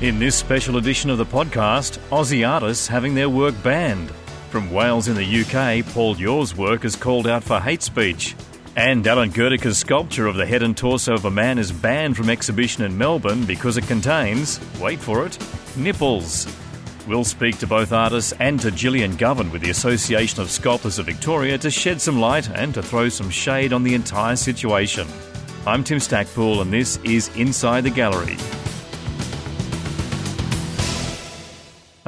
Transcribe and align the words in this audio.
In 0.00 0.18
this 0.18 0.34
special 0.34 0.78
edition 0.78 1.10
of 1.10 1.18
the 1.18 1.26
podcast, 1.26 1.98
Aussie 2.08 2.48
artists 2.48 2.88
having 2.88 3.14
their 3.14 3.28
work 3.28 3.54
banned. 3.62 4.10
From 4.48 4.72
Wales 4.72 5.08
in 5.08 5.14
the 5.14 5.42
UK, 5.42 5.84
Paul 5.92 6.16
Yore's 6.16 6.56
work 6.56 6.86
is 6.86 6.96
called 6.96 7.26
out 7.26 7.44
for 7.44 7.60
hate 7.60 7.82
speech. 7.82 8.34
And 8.76 9.06
Alan 9.06 9.28
Goedicke's 9.28 9.76
sculpture 9.76 10.26
of 10.26 10.36
the 10.36 10.46
head 10.46 10.62
and 10.62 10.74
torso 10.74 11.12
of 11.12 11.26
a 11.26 11.30
man 11.30 11.58
is 11.58 11.70
banned 11.70 12.16
from 12.16 12.30
exhibition 12.30 12.82
in 12.82 12.96
Melbourne 12.96 13.44
because 13.44 13.76
it 13.76 13.86
contains, 13.86 14.58
wait 14.80 14.98
for 14.98 15.26
it, 15.26 15.36
nipples. 15.76 16.46
We'll 17.06 17.22
speak 17.22 17.58
to 17.58 17.66
both 17.66 17.92
artists 17.92 18.32
and 18.40 18.58
to 18.60 18.70
Gillian 18.70 19.16
Govan 19.16 19.52
with 19.52 19.60
the 19.60 19.68
Association 19.68 20.40
of 20.40 20.50
Sculptors 20.50 20.98
of 20.98 21.04
Victoria 21.04 21.58
to 21.58 21.70
shed 21.70 22.00
some 22.00 22.18
light 22.18 22.48
and 22.48 22.72
to 22.72 22.82
throw 22.82 23.10
some 23.10 23.28
shade 23.28 23.74
on 23.74 23.82
the 23.82 23.94
entire 23.94 24.36
situation. 24.36 25.06
I'm 25.66 25.84
Tim 25.84 25.98
Stackpool, 25.98 26.62
and 26.62 26.72
this 26.72 26.96
is 27.04 27.28
Inside 27.36 27.82
the 27.82 27.90
Gallery. 27.90 28.38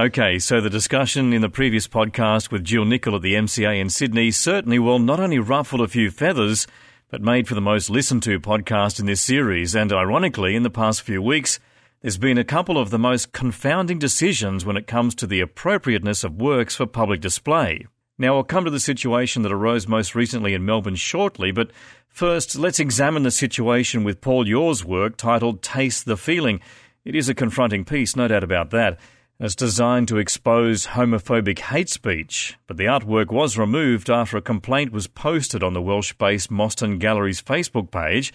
Okay, 0.02 0.40
so 0.40 0.60
the 0.60 0.68
discussion 0.68 1.32
in 1.32 1.42
the 1.42 1.48
previous 1.48 1.86
podcast 1.86 2.50
with 2.50 2.64
Jill 2.64 2.84
Nichol 2.84 3.14
at 3.14 3.22
the 3.22 3.34
MCA 3.34 3.80
in 3.80 3.88
Sydney 3.88 4.32
certainly, 4.32 4.80
will 4.80 4.98
not 4.98 5.20
only 5.20 5.38
ruffle 5.38 5.80
a 5.80 5.86
few 5.86 6.10
feathers, 6.10 6.66
but 7.08 7.22
made 7.22 7.46
for 7.46 7.54
the 7.54 7.60
most 7.60 7.88
listened 7.88 8.24
to 8.24 8.40
podcast 8.40 8.98
in 8.98 9.06
this 9.06 9.20
series. 9.20 9.76
And 9.76 9.92
ironically, 9.92 10.56
in 10.56 10.64
the 10.64 10.70
past 10.70 11.02
few 11.02 11.22
weeks, 11.22 11.60
there's 12.00 12.18
been 12.18 12.36
a 12.36 12.42
couple 12.42 12.78
of 12.78 12.90
the 12.90 12.98
most 12.98 13.30
confounding 13.30 14.00
decisions 14.00 14.64
when 14.64 14.76
it 14.76 14.88
comes 14.88 15.14
to 15.14 15.26
the 15.28 15.38
appropriateness 15.38 16.24
of 16.24 16.42
works 16.42 16.74
for 16.74 16.86
public 16.86 17.20
display. 17.20 17.86
Now, 18.18 18.34
I'll 18.34 18.42
come 18.42 18.64
to 18.64 18.72
the 18.72 18.80
situation 18.80 19.42
that 19.42 19.52
arose 19.52 19.86
most 19.86 20.16
recently 20.16 20.52
in 20.52 20.64
Melbourne 20.64 20.96
shortly, 20.96 21.52
but 21.52 21.70
first, 22.08 22.58
let's 22.58 22.80
examine 22.80 23.22
the 23.22 23.30
situation 23.30 24.02
with 24.02 24.20
Paul 24.20 24.48
Yore's 24.48 24.84
work 24.84 25.16
titled 25.16 25.62
Taste 25.62 26.06
the 26.06 26.16
Feeling. 26.16 26.58
It 27.04 27.14
is 27.14 27.28
a 27.28 27.34
confronting 27.34 27.84
piece, 27.84 28.16
no 28.16 28.26
doubt 28.26 28.42
about 28.42 28.70
that. 28.70 28.98
It's 29.44 29.56
designed 29.56 30.06
to 30.06 30.18
expose 30.18 30.86
homophobic 30.86 31.58
hate 31.58 31.88
speech, 31.88 32.56
but 32.68 32.76
the 32.76 32.84
artwork 32.84 33.32
was 33.32 33.58
removed 33.58 34.08
after 34.08 34.36
a 34.36 34.40
complaint 34.40 34.92
was 34.92 35.08
posted 35.08 35.64
on 35.64 35.74
the 35.74 35.82
Welsh 35.82 36.12
based 36.12 36.48
Mostyn 36.48 37.00
Gallery's 37.00 37.42
Facebook 37.42 37.90
page, 37.90 38.32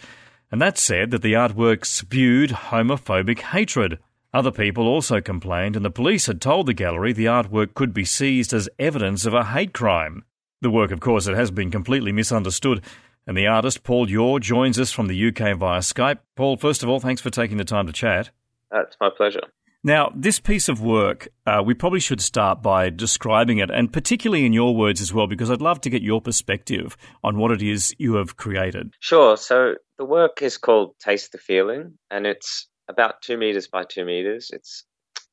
and 0.52 0.62
that 0.62 0.78
said 0.78 1.12
that 1.12 1.22
the 1.22 1.32
artwork 1.32 1.86
spewed 1.86 2.50
homophobic 2.50 3.40
hatred. 3.40 4.00
Other 4.34 4.52
people 4.52 4.86
also 4.86 5.22
complained, 5.22 5.78
and 5.78 5.86
the 5.86 5.90
police 5.90 6.26
had 6.26 6.42
told 6.42 6.66
the 6.66 6.74
gallery 6.74 7.14
the 7.14 7.24
artwork 7.24 7.74
could 7.74 7.94
be 7.94 8.04
seized 8.04 8.52
as 8.52 8.68
evidence 8.78 9.26
of 9.26 9.34
a 9.34 9.46
hate 9.46 9.74
crime. 9.74 10.26
The 10.60 10.70
work, 10.70 10.92
of 10.92 11.00
course, 11.00 11.26
it 11.26 11.38
has 11.38 11.52
been 11.52 11.72
completely 11.72 12.12
misunderstood, 12.12 12.84
and 13.26 13.38
the 13.38 13.48
artist 13.48 13.86
Paul 13.86 14.10
Yore 14.10 14.42
joins 14.42 14.78
us 14.78 14.92
from 14.92 15.08
the 15.08 15.28
UK 15.30 15.58
via 15.58 15.80
Skype. 15.80 16.20
Paul, 16.36 16.58
first 16.58 16.84
of 16.84 16.90
all, 16.90 17.00
thanks 17.00 17.22
for 17.22 17.30
taking 17.30 17.56
the 17.56 17.64
time 17.64 17.88
to 17.88 17.94
chat. 17.94 18.32
It's 18.74 18.98
my 19.00 19.10
pleasure. 19.16 19.44
Now, 19.88 20.12
this 20.14 20.38
piece 20.38 20.68
of 20.68 20.82
work, 20.82 21.30
uh, 21.46 21.64
we 21.66 21.74
probably 21.74 22.02
should 22.02 22.20
start 22.20 22.62
by 22.62 22.90
describing 22.90 23.60
it, 23.60 23.72
and 23.72 23.94
particularly 23.94 24.46
in 24.46 24.52
your 24.52 24.76
words 24.76 25.00
as 25.00 25.14
well, 25.14 25.28
because 25.28 25.50
I'd 25.50 25.62
love 25.62 25.80
to 25.80 25.90
get 25.90 26.02
your 26.02 26.20
perspective 26.20 26.98
on 27.24 27.38
what 27.38 27.52
it 27.52 27.62
is 27.62 27.96
you 27.98 28.16
have 28.16 28.36
created. 28.36 28.92
Sure. 29.00 29.38
So 29.38 29.76
the 29.98 30.04
work 30.04 30.42
is 30.42 30.58
called 30.58 30.96
Taste 31.00 31.32
the 31.32 31.38
Feeling, 31.38 31.98
and 32.12 32.28
it's 32.28 32.68
about 32.90 33.22
two 33.22 33.38
meters 33.38 33.70
by 33.70 33.86
two 33.86 34.04
meters. 34.04 34.50
It's 34.52 34.84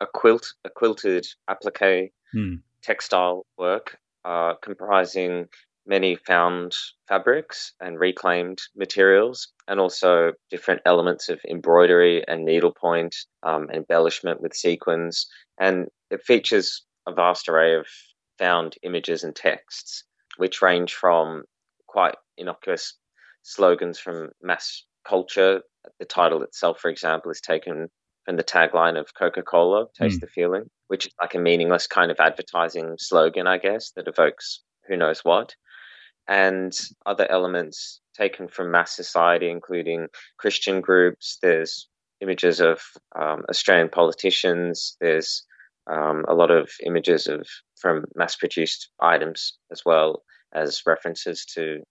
a 0.00 0.06
quilt, 0.06 0.46
a 0.64 0.70
quilted 0.70 1.26
applique 1.50 2.12
hmm. 2.32 2.54
textile 2.80 3.46
work 3.58 3.98
uh, 4.24 4.54
comprising 4.62 5.48
many 5.86 6.16
found 6.16 6.74
fabrics 7.08 7.72
and 7.80 7.98
reclaimed 7.98 8.60
materials, 8.74 9.52
and 9.68 9.80
also 9.80 10.32
different 10.50 10.80
elements 10.86 11.28
of 11.28 11.40
embroidery 11.48 12.26
and 12.26 12.44
needlepoint, 12.44 13.14
um, 13.42 13.68
embellishment 13.70 14.40
with 14.40 14.54
sequins. 14.54 15.26
And 15.58 15.88
it 16.10 16.22
features 16.22 16.84
a 17.06 17.12
vast 17.12 17.48
array 17.48 17.74
of 17.74 17.86
found 18.38 18.76
images 18.82 19.24
and 19.24 19.34
texts, 19.34 20.04
which 20.36 20.62
range 20.62 20.94
from 20.94 21.44
quite 21.86 22.16
innocuous 22.36 22.94
slogans 23.42 23.98
from 23.98 24.30
mass 24.42 24.84
culture. 25.06 25.62
The 25.98 26.06
title 26.06 26.42
itself, 26.42 26.80
for 26.80 26.90
example, 26.90 27.30
is 27.30 27.40
taken 27.40 27.88
from 28.24 28.36
the 28.36 28.44
tagline 28.44 28.98
of 28.98 29.14
Coca 29.14 29.42
Cola, 29.42 29.86
Taste 29.98 30.16
mm. 30.18 30.20
the 30.22 30.26
Feeling, 30.28 30.70
which 30.88 31.06
is 31.06 31.12
like 31.20 31.34
a 31.34 31.38
meaningless 31.38 31.86
kind 31.86 32.10
of 32.10 32.18
advertising 32.20 32.94
slogan, 32.98 33.46
I 33.46 33.58
guess, 33.58 33.90
that 33.96 34.08
evokes 34.08 34.62
who 34.88 34.96
knows 34.96 35.20
what 35.20 35.54
and 36.28 36.72
other 37.06 37.30
elements 37.30 38.00
taken 38.16 38.48
from 38.48 38.70
mass 38.70 38.94
society, 38.94 39.50
including 39.50 40.08
Christian 40.38 40.80
groups. 40.80 41.38
There's 41.42 41.88
images 42.20 42.60
of 42.60 42.80
um, 43.18 43.44
Australian 43.50 43.88
politicians. 43.88 44.96
There's 45.00 45.44
um, 45.90 46.24
a 46.28 46.34
lot 46.34 46.50
of 46.50 46.70
images 46.84 47.26
of 47.26 47.46
from 47.76 48.04
mass-produced 48.14 48.90
items 49.00 49.58
as 49.70 49.82
well 49.84 50.22
as 50.54 50.82
references 50.86 51.44
to 51.54 51.82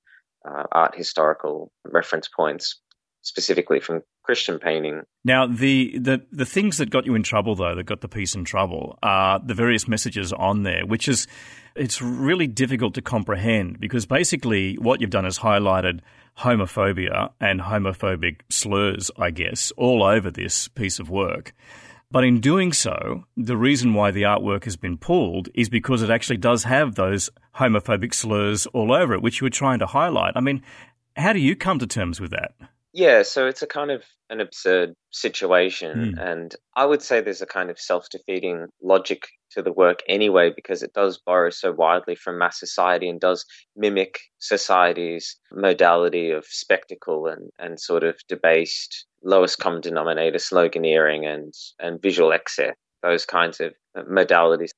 uh, 0.50 0.63
art 0.71 0.95
historical 0.95 1.71
reference 1.85 2.27
points, 2.27 2.81
specifically 3.23 3.79
from 3.79 4.03
Christian 4.22 4.59
painting. 4.59 5.01
Now, 5.25 5.47
the, 5.47 5.97
the 5.97 6.25
the 6.31 6.45
things 6.45 6.78
that 6.78 6.89
got 6.89 7.06
you 7.06 7.16
in 7.16 7.23
trouble, 7.23 7.56
though, 7.56 7.75
that 7.75 7.85
got 7.85 8.01
the 8.01 8.07
piece 8.07 8.35
in 8.35 8.45
trouble, 8.45 9.00
are 9.01 9.39
the 9.39 9.53
various 9.53 9.88
messages 9.88 10.31
on 10.31 10.63
there, 10.63 10.85
which 10.85 11.07
is 11.07 11.28
it's 11.75 12.01
really 12.01 12.45
difficult 12.45 12.94
to 12.94 13.01
comprehend 13.01 13.79
because 13.79 14.06
basically 14.06 14.75
what 14.75 15.01
you've 15.01 15.09
done 15.09 15.25
is 15.25 15.39
highlighted 15.39 16.01
homophobia 16.38 17.31
and 17.39 17.62
homophobic 17.62 18.41
slurs, 18.50 19.09
I 19.17 19.31
guess, 19.31 19.72
all 19.78 20.03
over 20.03 20.29
this 20.29 20.67
piece 20.67 21.00
of 21.00 21.09
work. 21.09 21.53
But 22.12 22.23
in 22.23 22.41
doing 22.41 22.73
so, 22.73 23.23
the 23.35 23.57
reason 23.57 23.95
why 23.95 24.12
the 24.12 24.22
artwork 24.22 24.66
has 24.66 24.75
been 24.75 25.00
pulled 25.00 25.50
is 25.56 25.67
because 25.67 26.03
it 26.03 26.12
actually 26.12 26.38
does 26.38 26.63
have 26.63 26.94
those 26.94 27.31
homophobic 27.56 28.13
slurs 28.13 28.67
all 28.67 28.94
over 28.94 29.16
it, 29.16 29.23
which 29.23 29.41
you 29.41 29.45
were 29.45 29.50
trying 29.50 29.79
to 29.79 29.88
highlight. 29.88 30.33
I 30.35 30.39
mean, 30.39 30.62
how 31.16 31.33
do 31.33 31.39
you 31.39 31.56
come 31.56 31.79
to 31.79 31.88
terms 31.88 32.22
with 32.22 32.29
that? 32.29 32.53
Yeah, 32.93 33.23
so 33.23 33.47
it's 33.47 33.63
a 33.63 33.67
kind 33.67 33.89
of 33.89 34.03
an 34.29 34.39
absurd 34.39 34.93
situation. 35.11 36.15
Mm. 36.15 36.31
And 36.31 36.55
I 36.75 36.85
would 36.85 37.01
say 37.01 37.21
there's 37.21 37.41
a 37.41 37.47
kind 37.47 37.71
of 37.71 37.79
self 37.79 38.07
defeating 38.09 38.67
logic 38.83 39.23
to 39.51 39.63
the 39.63 39.71
work 39.71 40.01
anyway, 40.07 40.51
because 40.55 40.83
it 40.83 40.93
does 40.93 41.19
borrow 41.25 41.49
so 41.49 41.71
widely 41.71 42.15
from 42.15 42.37
mass 42.37 42.59
society 42.59 43.09
and 43.09 43.19
does 43.19 43.45
mimic 43.75 44.19
society's 44.37 45.37
modality 45.51 46.31
of 46.31 46.45
spectacle 46.45 47.27
and, 47.27 47.49
and 47.57 47.79
sort 47.79 48.03
of 48.03 48.15
debased 48.29 49.05
lowest 49.23 49.57
common 49.57 49.81
denominator 49.81 50.37
sloganeering 50.37 51.25
and, 51.25 51.53
and 51.79 52.01
visual 52.01 52.31
excess, 52.31 52.75
those 53.01 53.25
kinds 53.25 53.59
of 53.59 53.73
modalities 53.97 54.71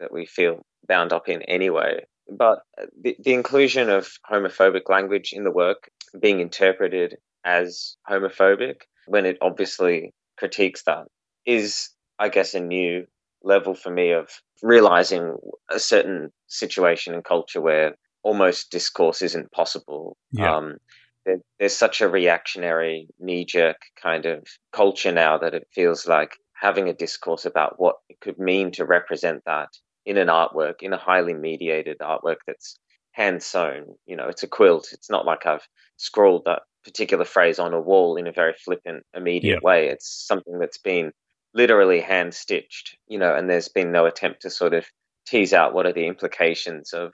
that 0.00 0.12
we, 0.12 0.26
feel 0.26 0.62
bound 0.88 1.12
up 1.12 1.28
in 1.28 1.42
anyway. 1.42 2.04
But 2.28 2.60
the, 3.00 3.16
the 3.22 3.34
inclusion 3.34 3.90
of 3.90 4.08
homophobic 4.30 4.88
language 4.88 5.32
in 5.32 5.44
the 5.44 5.50
work 5.50 5.90
being 6.18 6.40
interpreted 6.40 7.18
as 7.44 7.96
homophobic 8.08 8.82
when 9.06 9.26
it 9.26 9.38
obviously 9.40 10.12
critiques 10.38 10.82
that 10.84 11.06
is, 11.46 11.90
I 12.18 12.28
guess, 12.28 12.54
a 12.54 12.60
new 12.60 13.06
level 13.42 13.74
for 13.74 13.90
me 13.90 14.12
of 14.12 14.28
realizing 14.62 15.36
a 15.70 15.78
certain 15.78 16.30
situation 16.46 17.14
and 17.14 17.24
culture 17.24 17.60
where 17.60 17.94
almost 18.22 18.70
discourse 18.70 19.22
isn't 19.22 19.52
possible. 19.52 20.16
Yeah. 20.32 20.56
Um, 20.56 20.76
there, 21.24 21.38
there's 21.58 21.76
such 21.76 22.00
a 22.00 22.08
reactionary, 22.08 23.08
knee 23.18 23.44
jerk 23.44 23.76
kind 24.02 24.26
of 24.26 24.46
culture 24.72 25.12
now 25.12 25.38
that 25.38 25.54
it 25.54 25.66
feels 25.74 26.06
like 26.06 26.32
having 26.60 26.88
a 26.88 26.94
discourse 26.94 27.46
about 27.46 27.74
what 27.78 27.96
it 28.08 28.20
could 28.20 28.38
mean 28.38 28.70
to 28.72 28.84
represent 28.84 29.42
that 29.46 29.68
in 30.04 30.18
an 30.18 30.28
artwork, 30.28 30.82
in 30.82 30.92
a 30.92 30.98
highly 30.98 31.34
mediated 31.34 31.98
artwork 32.00 32.36
that's 32.46 32.78
hand 33.12 33.42
sewn. 33.42 33.94
You 34.06 34.16
know, 34.16 34.28
it's 34.28 34.42
a 34.42 34.48
quilt. 34.48 34.88
It's 34.92 35.10
not 35.10 35.26
like 35.26 35.46
I've 35.46 35.66
scrawled 35.96 36.44
that 36.46 36.62
particular 36.84 37.24
phrase 37.24 37.58
on 37.58 37.74
a 37.74 37.80
wall 37.80 38.16
in 38.16 38.26
a 38.26 38.32
very 38.32 38.54
flippant, 38.54 39.04
immediate 39.14 39.60
yeah. 39.62 39.66
way. 39.66 39.88
It's 39.88 40.08
something 40.26 40.58
that's 40.58 40.78
been 40.78 41.12
literally 41.54 42.00
hand 42.00 42.34
stitched, 42.34 42.96
you 43.06 43.18
know, 43.18 43.34
and 43.34 43.48
there's 43.48 43.68
been 43.68 43.92
no 43.92 44.06
attempt 44.06 44.42
to 44.42 44.50
sort 44.50 44.74
of 44.74 44.86
tease 45.26 45.52
out 45.52 45.74
what 45.74 45.86
are 45.86 45.92
the 45.92 46.06
implications 46.06 46.92
of, 46.92 47.12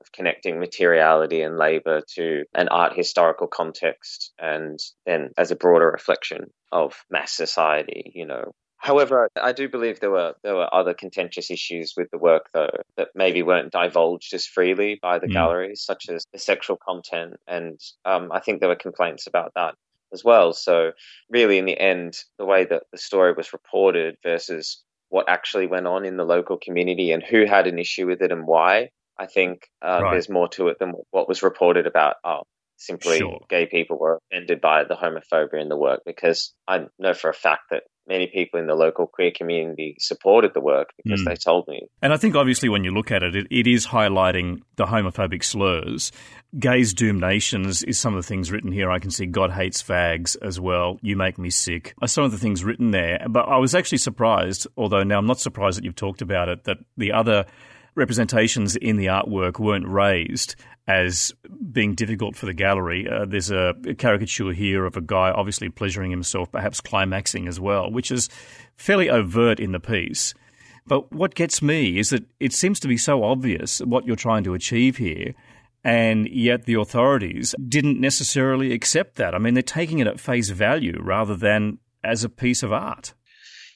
of 0.00 0.12
connecting 0.12 0.58
materiality 0.58 1.42
and 1.42 1.56
labor 1.56 2.02
to 2.14 2.44
an 2.54 2.68
art 2.68 2.94
historical 2.94 3.46
context 3.46 4.32
and 4.38 4.78
then 5.06 5.30
as 5.38 5.50
a 5.50 5.56
broader 5.56 5.90
reflection 5.90 6.50
of 6.72 6.94
mass 7.10 7.32
society, 7.32 8.12
you 8.14 8.26
know, 8.26 8.52
However, 8.78 9.28
I 9.40 9.52
do 9.52 9.68
believe 9.68 10.00
there 10.00 10.10
were 10.10 10.34
there 10.42 10.54
were 10.54 10.72
other 10.72 10.94
contentious 10.94 11.50
issues 11.50 11.94
with 11.96 12.10
the 12.10 12.18
work 12.18 12.50
though 12.52 12.70
that 12.96 13.08
maybe 13.14 13.42
weren't 13.42 13.72
divulged 13.72 14.34
as 14.34 14.46
freely 14.46 14.98
by 15.00 15.18
the 15.18 15.26
mm. 15.26 15.32
galleries, 15.32 15.82
such 15.82 16.08
as 16.08 16.24
the 16.32 16.38
sexual 16.38 16.76
content, 16.76 17.34
and 17.46 17.80
um, 18.04 18.30
I 18.30 18.40
think 18.40 18.60
there 18.60 18.68
were 18.68 18.76
complaints 18.76 19.26
about 19.26 19.52
that 19.54 19.74
as 20.12 20.22
well. 20.22 20.52
So 20.52 20.92
really, 21.28 21.58
in 21.58 21.64
the 21.64 21.78
end, 21.78 22.18
the 22.38 22.44
way 22.44 22.64
that 22.64 22.84
the 22.92 22.98
story 22.98 23.32
was 23.32 23.52
reported 23.52 24.18
versus 24.22 24.82
what 25.08 25.28
actually 25.28 25.66
went 25.66 25.86
on 25.86 26.04
in 26.04 26.16
the 26.16 26.24
local 26.24 26.58
community 26.58 27.12
and 27.12 27.22
who 27.22 27.44
had 27.44 27.66
an 27.66 27.78
issue 27.78 28.06
with 28.06 28.22
it 28.22 28.32
and 28.32 28.46
why, 28.46 28.90
I 29.18 29.26
think 29.26 29.68
uh, 29.82 30.00
right. 30.02 30.10
there's 30.12 30.28
more 30.28 30.48
to 30.50 30.68
it 30.68 30.78
than 30.78 30.92
what 31.10 31.28
was 31.28 31.42
reported 31.42 31.86
about. 31.86 32.16
Oh, 32.24 32.42
simply 32.76 33.18
sure. 33.18 33.40
gay 33.48 33.66
people 33.66 33.98
were 33.98 34.20
offended 34.30 34.60
by 34.60 34.84
the 34.84 34.94
homophobia 34.94 35.60
in 35.60 35.68
the 35.68 35.76
work 35.76 36.02
because 36.04 36.52
I 36.68 36.86
know 36.98 37.14
for 37.14 37.30
a 37.30 37.34
fact 37.34 37.70
that 37.70 37.84
many 38.08 38.26
people 38.26 38.60
in 38.60 38.66
the 38.66 38.74
local 38.74 39.06
queer 39.06 39.30
community 39.34 39.96
supported 39.98 40.54
the 40.54 40.60
work 40.60 40.90
because 40.96 41.22
mm. 41.22 41.24
they 41.24 41.34
told 41.34 41.66
me. 41.68 41.88
And 42.02 42.12
I 42.12 42.16
think 42.16 42.34
obviously 42.34 42.68
when 42.68 42.84
you 42.84 42.92
look 42.92 43.10
at 43.10 43.22
it, 43.22 43.34
it, 43.34 43.46
it 43.50 43.66
is 43.66 43.86
highlighting 43.86 44.60
the 44.76 44.84
homophobic 44.84 45.42
slurs. 45.44 46.12
Gays 46.58 46.94
doom 46.94 47.18
nations 47.18 47.82
is 47.82 47.98
some 47.98 48.14
of 48.14 48.22
the 48.22 48.26
things 48.26 48.50
written 48.50 48.72
here. 48.72 48.90
I 48.90 48.98
can 48.98 49.10
see 49.10 49.26
God 49.26 49.50
hates 49.50 49.82
fags 49.82 50.36
as 50.42 50.60
well. 50.60 50.98
You 51.02 51.16
make 51.16 51.38
me 51.38 51.50
sick. 51.50 51.94
Are 52.00 52.08
some 52.08 52.24
of 52.24 52.32
the 52.32 52.38
things 52.38 52.64
written 52.64 52.90
there. 52.90 53.26
But 53.28 53.48
I 53.48 53.58
was 53.58 53.74
actually 53.74 53.98
surprised, 53.98 54.66
although 54.76 55.02
now 55.02 55.18
I'm 55.18 55.26
not 55.26 55.40
surprised 55.40 55.78
that 55.78 55.84
you've 55.84 55.96
talked 55.96 56.22
about 56.22 56.48
it, 56.48 56.64
that 56.64 56.78
the 56.96 57.12
other 57.12 57.46
representations 57.96 58.76
in 58.76 58.96
the 58.96 59.06
artwork 59.06 59.58
weren't 59.58 59.88
raised 59.88 60.54
as 60.86 61.32
being 61.72 61.94
difficult 61.94 62.36
for 62.36 62.46
the 62.46 62.52
gallery. 62.52 63.08
Uh, 63.08 63.24
there's 63.24 63.50
a, 63.50 63.74
a, 63.86 63.94
caricature 63.94 64.52
here 64.52 64.84
of 64.84 64.96
a 64.96 65.00
guy 65.00 65.30
obviously 65.30 65.68
pleasuring 65.68 66.12
himself, 66.12 66.52
perhaps 66.52 66.80
climaxing 66.80 67.48
as 67.48 67.58
well, 67.58 67.90
which 67.90 68.12
is 68.12 68.28
fairly 68.76 69.10
overt 69.10 69.58
in 69.58 69.72
the 69.72 69.80
piece. 69.80 70.34
But 70.86 71.12
what 71.12 71.34
gets 71.34 71.60
me 71.60 71.98
is 71.98 72.10
that 72.10 72.24
it 72.38 72.52
seems 72.52 72.78
to 72.80 72.88
be 72.88 72.96
so 72.96 73.24
obvious 73.24 73.80
what 73.80 74.06
you're 74.06 74.14
trying 74.14 74.44
to 74.44 74.54
achieve 74.54 74.98
here, 74.98 75.34
and 75.82 76.28
yet 76.28 76.64
the 76.64 76.74
authorities 76.74 77.54
didn't 77.68 78.00
necessarily 78.00 78.72
accept 78.72 79.16
that. 79.16 79.34
I 79.34 79.38
mean, 79.38 79.54
they're 79.54 79.62
taking 79.62 79.98
it 79.98 80.06
at 80.06 80.20
face 80.20 80.50
value 80.50 81.00
rather 81.02 81.34
than 81.34 81.78
as 82.04 82.22
a 82.22 82.28
piece 82.28 82.62
of 82.62 82.72
art. 82.72 83.14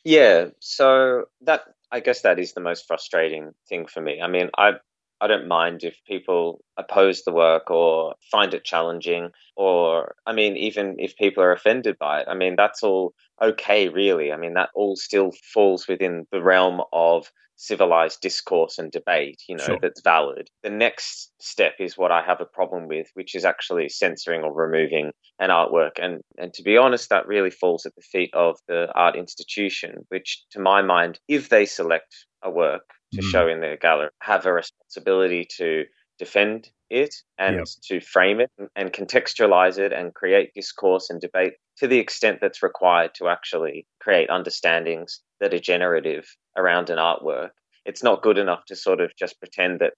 Yeah, 0.04 0.46
so 0.60 1.24
that 1.42 1.62
I 1.92 2.00
guess 2.00 2.22
that 2.22 2.38
is 2.38 2.52
the 2.52 2.60
most 2.60 2.86
frustrating 2.86 3.52
thing 3.68 3.86
for 3.86 4.00
me. 4.00 4.20
I 4.20 4.28
mean, 4.28 4.50
I 4.56 4.74
I 5.22 5.26
don't 5.26 5.48
mind 5.48 5.84
if 5.84 5.98
people 6.06 6.64
oppose 6.78 7.24
the 7.24 7.32
work 7.32 7.70
or 7.70 8.14
find 8.30 8.54
it 8.54 8.64
challenging, 8.64 9.30
or, 9.54 10.14
I 10.26 10.32
mean, 10.32 10.56
even 10.56 10.96
if 10.98 11.14
people 11.16 11.42
are 11.42 11.52
offended 11.52 11.98
by 11.98 12.20
it. 12.22 12.28
I 12.28 12.34
mean, 12.34 12.56
that's 12.56 12.82
all 12.82 13.12
okay, 13.42 13.88
really. 13.88 14.32
I 14.32 14.36
mean, 14.36 14.54
that 14.54 14.70
all 14.74 14.96
still 14.96 15.32
falls 15.52 15.86
within 15.88 16.26
the 16.32 16.42
realm 16.42 16.80
of 16.92 17.30
civilized 17.56 18.22
discourse 18.22 18.78
and 18.78 18.90
debate, 18.90 19.42
you 19.46 19.54
know, 19.54 19.64
sure. 19.64 19.78
that's 19.82 20.00
valid. 20.00 20.48
The 20.62 20.70
next 20.70 21.30
step 21.40 21.74
is 21.78 21.96
what 21.96 22.10
I 22.10 22.22
have 22.22 22.40
a 22.40 22.46
problem 22.46 22.88
with, 22.88 23.08
which 23.12 23.34
is 23.34 23.44
actually 23.44 23.90
censoring 23.90 24.42
or 24.42 24.54
removing 24.54 25.10
an 25.38 25.50
artwork. 25.50 26.02
And, 26.02 26.22
and 26.38 26.54
to 26.54 26.62
be 26.62 26.78
honest, 26.78 27.10
that 27.10 27.26
really 27.26 27.50
falls 27.50 27.84
at 27.84 27.94
the 27.94 28.02
feet 28.02 28.30
of 28.32 28.56
the 28.66 28.86
art 28.94 29.14
institution, 29.14 30.06
which 30.08 30.42
to 30.52 30.58
my 30.58 30.80
mind, 30.80 31.20
if 31.28 31.50
they 31.50 31.66
select 31.66 32.26
a 32.42 32.50
work 32.50 32.88
to 33.12 33.20
mm. 33.20 33.30
show 33.30 33.46
in 33.46 33.60
their 33.60 33.76
gallery 33.76 34.08
have 34.22 34.46
a 34.46 34.52
responsibility 34.52 35.46
to 35.58 35.84
defend 36.20 36.68
it 36.90 37.14
and 37.38 37.56
yep. 37.56 37.66
to 37.82 37.98
frame 37.98 38.40
it 38.40 38.50
and 38.76 38.92
contextualize 38.92 39.78
it 39.78 39.90
and 39.90 40.14
create 40.14 40.52
discourse 40.54 41.08
and 41.08 41.18
debate 41.20 41.54
to 41.78 41.88
the 41.88 41.98
extent 41.98 42.38
that's 42.40 42.62
required 42.62 43.10
to 43.14 43.28
actually 43.28 43.86
create 44.00 44.28
understandings 44.28 45.20
that 45.40 45.54
are 45.54 45.58
generative 45.58 46.26
around 46.58 46.90
an 46.90 46.98
artwork. 46.98 47.50
It's 47.86 48.02
not 48.02 48.22
good 48.22 48.36
enough 48.36 48.66
to 48.66 48.76
sort 48.76 49.00
of 49.00 49.10
just 49.18 49.40
pretend 49.40 49.80
that 49.80 49.94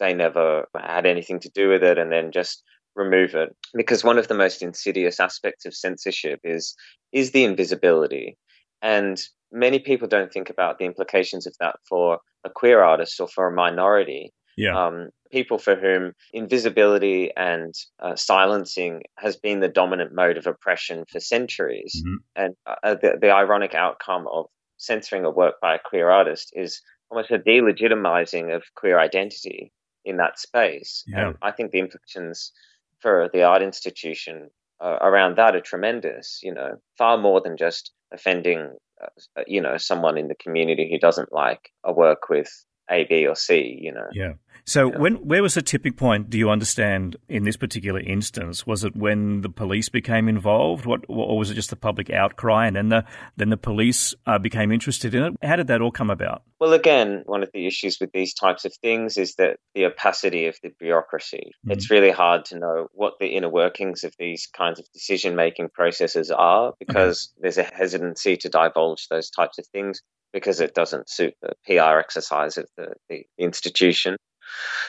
they 0.00 0.14
never 0.14 0.64
had 0.74 1.04
anything 1.04 1.40
to 1.40 1.50
do 1.50 1.68
with 1.68 1.84
it 1.84 1.98
and 1.98 2.10
then 2.10 2.32
just 2.32 2.62
remove 2.94 3.34
it 3.34 3.54
because 3.74 4.02
one 4.02 4.16
of 4.16 4.28
the 4.28 4.34
most 4.34 4.62
insidious 4.62 5.20
aspects 5.20 5.66
of 5.66 5.74
censorship 5.74 6.40
is 6.42 6.74
is 7.12 7.32
the 7.32 7.44
invisibility 7.44 8.38
and 8.80 9.22
many 9.52 9.78
people 9.78 10.08
don't 10.08 10.32
think 10.32 10.48
about 10.48 10.78
the 10.78 10.86
implications 10.86 11.46
of 11.46 11.54
that 11.60 11.76
for 11.86 12.20
a 12.44 12.50
queer 12.50 12.82
artist 12.82 13.20
or 13.20 13.28
for 13.28 13.48
a 13.48 13.52
minority. 13.52 14.32
Yeah. 14.56 14.86
Um, 14.86 15.10
people 15.30 15.58
for 15.58 15.76
whom 15.76 16.12
invisibility 16.32 17.30
and 17.36 17.74
uh, 18.00 18.16
silencing 18.16 19.02
has 19.16 19.36
been 19.36 19.60
the 19.60 19.68
dominant 19.68 20.12
mode 20.14 20.36
of 20.36 20.46
oppression 20.46 21.04
for 21.10 21.20
centuries. 21.20 22.02
Mm-hmm. 22.04 22.44
And 22.44 22.54
uh, 22.66 22.94
the, 22.94 23.18
the 23.20 23.30
ironic 23.30 23.74
outcome 23.74 24.26
of 24.32 24.46
censoring 24.78 25.24
a 25.24 25.30
work 25.30 25.54
by 25.60 25.76
a 25.76 25.80
queer 25.84 26.10
artist 26.10 26.52
is 26.54 26.80
almost 27.10 27.30
a 27.30 27.38
delegitimizing 27.38 28.54
of 28.54 28.62
queer 28.74 28.98
identity 28.98 29.72
in 30.04 30.16
that 30.18 30.38
space. 30.38 31.04
Yeah. 31.06 31.28
And 31.28 31.36
I 31.42 31.50
think 31.50 31.70
the 31.70 31.78
implications 31.78 32.52
for 33.00 33.28
the 33.32 33.42
art 33.42 33.62
institution 33.62 34.48
uh, 34.80 34.98
around 35.00 35.36
that 35.36 35.54
are 35.54 35.60
tremendous, 35.60 36.40
you 36.42 36.52
know, 36.52 36.76
far 36.98 37.18
more 37.18 37.40
than 37.40 37.56
just 37.56 37.92
offending, 38.12 38.76
uh, 39.02 39.42
you 39.46 39.60
know, 39.60 39.76
someone 39.76 40.18
in 40.18 40.28
the 40.28 40.34
community 40.34 40.88
who 40.90 40.98
doesn't 40.98 41.32
like 41.32 41.70
a 41.84 41.92
work 41.92 42.28
with 42.28 42.48
A, 42.90 43.04
B, 43.04 43.26
or 43.26 43.34
C, 43.34 43.78
you 43.80 43.92
know. 43.92 44.06
Yeah. 44.12 44.32
So 44.64 44.90
yeah. 44.90 44.98
when 44.98 45.14
where 45.16 45.42
was 45.42 45.54
the 45.54 45.62
tipping 45.62 45.92
point? 45.92 46.30
Do 46.30 46.38
you 46.38 46.50
understand 46.50 47.16
in 47.28 47.44
this 47.44 47.56
particular 47.56 48.00
instance? 48.00 48.66
Was 48.66 48.84
it 48.84 48.96
when 48.96 49.42
the 49.42 49.48
police 49.48 49.88
became 49.88 50.28
involved? 50.28 50.86
What, 50.86 51.04
or 51.08 51.38
was 51.38 51.50
it 51.50 51.54
just 51.54 51.70
the 51.70 51.76
public 51.76 52.10
outcry, 52.10 52.66
and 52.66 52.76
then 52.76 52.88
the 52.88 53.04
then 53.36 53.50
the 53.50 53.56
police 53.56 54.14
uh, 54.26 54.38
became 54.38 54.72
interested 54.72 55.14
in 55.14 55.22
it? 55.22 55.32
How 55.42 55.56
did 55.56 55.68
that 55.68 55.80
all 55.80 55.90
come 55.90 56.10
about? 56.10 56.42
Well, 56.58 56.72
again, 56.72 57.22
one 57.26 57.42
of 57.42 57.50
the 57.52 57.66
issues 57.66 57.98
with 58.00 58.10
these 58.12 58.32
types 58.32 58.64
of 58.64 58.74
things 58.80 59.18
is 59.18 59.34
that 59.34 59.58
the 59.74 59.84
opacity 59.84 60.46
of 60.46 60.56
the 60.62 60.70
bureaucracy. 60.78 61.52
Mm-hmm. 61.52 61.72
It's 61.72 61.90
really 61.90 62.10
hard 62.10 62.46
to 62.46 62.58
know 62.58 62.88
what 62.92 63.14
the 63.20 63.28
inner 63.28 63.50
workings 63.50 64.04
of 64.04 64.14
these 64.18 64.46
kinds 64.46 64.80
of 64.80 64.86
decision 64.92 65.36
making 65.36 65.68
processes 65.68 66.30
are 66.30 66.72
because 66.78 67.32
okay. 67.32 67.42
there's 67.42 67.58
a 67.58 67.62
hesitancy 67.62 68.36
to 68.38 68.48
divulge 68.48 69.08
those 69.08 69.30
types 69.30 69.58
of 69.58 69.66
things 69.68 70.00
because 70.32 70.60
it 70.60 70.74
doesn't 70.74 71.08
suit 71.08 71.34
the 71.40 71.54
PR 71.66 71.98
exercise 71.98 72.58
of 72.58 72.66
the, 72.76 72.94
the 73.08 73.24
institution. 73.38 74.16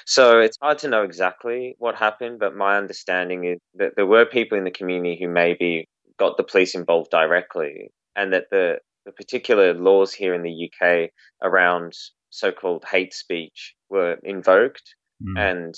So 0.05 0.39
it's 0.39 0.57
hard 0.61 0.79
to 0.79 0.87
know 0.87 1.03
exactly 1.03 1.75
what 1.79 1.95
happened, 1.95 2.39
but 2.39 2.55
my 2.55 2.77
understanding 2.77 3.45
is 3.45 3.59
that 3.75 3.93
there 3.95 4.05
were 4.05 4.25
people 4.25 4.57
in 4.57 4.63
the 4.63 4.71
community 4.71 5.17
who 5.19 5.27
maybe 5.27 5.87
got 6.17 6.37
the 6.37 6.43
police 6.43 6.75
involved 6.75 7.11
directly, 7.11 7.91
and 8.15 8.33
that 8.33 8.45
the, 8.51 8.79
the 9.05 9.11
particular 9.11 9.73
laws 9.73 10.13
here 10.13 10.33
in 10.33 10.43
the 10.43 10.69
UK 10.69 11.11
around 11.41 11.93
so 12.29 12.51
called 12.51 12.85
hate 12.89 13.13
speech 13.13 13.75
were 13.89 14.17
invoked, 14.23 14.95
mm. 15.23 15.37
and 15.37 15.75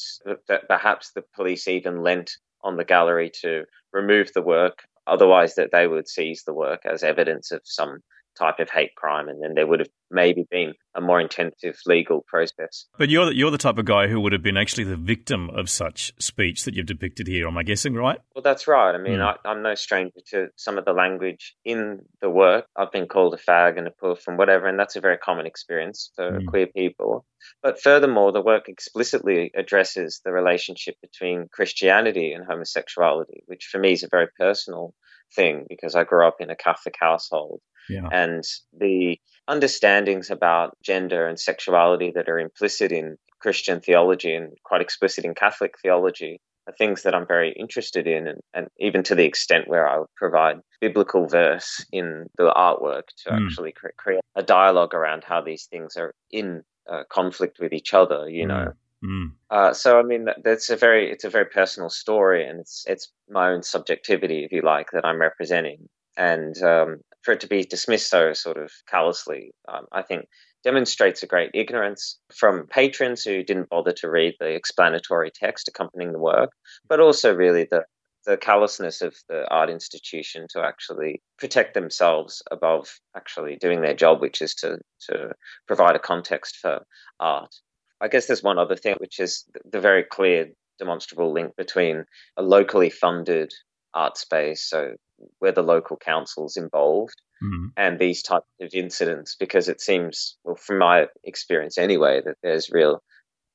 that 0.47 0.68
perhaps 0.68 1.12
the 1.12 1.24
police 1.35 1.68
even 1.68 2.01
lent 2.01 2.31
on 2.63 2.77
the 2.77 2.85
gallery 2.85 3.31
to 3.42 3.63
remove 3.94 4.31
the 4.33 4.42
work, 4.42 4.80
otherwise, 5.07 5.56
that 5.56 5.71
they 5.71 5.88
would 5.88 6.07
seize 6.07 6.44
the 6.45 6.53
work 6.53 6.81
as 6.85 7.03
evidence 7.03 7.51
of 7.51 7.62
some 7.63 8.00
type 8.38 8.59
of 8.59 8.69
hate 8.69 8.95
crime, 8.95 9.27
and 9.30 9.42
then 9.44 9.53
there 9.56 9.68
would 9.68 9.80
have 9.80 9.89
maybe 10.11 10.45
been 10.50 10.73
a 10.95 11.01
more 11.01 11.21
intensive 11.21 11.77
legal 11.85 12.25
process. 12.27 12.85
But 12.97 13.09
you're 13.09 13.27
the, 13.27 13.35
you're 13.35 13.51
the 13.51 13.57
type 13.57 13.77
of 13.77 13.85
guy 13.85 14.07
who 14.07 14.19
would 14.21 14.33
have 14.33 14.41
been 14.41 14.57
actually 14.57 14.85
the 14.85 14.95
victim 14.95 15.50
of 15.51 15.69
such 15.69 16.11
speech 16.19 16.65
that 16.65 16.73
you've 16.73 16.85
depicted 16.85 17.27
here. 17.27 17.47
Am 17.47 17.57
I 17.57 17.63
guessing 17.63 17.94
right? 17.94 18.19
Well, 18.35 18.41
that's 18.41 18.67
right. 18.67 18.94
I 18.94 18.97
mean, 18.97 19.19
mm. 19.19 19.38
I, 19.45 19.51
am 19.51 19.61
no 19.61 19.75
stranger 19.75 20.19
to 20.31 20.47
some 20.56 20.77
of 20.77 20.85
the 20.85 20.94
language 20.94 21.56
in 21.63 22.01
the 22.21 22.29
work. 22.29 22.65
I've 22.75 22.91
been 22.91 23.07
called 23.07 23.33
a 23.33 23.37
fag 23.37 23.78
and 23.78 23.87
a 23.87 23.92
poof 23.92 24.28
and 24.28 24.37
whatever, 24.37 24.68
and 24.68 24.80
that's 24.80 24.95
a 24.95 25.01
very 25.01 25.18
common 25.18 25.45
experience 25.45 26.11
for 26.16 26.39
mm. 26.39 26.45
queer 26.47 26.68
people. 26.68 27.25
But 27.61 27.81
furthermore, 27.81 28.31
the 28.31 28.42
work 28.42 28.68
explicitly 28.68 29.51
addresses 29.56 30.21
the 30.23 30.31
relationship 30.31 30.95
between 31.01 31.47
Christianity 31.51 32.33
and 32.33 32.45
homosexuality, 32.45 33.44
which 33.45 33.69
for 33.71 33.80
me 33.80 33.94
is 33.94 34.04
a 34.04 34.09
very 34.09 34.28
personal 34.37 34.94
thing 35.35 35.66
because 35.69 35.95
I 35.95 36.04
grew 36.04 36.28
up 36.28 36.37
in 36.39 36.49
a 36.49 36.56
Catholic 36.56 36.95
household. 36.99 37.61
Yeah. 37.89 38.07
And 38.11 38.43
the 38.77 39.19
understandings 39.47 40.29
about 40.29 40.77
gender 40.83 41.27
and 41.27 41.39
sexuality 41.39 42.11
that 42.15 42.29
are 42.29 42.39
implicit 42.39 42.91
in 42.91 43.17
Christian 43.39 43.81
theology 43.81 44.35
and 44.35 44.51
quite 44.63 44.81
explicit 44.81 45.25
in 45.25 45.33
Catholic 45.33 45.73
theology 45.81 46.39
are 46.67 46.73
things 46.77 47.03
that 47.03 47.15
I'm 47.15 47.25
very 47.25 47.51
interested 47.53 48.05
in, 48.05 48.27
and, 48.27 48.39
and 48.53 48.67
even 48.79 49.03
to 49.03 49.15
the 49.15 49.25
extent 49.25 49.67
where 49.67 49.87
I 49.87 49.97
would 49.99 50.13
provide 50.15 50.57
biblical 50.79 51.27
verse 51.27 51.85
in 51.91 52.27
the 52.37 52.53
artwork 52.55 53.07
to 53.23 53.31
mm. 53.31 53.43
actually 53.43 53.71
cre- 53.71 53.87
create 53.97 54.21
a 54.35 54.43
dialogue 54.43 54.93
around 54.93 55.23
how 55.23 55.41
these 55.41 55.65
things 55.65 55.97
are 55.97 56.13
in 56.31 56.63
uh, 56.91 57.03
conflict 57.09 57.57
with 57.59 57.73
each 57.73 57.93
other, 57.93 58.29
you 58.29 58.45
mm. 58.45 58.49
know. 58.49 58.73
Mm. 59.03 59.31
Uh, 59.49 59.73
so 59.73 59.97
I 59.97 60.03
mean 60.03 60.27
that's 60.43 60.69
a 60.69 60.75
very 60.75 61.09
it's 61.09 61.23
a 61.23 61.29
very 61.29 61.45
personal 61.45 61.89
story, 61.89 62.45
and 62.45 62.59
it's 62.59 62.83
it's 62.85 63.11
my 63.29 63.51
own 63.51 63.63
subjectivity, 63.63 64.43
if 64.43 64.51
you 64.51 64.61
like, 64.61 64.91
that 64.91 65.05
I'm 65.05 65.21
representing. 65.21 65.87
And 66.17 66.61
um, 66.61 66.97
for 67.21 67.33
it 67.33 67.42
to 67.42 67.47
be 67.47 67.64
dismissed 67.64 68.09
so 68.09 68.33
sort 68.33 68.57
of 68.57 68.71
callously, 68.90 69.52
um, 69.68 69.85
I 69.92 70.02
think 70.02 70.26
demonstrates 70.64 71.23
a 71.23 71.28
great 71.28 71.52
ignorance 71.54 72.19
from 72.33 72.68
patrons 72.68 73.23
who 73.23 73.44
didn't 73.44 73.69
bother 73.69 73.94
to 73.94 74.09
read 74.09 74.35
the 74.40 74.49
explanatory 74.49 75.31
text 75.33 75.68
accompanying 75.68 76.11
the 76.11 76.19
work, 76.19 76.52
but 76.88 76.99
also 76.99 77.33
really 77.33 77.68
the 77.69 77.85
the 78.26 78.35
callousness 78.38 79.02
of 79.02 79.16
the 79.30 79.49
art 79.49 79.69
institution 79.69 80.45
to 80.49 80.61
actually 80.61 81.21
protect 81.38 81.73
themselves 81.73 82.44
above 82.52 82.99
actually 83.16 83.56
doing 83.56 83.81
their 83.81 83.94
job, 83.94 84.21
which 84.21 84.42
is 84.42 84.54
to 84.56 84.78
to 85.09 85.31
provide 85.68 85.95
a 85.95 85.99
context 85.99 86.57
for 86.57 86.85
art. 87.19 87.56
I 88.02 88.07
guess 88.07 88.28
there's 88.28 88.44
one 88.44 88.59
other 88.59 88.76
thing, 88.76 88.95
which 88.99 89.19
is 89.19 89.45
the 89.71 89.80
very 89.80 90.04
clear 90.04 90.49
demonstrable 90.78 91.33
link 91.33 91.56
between 91.56 92.06
a 92.38 92.42
locally 92.42 92.90
funded 92.90 93.54
art 93.94 94.18
space, 94.18 94.64
so 94.64 94.95
where 95.40 95.52
the 95.52 95.61
local 95.61 95.97
council's 95.97 96.57
involved, 96.57 97.16
mm-hmm. 97.44 97.68
and 97.78 97.99
these 97.99 98.21
types 98.23 98.47
of 98.61 98.69
incidents, 98.73 99.35
because 99.40 99.69
it 99.69 99.81
seems, 99.81 100.38
well, 100.44 100.56
from 100.56 100.80
my 100.80 101.07
experience 101.23 101.78
anyway, 101.78 102.21
that 102.23 102.35
there's 102.44 102.69
real 102.69 103.02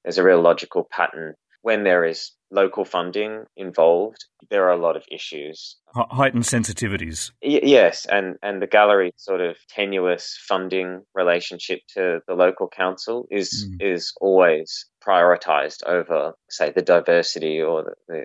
there's 0.04 0.18
a 0.18 0.22
real 0.22 0.42
logical 0.42 0.86
pattern 0.90 1.34
when 1.64 1.82
there 1.82 2.04
is 2.04 2.32
local 2.50 2.84
funding 2.84 3.44
involved, 3.56 4.26
there 4.50 4.64
are 4.68 4.72
a 4.72 4.80
lot 4.80 4.96
of 4.96 5.04
issues. 5.10 5.76
Heightened 5.94 6.44
sensitivities. 6.44 7.30
Y- 7.42 7.60
yes, 7.62 8.04
and, 8.04 8.36
and 8.42 8.60
the 8.60 8.66
gallery 8.66 9.14
sort 9.16 9.40
of 9.40 9.56
tenuous 9.70 10.38
funding 10.46 11.00
relationship 11.14 11.80
to 11.94 12.20
the 12.28 12.34
local 12.34 12.68
council 12.68 13.26
is 13.30 13.66
mm. 13.66 13.94
is 13.94 14.12
always 14.20 14.84
prioritized 15.02 15.82
over, 15.86 16.34
say, 16.50 16.70
the 16.70 16.82
diversity 16.82 17.62
or 17.62 17.84
the, 17.84 17.94
the 18.08 18.24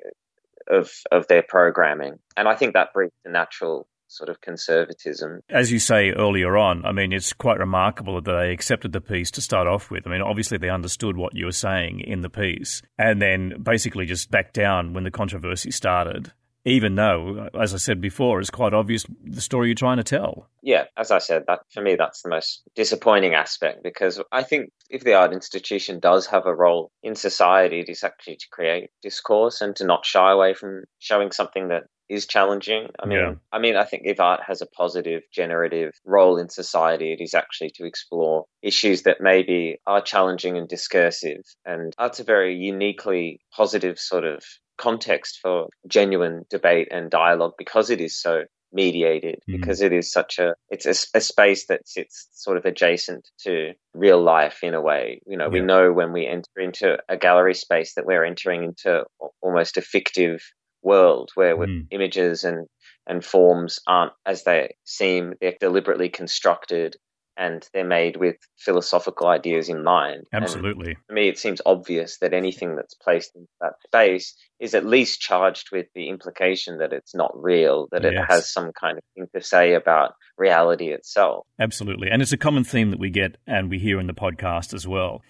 of 0.70 0.92
of 1.12 1.28
their 1.28 1.44
programming, 1.44 2.20
and 2.38 2.48
I 2.48 2.56
think 2.56 2.74
that 2.74 2.94
breeds 2.94 3.14
a 3.26 3.30
natural 3.30 3.88
sort 4.10 4.30
of 4.30 4.42
conservatism. 4.42 5.42
As 5.50 5.72
you 5.72 5.80
say 5.80 6.12
earlier 6.12 6.58
on, 6.58 6.84
I 6.84 6.92
mean, 6.92 7.14
it's 7.14 7.32
quite 7.32 7.60
remarkable 7.60 8.16
that 8.16 8.26
they 8.26 8.52
accepted 8.52 8.92
the 8.92 9.02
piece 9.02 9.32
to 9.32 9.42
start 9.42 9.68
off 9.68 9.92
with. 9.92 10.08
I 10.08 10.10
mean, 10.10 10.22
obviously 10.22 10.58
they 10.58 10.70
understood 10.70 11.16
what 11.16 11.36
you 11.36 11.46
were 11.46 11.52
saying 11.52 12.02
in 12.02 12.22
the 12.22 12.30
piece 12.30 12.82
and 12.98 13.22
then 13.22 13.62
basically 13.62 14.06
just 14.06 14.32
backed 14.32 14.56
down 14.56 14.94
when 14.94 15.04
the 15.04 15.12
controversy 15.12 15.72
started. 15.72 16.34
Even 16.66 16.96
though, 16.96 17.50
as 17.60 17.74
I 17.74 17.78
said 17.78 18.02
before, 18.02 18.40
it's 18.40 18.50
quite 18.50 18.74
obvious 18.74 19.06
the 19.24 19.42
story 19.42 19.70
you're 19.70 19.76
trying 19.76 19.98
to 19.98 20.04
tell. 20.04 20.50
Yeah, 20.62 20.86
as 20.98 21.10
I 21.10 21.20
said, 21.20 21.46
that 21.48 21.62
for 21.74 21.82
me 21.82 21.96
that's 21.96 22.22
the 22.22 22.30
most 22.30 22.64
disappointing 22.76 23.34
aspect 23.34 23.82
because 23.82 24.22
I 24.32 24.44
think 24.44 24.72
if 24.90 25.04
the 25.04 25.14
art 25.14 25.32
institution 25.32 26.00
does 26.00 26.28
have 26.28 26.46
a 26.46 26.56
role 26.56 26.92
in 27.02 27.16
society, 27.16 27.80
it 27.80 27.90
is 27.90 28.04
actually 28.04 28.36
to 28.38 28.48
create 28.52 28.90
discourse 29.02 29.62
and 29.62 29.76
to 29.78 29.86
not 29.86 30.06
shy 30.06 30.32
away 30.32 30.54
from 30.54 30.84
showing 31.00 31.32
something 31.32 31.70
that 31.70 31.84
is 32.10 32.26
challenging. 32.26 32.88
I 33.02 33.06
mean, 33.06 33.20
yeah. 33.20 33.34
I 33.52 33.60
mean, 33.60 33.76
I 33.78 33.86
think 33.86 34.04
if 34.06 34.20
art 34.20 34.42
has 34.46 34.62
a 34.62 34.66
positive, 34.66 35.22
generative 35.32 35.94
role 36.04 36.38
in 36.38 36.50
society, 36.50 37.14
it 37.14 37.22
is 37.22 37.36
actually 37.36 37.70
to 37.76 37.86
explore 37.86 38.46
issues 38.64 39.04
that 39.04 39.22
maybe 39.22 39.78
are 39.86 40.02
challenging 40.02 40.58
and 40.58 40.68
discursive. 40.68 41.44
And 41.66 41.94
art's 41.98 42.20
a 42.20 42.24
very 42.24 42.56
uniquely 42.56 43.42
positive 43.56 44.00
sort 44.00 44.26
of 44.26 44.44
context 44.80 45.40
for 45.42 45.68
genuine 45.88 46.46
debate 46.50 46.88
and 46.92 47.12
dialogue 47.12 47.54
because 47.58 47.90
it 47.90 48.02
is 48.02 48.20
so 48.20 48.44
mediated 48.72 49.40
mm. 49.50 49.60
because 49.60 49.82
it 49.82 49.92
is 49.92 50.12
such 50.12 50.38
a 50.40 50.54
it's 50.70 50.86
a, 50.86 51.18
a, 51.18 51.22
space 51.22 51.66
that 51.68 51.88
sits 51.88 52.28
sort 52.34 52.56
of 52.56 52.66
adjacent 52.66 53.28
to 53.40 53.74
real 53.96 54.22
life 54.22 54.60
in 54.62 54.76
a 54.76 54.82
way 54.82 55.20
you 55.26 55.36
know 55.36 55.46
yeah. 55.46 55.50
we 55.50 55.60
know 55.60 55.92
when 55.92 56.14
we 56.14 56.28
enter 56.28 56.52
into 56.58 56.96
a 57.10 57.18
gallery 57.18 57.56
space 57.56 57.96
that 57.96 58.06
we're 58.06 58.24
entering 58.24 58.64
into 58.64 59.04
almost 59.42 59.78
a 59.78 59.82
fictive 59.82 60.40
world 60.84 61.32
where 61.34 61.58
mm. 61.58 61.88
images 61.92 62.44
and 62.44 62.68
and 63.10 63.26
forms 63.26 63.80
aren't 63.88 64.14
as 64.26 64.44
they 64.44 64.76
seem. 64.86 65.34
They're 65.42 65.56
deliberately 65.60 66.10
constructed 66.10 66.96
and 67.40 67.68
they're 67.74 67.86
made 67.86 68.18
with 68.18 68.36
philosophical 68.58 69.28
ideas 69.28 69.70
in 69.70 69.82
mind. 69.82 70.26
Absolutely. 70.34 70.90
And 70.90 70.98
to 71.08 71.14
me, 71.14 71.30
it 71.30 71.40
seems 71.40 71.62
obvious 71.66 72.18
that 72.18 72.34
anything 72.34 72.76
that's 72.76 72.96
placed 72.96 73.34
in 73.34 73.48
that 73.62 73.76
space 73.88 74.36
is 74.60 74.76
at 74.76 74.86
least 74.86 75.22
charged 75.22 75.70
with 75.72 75.88
the 75.96 76.10
implication 76.10 76.80
that 76.80 76.92
it's 76.92 77.16
not 77.16 77.32
real, 77.34 77.88
that 77.92 78.04
yes. 78.04 78.12
it 78.14 78.32
has 78.32 78.52
some 78.52 78.74
kind 78.74 78.98
of 78.98 79.04
thing 79.16 79.28
to 79.34 79.42
say 79.42 79.74
about 79.74 80.16
reality 80.38 80.90
itself. 80.90 81.48
Absolutely. 81.58 82.10
And 82.12 82.22
it's 82.22 82.34
a 82.34 82.38
common 82.38 82.66
theme 82.66 82.92
that 82.92 83.00
we 83.00 83.10
get 83.10 83.38
and 83.48 83.70
we 83.70 83.80
hear 83.80 84.02
in 84.02 84.08
the 84.08 84.14
podcast 84.14 84.74
as 84.74 84.86
well. 84.86 85.22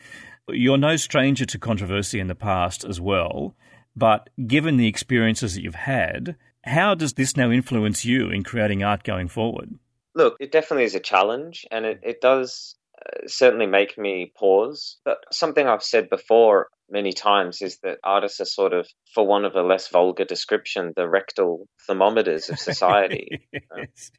You're 0.50 0.80
no 0.80 0.96
stranger 0.96 1.46
to 1.46 1.60
controversy 1.60 2.20
in 2.20 2.28
the 2.28 2.34
past 2.34 2.84
as 2.84 3.00
well. 3.00 3.56
But 3.96 4.32
given 4.48 4.78
the 4.78 4.88
experiences 4.88 5.54
that 5.54 5.62
you've 5.62 5.76
had, 5.76 6.38
how 6.64 6.96
does 6.96 7.14
this 7.14 7.38
now 7.38 7.52
influence 7.52 8.04
you 8.04 8.32
in 8.32 8.44
creating 8.44 8.84
art 8.84 9.04
going 9.04 9.28
forward? 9.28 9.78
Look, 10.16 10.36
it 10.40 10.52
definitely 10.52 10.86
is 10.86 10.96
a 10.96 11.00
challenge 11.00 11.66
and 11.72 11.86
it, 11.86 12.00
it 12.04 12.22
does 12.22 12.76
uh, 13.00 13.28
certainly 13.28 13.68
make 13.68 13.98
me 13.98 14.32
pause. 14.38 14.98
But 15.06 15.18
something 15.32 15.66
I've 15.66 15.84
said 15.84 16.10
before 16.10 16.68
many 16.90 17.14
times 17.14 17.62
is 17.62 17.78
that 17.84 18.00
artists 18.04 18.40
are 18.40 18.46
sort 18.46 18.74
of, 18.74 18.88
for 19.14 19.26
want 19.26 19.46
of 19.46 19.56
a 19.56 19.62
less 19.62 19.88
vulgar 19.90 20.26
description, 20.26 20.94
the 20.96 21.08
rectal 21.08 21.68
thermometers 21.88 22.50
of 22.50 22.60
society. 22.60 23.48
yes. 23.54 24.12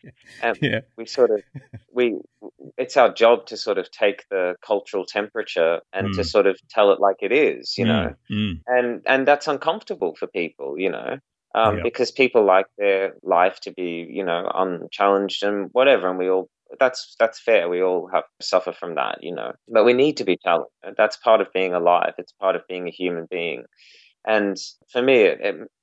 And 0.42 0.58
yeah. 0.62 0.80
we 0.96 1.06
sort 1.06 1.30
of, 1.30 1.42
we, 1.92 2.16
it's 2.78 2.96
our 2.96 3.12
job 3.12 3.46
to 3.46 3.56
sort 3.56 3.78
of 3.78 3.90
take 3.90 4.24
the 4.30 4.54
cultural 4.64 5.04
temperature 5.04 5.80
and 5.92 6.08
mm. 6.08 6.16
to 6.16 6.24
sort 6.24 6.46
of 6.46 6.58
tell 6.70 6.92
it 6.92 7.00
like 7.00 7.16
it 7.20 7.32
is, 7.32 7.74
you 7.76 7.84
mm. 7.84 7.88
know, 7.88 8.14
mm. 8.30 8.60
and 8.66 9.02
and 9.06 9.26
that's 9.26 9.48
uncomfortable 9.48 10.14
for 10.14 10.26
people, 10.26 10.78
you 10.78 10.90
know. 10.90 11.18
Um, 11.54 11.78
yeah. 11.78 11.82
Because 11.82 12.12
people 12.12 12.44
like 12.44 12.66
their 12.78 13.14
life 13.22 13.58
to 13.60 13.72
be, 13.72 14.06
you 14.08 14.24
know, 14.24 14.50
unchallenged 14.54 15.42
and 15.42 15.68
whatever, 15.72 16.08
and 16.08 16.18
we 16.18 16.30
all 16.30 16.48
that's 16.78 17.16
that's 17.18 17.40
fair. 17.40 17.68
We 17.68 17.82
all 17.82 18.08
have 18.12 18.24
to 18.40 18.46
suffer 18.46 18.72
from 18.72 18.94
that, 18.94 19.18
you 19.22 19.34
know. 19.34 19.52
But 19.68 19.84
we 19.84 19.92
need 19.92 20.16
to 20.18 20.24
be 20.24 20.36
challenged. 20.36 20.70
That's 20.96 21.16
part 21.16 21.40
of 21.40 21.52
being 21.52 21.74
alive. 21.74 22.14
It's 22.18 22.32
part 22.32 22.56
of 22.56 22.62
being 22.68 22.86
a 22.86 22.92
human 22.92 23.26
being. 23.30 23.64
And 24.26 24.56
for 24.92 25.02
me, 25.02 25.22
it, 25.22 25.38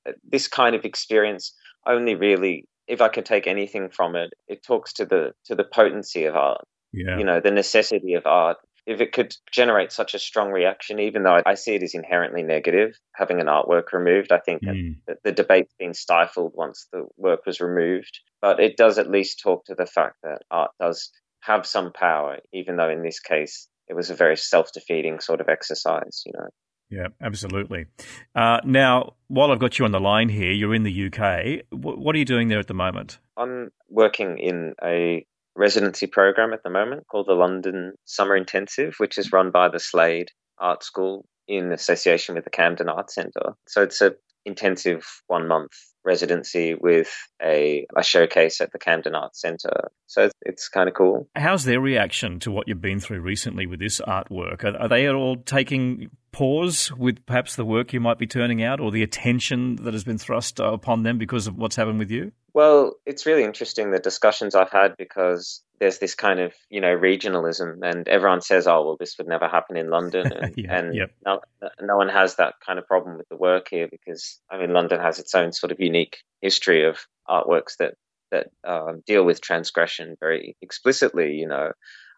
it, 0.05 0.15
this 0.23 0.47
kind 0.47 0.75
of 0.75 0.85
experience 0.85 1.53
only 1.85 2.15
really, 2.15 2.65
if 2.87 3.01
I 3.01 3.09
can 3.09 3.23
take 3.23 3.47
anything 3.47 3.89
from 3.89 4.15
it, 4.15 4.29
it 4.47 4.63
talks 4.63 4.93
to 4.93 5.05
the 5.05 5.33
to 5.45 5.55
the 5.55 5.65
potency 5.65 6.25
of 6.25 6.35
art. 6.35 6.61
Yeah. 6.93 7.17
You 7.17 7.25
know, 7.25 7.41
the 7.41 7.51
necessity 7.51 8.13
of 8.13 8.25
art. 8.25 8.57
If 8.87 9.01
it 9.01 9.11
could 9.11 9.35
generate 9.51 9.91
such 9.91 10.15
a 10.15 10.19
strong 10.19 10.51
reaction, 10.51 10.99
even 10.99 11.23
though 11.23 11.41
I 11.45 11.53
see 11.55 11.75
it 11.75 11.83
as 11.83 11.93
inherently 11.93 12.41
negative, 12.41 12.97
having 13.13 13.39
an 13.39 13.47
artwork 13.47 13.91
removed, 13.93 14.31
I 14.31 14.39
think 14.39 14.63
mm. 14.63 14.95
that 15.07 15.17
the 15.23 15.33
debate's 15.33 15.73
been 15.77 15.93
stifled 15.93 16.53
once 16.55 16.87
the 16.91 17.05
work 17.17 17.45
was 17.45 17.59
removed 17.59 18.21
but 18.41 18.59
it 18.59 18.77
does 18.77 18.97
at 18.97 19.09
least 19.09 19.39
talk 19.39 19.65
to 19.65 19.75
the 19.75 19.85
fact 19.85 20.17
that 20.23 20.39
art 20.51 20.71
does 20.79 21.11
have 21.41 21.65
some 21.65 21.91
power, 21.91 22.37
even 22.53 22.77
though 22.77 22.89
in 22.89 23.03
this 23.03 23.19
case 23.19 23.67
it 23.87 23.95
was 23.95 24.09
a 24.09 24.15
very 24.15 24.37
self 24.37 24.71
defeating 24.73 25.19
sort 25.19 25.41
of 25.41 25.49
exercise, 25.49 26.23
you 26.25 26.33
know. 26.33 26.47
Yeah, 26.89 27.07
absolutely. 27.21 27.87
Uh, 28.33 28.59
now, 28.63 29.15
while 29.27 29.51
I've 29.51 29.59
got 29.59 29.77
you 29.77 29.83
on 29.83 29.91
the 29.91 29.99
line 29.99 30.29
here, 30.29 30.51
you're 30.51 30.73
in 30.73 30.83
the 30.83 31.07
UK. 31.07 31.65
W- 31.71 31.99
what 31.99 32.15
are 32.15 32.19
you 32.19 32.25
doing 32.25 32.47
there 32.47 32.59
at 32.59 32.67
the 32.67 32.73
moment? 32.73 33.19
I'm 33.35 33.71
working 33.89 34.37
in 34.37 34.73
a 34.81 35.25
residency 35.57 36.07
program 36.07 36.53
at 36.53 36.63
the 36.63 36.69
moment 36.69 37.07
called 37.07 37.27
the 37.27 37.33
London 37.33 37.93
Summer 38.05 38.35
Intensive, 38.35 38.95
which 38.97 39.17
is 39.17 39.31
run 39.31 39.51
by 39.51 39.69
the 39.69 39.79
Slade 39.79 40.29
Art 40.59 40.83
School 40.83 41.25
in 41.47 41.71
association 41.71 42.35
with 42.35 42.43
the 42.43 42.49
Camden 42.49 42.89
Art 42.89 43.11
Centre. 43.11 43.53
So 43.67 43.81
it's 43.81 44.01
a 44.01 44.13
intensive 44.45 45.05
one 45.27 45.47
month 45.47 45.71
residency 46.05 46.73
with 46.73 47.13
a, 47.43 47.85
a 47.95 48.01
showcase 48.01 48.61
at 48.61 48.71
the 48.71 48.79
Camden 48.79 49.13
Arts 49.13 49.41
Centre. 49.41 49.91
So 50.07 50.23
it's, 50.23 50.33
it's 50.41 50.69
kind 50.69 50.87
of 50.87 50.95
cool. 50.95 51.27
How's 51.35 51.65
their 51.65 51.81
reaction 51.81 52.39
to 52.39 52.51
what 52.51 52.67
you've 52.67 52.81
been 52.81 53.01
through 53.01 53.19
recently 53.19 53.67
with 53.67 53.79
this 53.79 53.99
artwork? 54.07 54.63
Are, 54.63 54.77
are 54.77 54.87
they 54.87 55.05
at 55.05 55.13
all 55.13 55.35
taking 55.35 56.09
pause 56.31 56.91
with 56.91 57.25
perhaps 57.25 57.55
the 57.55 57.65
work 57.65 57.93
you 57.93 57.99
might 57.99 58.17
be 58.17 58.27
turning 58.27 58.63
out 58.63 58.79
or 58.79 58.91
the 58.91 59.03
attention 59.03 59.77
that 59.77 59.93
has 59.93 60.03
been 60.03 60.17
thrust 60.17 60.59
upon 60.59 61.03
them 61.03 61.17
because 61.17 61.47
of 61.47 61.57
what's 61.57 61.75
happened 61.75 61.99
with 61.99 62.11
you? 62.11 62.31
Well, 62.53 62.95
it's 63.05 63.25
really 63.25 63.43
interesting 63.43 63.91
the 63.91 63.99
discussions 63.99 64.55
I've 64.55 64.71
had 64.71 64.97
because 64.97 65.61
there's 65.79 65.99
this 65.99 66.15
kind 66.15 66.39
of 66.39 66.53
you 66.69 66.81
know 66.81 66.95
regionalism, 66.97 67.79
and 67.83 68.07
everyone 68.07 68.41
says, 68.41 68.67
"Oh, 68.67 68.83
well, 68.83 68.97
this 68.99 69.15
would 69.17 69.27
never 69.27 69.47
happen 69.47 69.77
in 69.77 69.89
London," 69.89 70.31
and, 70.41 70.53
yeah, 70.57 70.77
and 70.77 70.95
yep. 70.95 71.11
no, 71.25 71.39
no 71.81 71.97
one 71.97 72.09
has 72.09 72.35
that 72.37 72.55
kind 72.65 72.79
of 72.79 72.87
problem 72.87 73.17
with 73.17 73.29
the 73.29 73.35
work 73.35 73.67
here 73.69 73.87
because 73.87 74.39
I 74.49 74.57
mean, 74.57 74.73
London 74.73 74.99
has 74.99 75.19
its 75.19 75.35
own 75.35 75.53
sort 75.53 75.71
of 75.71 75.79
unique 75.79 76.17
history 76.41 76.85
of 76.85 76.97
artworks 77.29 77.77
that 77.77 77.95
that 78.31 78.47
um, 78.63 79.03
deal 79.05 79.23
with 79.23 79.41
transgression 79.41 80.17
very 80.19 80.57
explicitly. 80.61 81.33
You 81.33 81.47
know, 81.47 81.71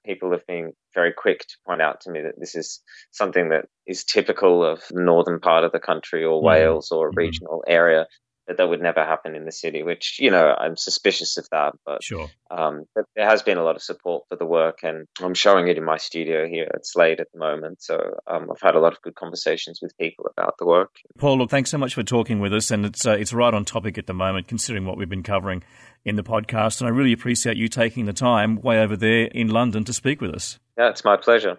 people 0.09 0.31
have 0.31 0.45
been 0.47 0.73
very 0.95 1.13
quick 1.15 1.41
to 1.41 1.55
point 1.67 1.81
out 1.81 2.01
to 2.01 2.11
me 2.11 2.21
that 2.21 2.39
this 2.39 2.55
is 2.55 2.81
something 3.11 3.49
that 3.49 3.65
is 3.85 4.03
typical 4.03 4.65
of 4.65 4.81
the 4.89 5.03
northern 5.03 5.39
part 5.39 5.63
of 5.63 5.71
the 5.71 5.79
country 5.79 6.23
or 6.25 6.41
mm. 6.41 6.45
Wales 6.45 6.91
or 6.91 7.07
a 7.07 7.11
mm-hmm. 7.11 7.19
regional 7.19 7.63
mm. 7.67 7.71
area 7.71 8.07
that 8.47 8.57
that 8.57 8.67
would 8.67 8.81
never 8.81 9.05
happen 9.05 9.35
in 9.35 9.45
the 9.45 9.51
city, 9.51 9.83
which, 9.83 10.17
you 10.19 10.31
know, 10.31 10.51
I'm 10.57 10.75
suspicious 10.75 11.37
of 11.37 11.47
that. 11.51 11.73
But, 11.85 12.03
sure. 12.03 12.27
um, 12.49 12.85
but 12.95 13.05
there 13.15 13.29
has 13.29 13.43
been 13.43 13.59
a 13.59 13.63
lot 13.63 13.75
of 13.75 13.83
support 13.83 14.23
for 14.27 14.37
the 14.37 14.45
work, 14.45 14.79
and 14.81 15.05
I'm 15.21 15.35
showing 15.35 15.67
it 15.67 15.77
in 15.77 15.85
my 15.85 15.97
studio 15.97 16.47
here 16.47 16.67
at 16.73 16.83
Slade 16.83 17.19
at 17.19 17.27
the 17.31 17.37
moment. 17.37 17.83
So 17.83 17.99
um, 18.25 18.49
I've 18.49 18.59
had 18.59 18.73
a 18.73 18.79
lot 18.79 18.93
of 18.93 19.03
good 19.03 19.13
conversations 19.13 19.77
with 19.83 19.95
people 19.99 20.25
about 20.35 20.55
the 20.57 20.65
work. 20.65 20.95
Paul, 21.19 21.37
look, 21.37 21.51
thanks 21.51 21.69
so 21.69 21.77
much 21.77 21.93
for 21.93 22.01
talking 22.01 22.39
with 22.39 22.51
us. 22.51 22.71
And 22.71 22.87
it's, 22.87 23.05
uh, 23.05 23.11
it's 23.11 23.33
right 23.33 23.53
on 23.53 23.65
topic 23.65 23.99
at 23.99 24.07
the 24.07 24.15
moment, 24.15 24.47
considering 24.47 24.83
what 24.83 24.97
we've 24.97 25.07
been 25.07 25.21
covering 25.21 25.63
in 26.06 26.15
the 26.15 26.24
podcast. 26.24 26.82
And 26.82 26.88
I 26.88 26.91
really 26.91 27.13
appreciate 27.13 27.58
you 27.58 27.68
taking 27.68 28.06
the 28.06 28.13
time 28.13 28.62
way 28.62 28.79
over 28.79 28.96
there 28.96 29.25
in 29.25 29.50
London 29.50 29.84
to 29.86 29.94
speak 29.94 30.22
with 30.22 30.34
us. 30.34 30.60
Yeah, 30.77 30.89
it's 30.89 31.03
my 31.03 31.18
pleasure. 31.18 31.58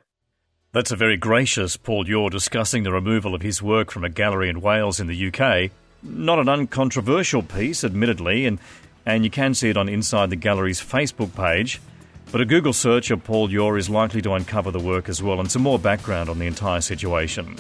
That's 0.72 0.92
a 0.92 0.96
very 0.96 1.16
gracious 1.16 1.76
Paul 1.76 2.08
Yore 2.08 2.30
discussing 2.30 2.84
the 2.84 2.92
removal 2.92 3.34
of 3.34 3.42
his 3.42 3.60
work 3.60 3.90
from 3.90 4.04
a 4.04 4.08
gallery 4.08 4.48
in 4.48 4.60
Wales 4.60 5.00
in 5.00 5.08
the 5.08 5.32
UK. 5.32 5.72
Not 6.02 6.38
an 6.38 6.48
uncontroversial 6.48 7.42
piece, 7.42 7.82
admittedly, 7.82 8.46
and, 8.46 8.58
and 9.04 9.24
you 9.24 9.30
can 9.30 9.52
see 9.54 9.68
it 9.68 9.76
on 9.76 9.88
Inside 9.88 10.30
the 10.30 10.36
Gallery's 10.36 10.80
Facebook 10.80 11.34
page. 11.34 11.80
But 12.30 12.40
a 12.40 12.44
Google 12.44 12.72
search 12.72 13.10
of 13.10 13.24
Paul 13.24 13.50
Yore 13.50 13.76
is 13.76 13.90
likely 13.90 14.22
to 14.22 14.34
uncover 14.34 14.70
the 14.70 14.78
work 14.78 15.08
as 15.08 15.20
well 15.20 15.40
and 15.40 15.50
some 15.50 15.62
more 15.62 15.80
background 15.80 16.28
on 16.28 16.38
the 16.38 16.46
entire 16.46 16.80
situation. 16.80 17.56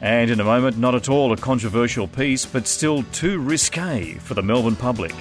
And 0.00 0.30
in 0.30 0.38
a 0.38 0.44
moment, 0.44 0.78
not 0.78 0.94
at 0.94 1.08
all 1.08 1.32
a 1.32 1.36
controversial 1.36 2.06
piece, 2.06 2.46
but 2.46 2.68
still 2.68 3.02
too 3.12 3.40
risque 3.40 4.14
for 4.14 4.34
the 4.34 4.42
Melbourne 4.42 4.76
public. 4.76 5.14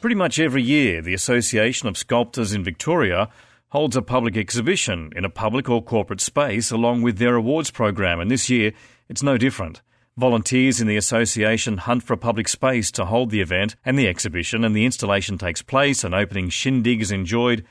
Pretty 0.00 0.16
much 0.16 0.38
every 0.38 0.62
year, 0.62 1.02
the 1.02 1.12
Association 1.12 1.86
of 1.86 1.98
Sculptors 1.98 2.54
in 2.54 2.64
Victoria 2.64 3.28
holds 3.68 3.96
a 3.96 4.02
public 4.02 4.34
exhibition 4.34 5.12
in 5.14 5.26
a 5.26 5.30
public 5.30 5.68
or 5.68 5.82
corporate 5.82 6.22
space 6.22 6.70
along 6.70 7.02
with 7.02 7.18
their 7.18 7.34
awards 7.34 7.70
program, 7.70 8.18
and 8.18 8.30
this 8.30 8.48
year 8.48 8.72
it's 9.10 9.22
no 9.22 9.36
different. 9.36 9.82
Volunteers 10.16 10.80
in 10.80 10.86
the 10.86 10.96
association 10.96 11.76
hunt 11.76 12.02
for 12.02 12.14
a 12.14 12.16
public 12.16 12.48
space 12.48 12.90
to 12.92 13.04
hold 13.04 13.28
the 13.28 13.42
event 13.42 13.76
and 13.84 13.98
the 13.98 14.08
exhibition, 14.08 14.64
and 14.64 14.74
the 14.74 14.86
installation 14.86 15.36
takes 15.36 15.60
place, 15.60 16.02
an 16.02 16.14
opening 16.14 16.48
shindig 16.48 17.02
is 17.02 17.12
enjoyed, 17.12 17.62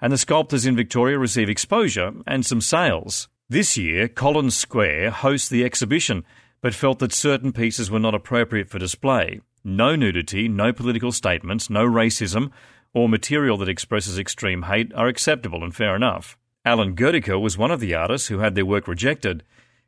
and 0.00 0.12
the 0.12 0.18
sculptors 0.18 0.64
in 0.64 0.76
Victoria 0.76 1.18
receive 1.18 1.50
exposure 1.50 2.12
and 2.28 2.46
some 2.46 2.60
sales. 2.60 3.28
This 3.48 3.76
year, 3.76 4.06
Collins 4.06 4.56
Square 4.56 5.10
hosts 5.10 5.48
the 5.48 5.64
exhibition, 5.64 6.24
but 6.60 6.74
felt 6.74 7.00
that 7.00 7.12
certain 7.12 7.50
pieces 7.50 7.90
were 7.90 7.98
not 7.98 8.14
appropriate 8.14 8.70
for 8.70 8.78
display. 8.78 9.40
No 9.64 9.94
nudity, 9.94 10.48
no 10.48 10.72
political 10.72 11.12
statements, 11.12 11.70
no 11.70 11.86
racism, 11.86 12.50
or 12.94 13.08
material 13.08 13.56
that 13.58 13.68
expresses 13.68 14.18
extreme 14.18 14.62
hate 14.62 14.92
are 14.94 15.06
acceptable 15.06 15.62
and 15.62 15.74
fair 15.74 15.94
enough. 15.94 16.36
Alan 16.64 16.94
Goedicke 16.94 17.40
was 17.40 17.58
one 17.58 17.70
of 17.70 17.80
the 17.80 17.94
artists 17.94 18.28
who 18.28 18.38
had 18.38 18.54
their 18.54 18.66
work 18.66 18.86
rejected. 18.86 19.42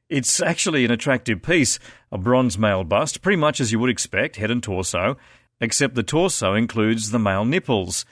It's 0.08 0.40
actually 0.40 0.84
an 0.84 0.90
attractive 0.90 1.42
piece, 1.42 1.78
a 2.12 2.18
bronze 2.18 2.58
male 2.58 2.84
bust, 2.84 3.22
pretty 3.22 3.36
much 3.36 3.60
as 3.60 3.72
you 3.72 3.78
would 3.78 3.90
expect, 3.90 4.36
head 4.36 4.50
and 4.50 4.62
torso, 4.62 5.16
except 5.60 5.94
the 5.94 6.02
torso 6.02 6.54
includes 6.54 7.10
the 7.10 7.18
male 7.18 7.44
nipples. 7.44 8.04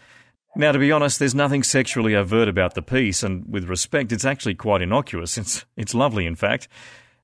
Now, 0.54 0.72
to 0.72 0.78
be 0.78 0.92
honest, 0.92 1.18
there's 1.18 1.34
nothing 1.34 1.62
sexually 1.62 2.14
overt 2.14 2.48
about 2.48 2.74
the 2.74 2.82
piece, 2.82 3.22
and 3.22 3.44
with 3.50 3.64
respect, 3.64 4.12
it's 4.12 4.24
actually 4.24 4.54
quite 4.54 4.82
innocuous. 4.82 5.38
It's, 5.38 5.64
it's 5.76 5.94
lovely, 5.94 6.26
in 6.26 6.34
fact. 6.34 6.68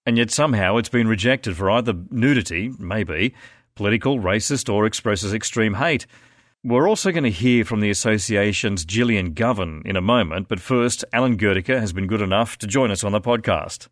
And 0.06 0.16
yet 0.16 0.30
somehow 0.30 0.76
it's 0.78 0.88
been 0.88 1.08
rejected 1.08 1.56
for 1.56 1.70
either 1.70 1.94
nudity, 2.10 2.72
maybe, 2.78 3.34
political, 3.78 4.18
racist, 4.18 4.68
or 4.68 4.86
expresses 4.86 5.32
extreme 5.32 5.74
hate. 5.74 6.04
We're 6.64 6.88
also 6.88 7.12
going 7.12 7.22
to 7.22 7.30
hear 7.30 7.64
from 7.64 7.78
the 7.78 7.90
association's 7.90 8.84
Gillian 8.84 9.34
Govan 9.34 9.82
in 9.84 9.94
a 9.94 10.00
moment, 10.00 10.48
but 10.48 10.58
first, 10.58 11.04
Alan 11.12 11.38
Goedicke 11.38 11.78
has 11.78 11.92
been 11.92 12.08
good 12.08 12.20
enough 12.20 12.58
to 12.58 12.66
join 12.66 12.90
us 12.90 13.04
on 13.04 13.12
the 13.12 13.20
podcast. 13.20 13.86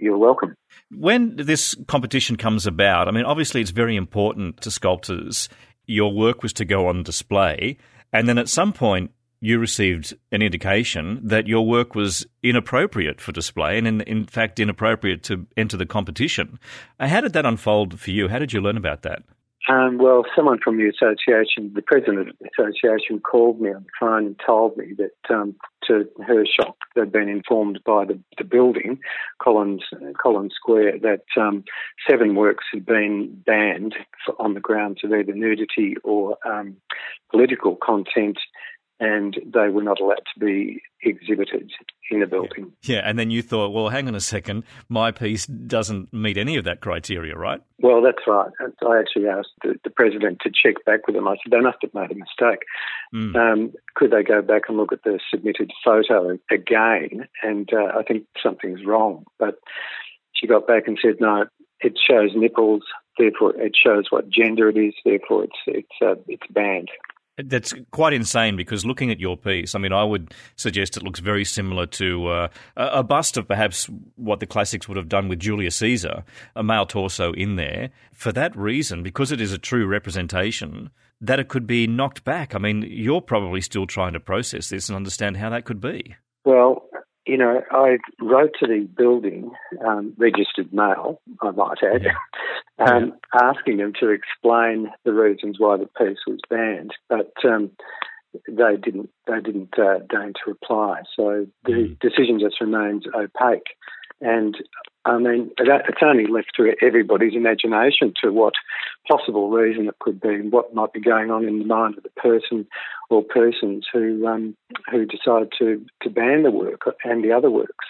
You're 0.00 0.18
welcome. 0.18 0.56
When 0.90 1.36
this 1.36 1.76
competition 1.86 2.34
comes 2.34 2.66
about, 2.66 3.06
I 3.06 3.12
mean, 3.12 3.24
obviously 3.24 3.60
it's 3.60 3.70
very 3.70 3.94
important 3.94 4.60
to 4.62 4.72
sculptors. 4.72 5.48
Your 5.86 6.12
work 6.12 6.42
was 6.42 6.52
to 6.54 6.64
go 6.64 6.88
on 6.88 7.04
display. 7.04 7.78
And 8.12 8.28
then 8.28 8.38
at 8.38 8.48
some 8.48 8.72
point, 8.72 9.12
you 9.42 9.58
received 9.58 10.14
an 10.30 10.40
indication 10.40 11.20
that 11.20 11.48
your 11.48 11.66
work 11.66 11.96
was 11.96 12.24
inappropriate 12.44 13.20
for 13.20 13.32
display 13.32 13.76
and, 13.76 13.88
in, 13.88 14.00
in 14.02 14.24
fact, 14.24 14.60
inappropriate 14.60 15.24
to 15.24 15.48
enter 15.56 15.76
the 15.76 15.84
competition. 15.84 16.60
Uh, 17.00 17.08
how 17.08 17.20
did 17.20 17.32
that 17.32 17.44
unfold 17.44 17.98
for 17.98 18.12
you? 18.12 18.28
How 18.28 18.38
did 18.38 18.52
you 18.52 18.60
learn 18.60 18.76
about 18.76 19.02
that? 19.02 19.24
Um, 19.68 19.98
well, 19.98 20.24
someone 20.34 20.58
from 20.62 20.76
the 20.76 20.88
association, 20.88 21.72
the 21.74 21.82
president 21.82 22.30
of 22.30 22.36
the 22.40 22.48
association, 22.56 23.20
called 23.20 23.60
me 23.60 23.70
on 23.70 23.84
the 23.84 23.90
phone 23.98 24.26
and 24.26 24.40
told 24.44 24.76
me 24.76 24.94
that, 24.98 25.34
um, 25.34 25.54
to 25.88 26.08
her 26.24 26.44
shock, 26.46 26.76
they'd 26.94 27.12
been 27.12 27.28
informed 27.28 27.80
by 27.84 28.04
the, 28.04 28.18
the 28.38 28.44
building, 28.44 28.98
Collins 29.40 29.82
Collins 30.20 30.54
Square, 30.54 31.00
that 31.00 31.24
um, 31.40 31.64
seven 32.08 32.34
works 32.34 32.64
had 32.72 32.86
been 32.86 33.42
banned 33.46 33.94
on 34.38 34.54
the 34.54 34.60
grounds 34.60 35.00
of 35.04 35.12
either 35.12 35.32
nudity 35.32 35.96
or 36.02 36.36
um, 36.44 36.76
political 37.30 37.76
content 37.76 38.38
and 39.02 39.36
they 39.44 39.68
were 39.68 39.82
not 39.82 39.98
allowed 40.00 40.22
to 40.32 40.38
be 40.38 40.80
exhibited 41.02 41.72
in 42.12 42.20
the 42.20 42.26
building. 42.26 42.72
Yeah, 42.82 43.00
and 43.04 43.18
then 43.18 43.32
you 43.32 43.42
thought, 43.42 43.72
well, 43.72 43.88
hang 43.88 44.06
on 44.06 44.14
a 44.14 44.20
second, 44.20 44.62
my 44.88 45.10
piece 45.10 45.44
doesn't 45.46 46.12
meet 46.12 46.38
any 46.38 46.56
of 46.56 46.62
that 46.64 46.80
criteria, 46.80 47.36
right? 47.36 47.60
Well, 47.80 48.00
that's 48.00 48.24
right. 48.28 48.50
I 48.60 49.00
actually 49.00 49.26
asked 49.26 49.48
the, 49.64 49.74
the 49.82 49.90
president 49.90 50.38
to 50.42 50.50
check 50.50 50.84
back 50.86 51.08
with 51.08 51.16
them. 51.16 51.26
I 51.26 51.34
said, 51.42 51.50
they 51.50 51.60
must 51.60 51.78
have 51.82 51.92
made 51.94 52.12
a 52.12 52.14
mistake. 52.14 52.60
Mm. 53.12 53.34
Um, 53.34 53.72
could 53.96 54.12
they 54.12 54.22
go 54.22 54.40
back 54.40 54.62
and 54.68 54.76
look 54.76 54.92
at 54.92 55.02
the 55.02 55.18
submitted 55.28 55.72
photo 55.84 56.38
again? 56.48 57.26
And 57.42 57.68
uh, 57.72 57.98
I 57.98 58.04
think 58.04 58.26
something's 58.40 58.86
wrong. 58.86 59.24
But 59.40 59.56
she 60.34 60.46
got 60.46 60.68
back 60.68 60.84
and 60.86 60.96
said, 61.02 61.16
no, 61.18 61.46
it 61.80 61.98
shows 61.98 62.30
nipples, 62.36 62.84
therefore 63.18 63.56
it 63.56 63.72
shows 63.74 64.04
what 64.10 64.30
gender 64.30 64.68
it 64.68 64.76
is, 64.76 64.94
therefore 65.04 65.42
it's 65.44 65.58
it's 65.66 65.96
uh, 66.00 66.14
it's 66.28 66.46
banned. 66.48 66.88
That's 67.38 67.72
quite 67.92 68.12
insane 68.12 68.56
because 68.56 68.84
looking 68.84 69.10
at 69.10 69.18
your 69.18 69.36
piece, 69.36 69.74
I 69.74 69.78
mean, 69.78 69.92
I 69.92 70.04
would 70.04 70.34
suggest 70.56 70.96
it 70.96 71.02
looks 71.02 71.20
very 71.20 71.44
similar 71.44 71.86
to 71.86 72.26
uh, 72.28 72.48
a 72.76 73.02
bust 73.02 73.36
of 73.38 73.48
perhaps 73.48 73.88
what 74.16 74.40
the 74.40 74.46
classics 74.46 74.86
would 74.86 74.98
have 74.98 75.08
done 75.08 75.28
with 75.28 75.38
Julius 75.38 75.76
Caesar, 75.76 76.24
a 76.54 76.62
male 76.62 76.84
torso 76.84 77.32
in 77.32 77.56
there. 77.56 77.90
For 78.12 78.32
that 78.32 78.54
reason, 78.54 79.02
because 79.02 79.32
it 79.32 79.40
is 79.40 79.52
a 79.52 79.58
true 79.58 79.86
representation, 79.86 80.90
that 81.22 81.40
it 81.40 81.48
could 81.48 81.66
be 81.66 81.86
knocked 81.86 82.24
back. 82.24 82.54
I 82.54 82.58
mean, 82.58 82.82
you're 82.86 83.22
probably 83.22 83.62
still 83.62 83.86
trying 83.86 84.12
to 84.12 84.20
process 84.20 84.68
this 84.68 84.88
and 84.88 84.96
understand 84.96 85.38
how 85.38 85.50
that 85.50 85.64
could 85.64 85.80
be. 85.80 86.16
Well, 86.44 86.84
you 87.26 87.36
know, 87.36 87.62
I 87.70 87.98
wrote 88.20 88.52
to 88.60 88.66
the 88.66 88.88
building, 88.96 89.52
um, 89.86 90.12
registered 90.16 90.72
mail, 90.72 91.20
I 91.40 91.50
might 91.50 91.78
add, 91.82 92.02
yeah. 92.04 92.12
Um, 92.78 93.12
yeah. 93.34 93.40
asking 93.50 93.76
them 93.76 93.92
to 94.00 94.08
explain 94.08 94.90
the 95.04 95.12
reasons 95.12 95.56
why 95.60 95.76
the 95.76 95.86
piece 95.86 96.18
was 96.26 96.40
banned, 96.48 96.92
but 97.08 97.32
um, 97.44 97.70
they 98.48 98.76
didn't. 98.82 99.10
They 99.26 99.40
didn't 99.40 99.78
uh, 99.78 99.98
deign 100.08 100.32
to 100.32 100.50
reply. 100.50 101.02
So 101.14 101.46
the 101.64 101.72
mm. 101.72 101.98
decision 102.00 102.40
just 102.40 102.60
remains 102.60 103.04
opaque. 103.14 103.76
And 104.20 104.56
I 105.04 105.18
mean, 105.18 105.50
it's 105.58 106.02
only 106.02 106.26
left 106.26 106.52
to 106.56 106.74
everybody's 106.80 107.34
imagination 107.34 108.14
to 108.22 108.30
what 108.30 108.54
possible 109.10 109.50
reason 109.50 109.88
it 109.88 109.98
could 109.98 110.20
be, 110.20 110.48
what 110.48 110.74
might 110.74 110.92
be 110.92 111.00
going 111.00 111.30
on 111.30 111.44
in 111.44 111.58
the 111.58 111.64
mind 111.64 111.96
of 111.96 112.04
the 112.04 112.10
person 112.10 112.66
or 113.10 113.24
persons 113.24 113.86
who 113.92 114.26
um, 114.28 114.56
who 114.90 115.04
decide 115.04 115.48
to, 115.58 115.84
to 116.02 116.10
ban 116.10 116.44
the 116.44 116.52
work 116.52 116.82
and 117.04 117.24
the 117.24 117.32
other 117.32 117.50
works. 117.50 117.86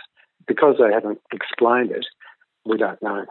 Because 0.46 0.76
they 0.78 0.92
haven't 0.92 1.20
explained 1.32 1.90
it, 1.90 2.06
we 2.64 2.78
don't 2.78 3.00
know. 3.02 3.26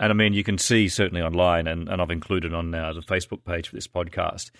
And 0.00 0.12
I 0.12 0.14
mean, 0.14 0.34
you 0.34 0.44
can 0.44 0.58
see 0.58 0.88
certainly 0.88 1.22
online, 1.22 1.66
and, 1.66 1.88
and 1.88 2.02
I've 2.02 2.10
included 2.10 2.52
on 2.52 2.74
uh, 2.74 2.92
the 2.92 3.00
Facebook 3.00 3.44
page 3.44 3.68
for 3.68 3.74
this 3.74 3.88
podcast 3.88 4.50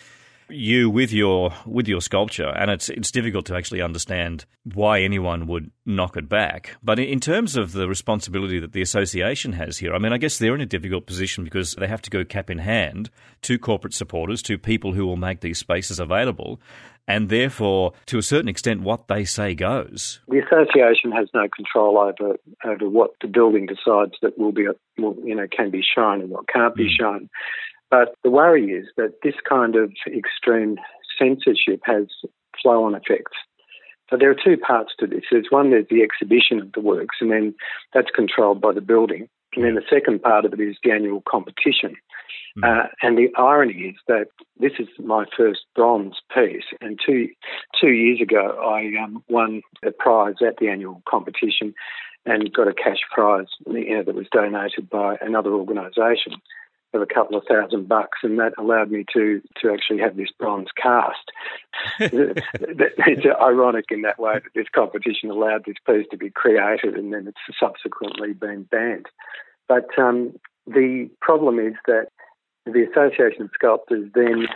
you 0.49 0.91
with 0.91 1.13
your 1.13 1.53
with 1.67 1.89
your 1.89 2.01
sculpture, 2.01 2.49
and 2.49 2.71
it's 2.71 2.89
it's 2.89 3.11
difficult 3.11 3.47
to 3.47 3.57
actually 3.57 3.83
understand 3.83 4.45
why 4.75 5.01
anyone 5.01 5.47
would 5.47 5.71
knock 5.85 6.17
it 6.17 6.29
back. 6.29 6.77
But 6.83 6.99
in 6.99 7.21
terms 7.21 7.57
of 7.57 7.73
the 7.73 7.89
responsibility 7.89 8.59
that 8.59 8.73
the 8.73 8.83
association 8.83 9.53
has 9.55 9.79
here, 9.79 9.95
I 9.95 9.99
mean, 9.99 10.13
I 10.13 10.19
guess 10.19 10.39
they're 10.39 10.55
in 10.55 10.61
a 10.61 10.67
difficult 10.67 11.07
position 11.07 11.45
because 11.45 11.75
they 11.75 11.89
have 11.89 12.03
to 12.03 12.11
go 12.11 12.25
cap 12.25 12.51
in 12.51 12.59
hand 12.59 13.11
to 13.43 13.59
corporate 13.59 13.95
supporters, 13.95 14.43
to 14.43 14.59
people 14.59 14.93
who 14.93 15.07
will 15.07 15.17
make 15.17 15.41
these 15.41 15.59
spaces 15.59 15.99
available, 15.99 16.61
and 17.07 17.29
therefore, 17.29 17.93
to 18.07 18.19
a 18.19 18.23
certain 18.23 18.49
extent, 18.49 18.81
what 18.81 19.09
they 19.09 19.25
say 19.25 19.55
goes. 19.55 20.21
The 20.29 20.39
association 20.39 21.13
has 21.13 21.29
no 21.35 21.49
control 21.55 21.99
over 21.99 22.37
over 22.65 22.89
what 22.89 23.11
the 23.21 23.29
building 23.29 23.67
decides 23.67 24.15
that 24.23 24.39
will 24.39 24.53
be, 24.53 24.67
will, 24.99 25.17
you 25.23 25.35
know, 25.35 25.47
can 25.55 25.71
be 25.71 25.83
shown 25.83 26.23
and 26.23 26.31
what 26.31 26.49
can't 26.49 26.75
be 26.75 26.85
mm. 26.85 26.99
shown. 26.99 27.29
But 27.95 28.17
the 28.25 28.31
worry 28.31 28.73
is 28.73 28.89
that 28.97 29.23
this 29.23 29.37
kind 29.49 29.77
of 29.77 29.93
extreme 30.09 30.79
censorship 31.17 31.81
has 31.85 32.07
flow 32.61 32.83
on 32.83 32.97
effects. 32.97 33.37
So 34.11 34.17
there 34.19 34.33
are 34.33 34.35
two 34.35 34.57
parts 34.57 34.95
to 34.99 35.07
this. 35.07 35.23
There's 35.31 35.47
one, 35.51 35.71
there's 35.71 35.87
the 35.89 36.03
exhibition 36.03 36.59
of 36.59 36.73
the 36.73 36.81
works, 36.81 37.19
and 37.21 37.31
then 37.31 37.55
that's 37.93 38.11
controlled 38.13 38.61
by 38.61 38.73
the 38.73 38.81
building. 38.81 39.29
And 39.55 39.65
then 39.65 39.77
the 39.77 39.89
second 39.89 40.23
part 40.23 40.45
of 40.45 40.53
it 40.53 40.61
is 40.61 40.77
the 40.83 40.91
annual 40.91 41.23
competition. 41.29 41.95
Mm. 42.59 42.65
Uh, 42.65 42.89
and 43.01 43.17
the 43.17 43.29
irony 43.39 43.95
is 43.95 43.97
that 44.09 44.27
this 44.59 44.73
is 44.81 44.89
my 44.99 45.25
first 45.37 45.61
bronze 45.77 46.17
piece, 46.35 46.65
and 46.81 46.99
two 47.05 47.29
two 47.81 47.91
years 47.91 48.21
ago 48.21 48.59
I 48.61 48.91
um, 49.05 49.23
won 49.29 49.63
a 49.87 49.93
prize 49.93 50.43
at 50.45 50.57
the 50.59 50.67
annual 50.69 51.01
competition, 51.09 51.75
and 52.27 52.53
got 52.53 52.67
a 52.67 52.75
cash 52.75 53.03
prize 53.13 53.47
you 53.69 53.95
know, 53.95 54.03
that 54.03 54.17
was 54.17 54.27
donated 54.33 54.91
by 54.91 55.17
another 55.21 55.53
organisation 55.53 56.35
of 56.95 57.03
a 57.03 57.07
couple 57.07 57.37
of 57.37 57.45
thousand 57.49 57.89
bucks, 57.89 58.19
and 58.23 58.39
that 58.39 58.53
allowed 58.59 58.91
me 58.91 59.05
to 59.13 59.41
to 59.61 59.73
actually 59.73 60.01
have 60.01 60.17
this 60.17 60.31
bronze 60.39 60.69
cast. 60.81 61.31
it's 61.99 63.27
ironic 63.41 63.87
in 63.91 64.03
that 64.03 64.19
way 64.19 64.35
that 64.35 64.55
this 64.55 64.69
competition 64.75 65.31
allowed 65.31 65.65
this 65.65 65.77
piece 65.87 66.07
to 66.11 66.17
be 66.17 66.31
created, 66.31 66.95
and 66.95 67.13
then 67.13 67.27
it's 67.27 67.59
subsequently 67.59 68.33
been 68.33 68.63
banned. 68.65 69.07
But 69.69 69.87
um, 69.99 70.35
the 70.67 71.11
problem 71.21 71.59
is 71.59 71.75
that 71.87 72.09
the 72.67 72.87
Association 72.91 73.43
of 73.43 73.51
Sculptors 73.55 74.11
then 74.15 74.47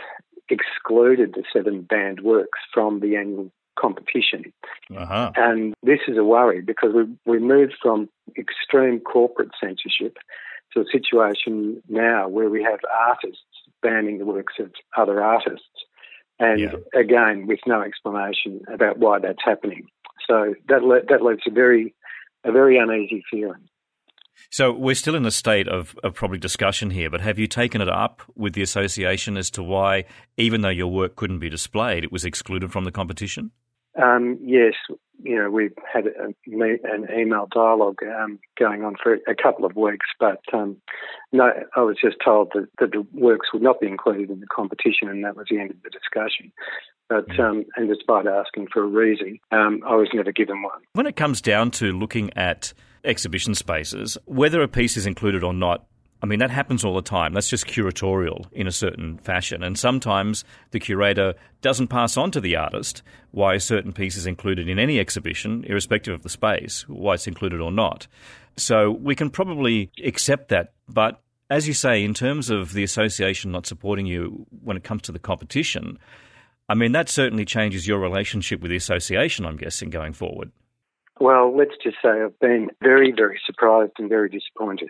excluded 0.49 1.33
the 1.33 1.43
seven 1.53 1.81
banned 1.81 2.21
works 2.21 2.59
from 2.73 2.99
the 2.99 3.15
annual 3.15 3.51
competition. 3.79 4.51
Uh-huh. 4.95 5.31
And 5.35 5.73
this 5.83 5.99
is 6.07 6.17
a 6.17 6.23
worry 6.23 6.61
because 6.61 6.89
we, 6.93 7.05
we 7.25 7.39
moved 7.39 7.75
from 7.81 8.09
extreme 8.37 8.99
corporate 8.99 9.51
censorship 9.61 10.17
to 10.73 10.81
a 10.81 10.85
situation 10.91 11.81
now 11.87 12.27
where 12.27 12.49
we 12.49 12.63
have 12.63 12.79
artists 12.91 13.43
banning 13.81 14.17
the 14.17 14.25
works 14.25 14.53
of 14.59 14.71
other 14.97 15.21
artists, 15.21 15.65
and 16.39 16.59
yeah. 16.59 16.73
again 16.93 17.47
with 17.47 17.59
no 17.65 17.81
explanation 17.81 18.61
about 18.73 18.97
why 18.97 19.19
that's 19.19 19.43
happening. 19.43 19.87
So 20.27 20.55
that 20.67 20.83
le- 20.83 21.05
that 21.09 21.21
leaves 21.21 21.43
a 21.47 21.51
very 21.51 21.93
a 22.43 22.51
very 22.51 22.77
uneasy 22.77 23.23
feeling. 23.29 23.69
So 24.49 24.71
we're 24.71 24.95
still 24.95 25.15
in 25.15 25.25
a 25.25 25.31
state 25.31 25.67
of, 25.67 25.95
of 26.03 26.15
probably 26.15 26.37
discussion 26.37 26.89
here, 26.89 27.09
but 27.09 27.21
have 27.21 27.37
you 27.37 27.45
taken 27.45 27.81
it 27.81 27.89
up 27.89 28.21
with 28.35 28.53
the 28.53 28.61
association 28.61 29.37
as 29.37 29.51
to 29.51 29.63
why, 29.63 30.05
even 30.37 30.61
though 30.61 30.69
your 30.69 30.87
work 30.87 31.15
couldn't 31.15 31.39
be 31.39 31.49
displayed, 31.49 32.03
it 32.03 32.11
was 32.11 32.25
excluded 32.25 32.71
from 32.71 32.85
the 32.85 32.91
competition? 32.91 33.51
Um, 34.01 34.39
yes, 34.41 34.73
you 35.21 35.35
know, 35.35 35.49
we've 35.49 35.73
had 35.91 36.05
a, 36.07 36.33
an 36.45 37.07
email 37.15 37.47
dialogue 37.51 37.99
um, 38.03 38.39
going 38.57 38.83
on 38.83 38.95
for 39.01 39.15
a 39.27 39.35
couple 39.35 39.65
of 39.65 39.75
weeks, 39.75 40.07
but 40.19 40.41
um, 40.53 40.77
no, 41.31 41.51
I 41.75 41.81
was 41.81 41.97
just 42.01 42.17
told 42.23 42.51
that, 42.53 42.67
that, 42.79 42.91
the 42.91 43.05
works 43.13 43.49
would 43.53 43.61
not 43.61 43.79
be 43.79 43.87
included 43.87 44.29
in 44.29 44.39
the 44.39 44.47
competition, 44.47 45.09
and 45.09 45.23
that 45.23 45.35
was 45.35 45.47
the 45.49 45.59
end 45.59 45.71
of 45.71 45.77
the 45.83 45.89
discussion. 45.89 46.51
But 47.09 47.39
um, 47.39 47.65
and 47.75 47.89
despite 47.89 48.27
asking 48.27 48.67
for 48.71 48.83
a 48.83 48.87
reason, 48.87 49.39
um, 49.51 49.81
I 49.85 49.95
was 49.95 50.09
never 50.13 50.31
given 50.31 50.61
one. 50.61 50.79
When 50.93 51.07
it 51.07 51.15
comes 51.15 51.41
down 51.41 51.71
to 51.71 51.91
looking 51.91 52.31
at 52.37 52.73
exhibition 53.03 53.55
spaces, 53.55 54.17
whether 54.25 54.61
a 54.61 54.67
piece 54.67 54.95
is 54.95 55.05
included 55.05 55.43
or 55.43 55.53
not 55.53 55.85
I 56.21 56.25
mean, 56.25 56.39
that 56.39 56.51
happens 56.51 56.83
all 56.83 56.95
the 56.95 57.01
time. 57.01 57.33
That's 57.33 57.49
just 57.49 57.65
curatorial 57.65 58.45
in 58.51 58.67
a 58.67 58.71
certain 58.71 59.17
fashion. 59.19 59.63
And 59.63 59.77
sometimes 59.77 60.43
the 60.71 60.79
curator 60.79 61.35
doesn't 61.61 61.87
pass 61.87 62.17
on 62.17 62.31
to 62.31 62.41
the 62.41 62.57
artist 62.57 63.01
why 63.31 63.53
a 63.53 63.59
certain 63.59 63.93
piece 63.93 64.17
is 64.17 64.25
included 64.25 64.67
in 64.67 64.79
any 64.79 64.99
exhibition, 64.99 65.63
irrespective 65.65 66.13
of 66.13 66.23
the 66.23 66.29
space, 66.29 66.87
why 66.89 67.13
it's 67.13 67.27
included 67.27 67.61
or 67.61 67.71
not. 67.71 68.07
So 68.57 68.91
we 68.91 69.15
can 69.15 69.29
probably 69.29 69.91
accept 70.03 70.49
that. 70.49 70.73
But 70.89 71.21
as 71.49 71.67
you 71.67 71.73
say, 71.73 72.03
in 72.03 72.13
terms 72.13 72.49
of 72.49 72.73
the 72.73 72.83
association 72.83 73.51
not 73.51 73.65
supporting 73.65 74.05
you 74.05 74.45
when 74.63 74.75
it 74.75 74.83
comes 74.83 75.03
to 75.03 75.11
the 75.13 75.19
competition, 75.19 75.97
I 76.67 76.75
mean, 76.75 76.91
that 76.91 77.07
certainly 77.07 77.45
changes 77.45 77.87
your 77.87 77.99
relationship 77.99 78.61
with 78.61 78.71
the 78.71 78.77
association, 78.77 79.45
I'm 79.45 79.57
guessing, 79.57 79.89
going 79.89 80.13
forward. 80.13 80.51
Well, 81.19 81.55
let's 81.55 81.75
just 81.83 81.97
say 82.01 82.09
I've 82.09 82.39
been 82.39 82.69
very, 82.81 83.11
very 83.11 83.39
surprised 83.45 83.93
and 83.97 84.07
very 84.07 84.29
disappointed. 84.29 84.89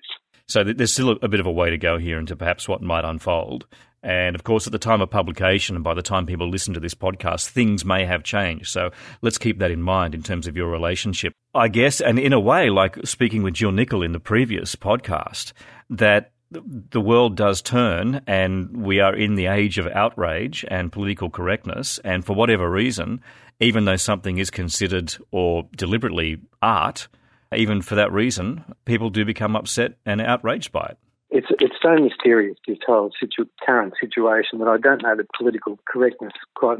So 0.49 0.63
there's 0.63 0.91
still 0.91 1.11
a 1.21 1.27
bit 1.27 1.39
of 1.39 1.45
a 1.45 1.51
way 1.51 1.69
to 1.69 1.77
go 1.77 1.99
here 1.99 2.17
into 2.17 2.35
perhaps 2.35 2.67
what 2.67 2.81
might 2.81 3.05
unfold. 3.05 3.67
And 4.01 4.35
of 4.35 4.43
course, 4.43 4.65
at 4.65 4.71
the 4.71 4.79
time 4.79 4.99
of 4.99 5.11
publication 5.11 5.75
and 5.75 5.83
by 5.83 5.93
the 5.93 6.01
time 6.01 6.25
people 6.25 6.49
listen 6.49 6.73
to 6.73 6.79
this 6.79 6.95
podcast, 6.95 7.49
things 7.49 7.85
may 7.85 8.03
have 8.05 8.23
changed. 8.23 8.67
So 8.67 8.89
let's 9.21 9.37
keep 9.37 9.59
that 9.59 9.69
in 9.69 9.83
mind 9.83 10.15
in 10.15 10.23
terms 10.23 10.47
of 10.47 10.57
your 10.57 10.67
relationship. 10.67 11.33
I 11.53 11.67
guess, 11.67 12.01
and 12.01 12.17
in 12.17 12.33
a 12.33 12.39
way, 12.39 12.71
like 12.71 12.97
speaking 13.05 13.43
with 13.43 13.53
Jill 13.53 13.71
Nichol 13.71 14.01
in 14.01 14.11
the 14.11 14.19
previous 14.19 14.75
podcast, 14.75 15.53
that 15.91 16.31
the 16.49 17.01
world 17.01 17.37
does 17.37 17.61
turn 17.61 18.21
and 18.25 18.75
we 18.75 18.99
are 19.01 19.15
in 19.15 19.35
the 19.35 19.45
age 19.45 19.77
of 19.77 19.85
outrage 19.85 20.65
and 20.67 20.91
political 20.91 21.29
correctness. 21.29 21.99
And 22.03 22.25
for 22.25 22.33
whatever 22.33 22.67
reason, 22.71 23.21
even 23.59 23.85
though 23.85 23.97
something 23.97 24.39
is 24.39 24.49
considered 24.49 25.15
or 25.29 25.67
deliberately 25.75 26.39
art, 26.59 27.07
even 27.55 27.81
for 27.81 27.95
that 27.95 28.11
reason, 28.11 28.63
people 28.85 29.09
do 29.09 29.25
become 29.25 29.55
upset 29.55 29.93
and 30.05 30.21
outraged 30.21 30.71
by 30.71 30.85
it. 30.85 30.97
It's 31.31 31.47
it's 31.59 31.75
so 31.81 31.95
mysterious 31.95 32.57
this 32.67 32.79
whole 32.85 33.11
situ- 33.19 33.49
current 33.63 33.93
situation 33.99 34.59
that 34.59 34.67
I 34.67 34.77
don't 34.77 35.03
know 35.03 35.15
that 35.15 35.27
political 35.37 35.77
correctness 35.87 36.33
quite 36.55 36.79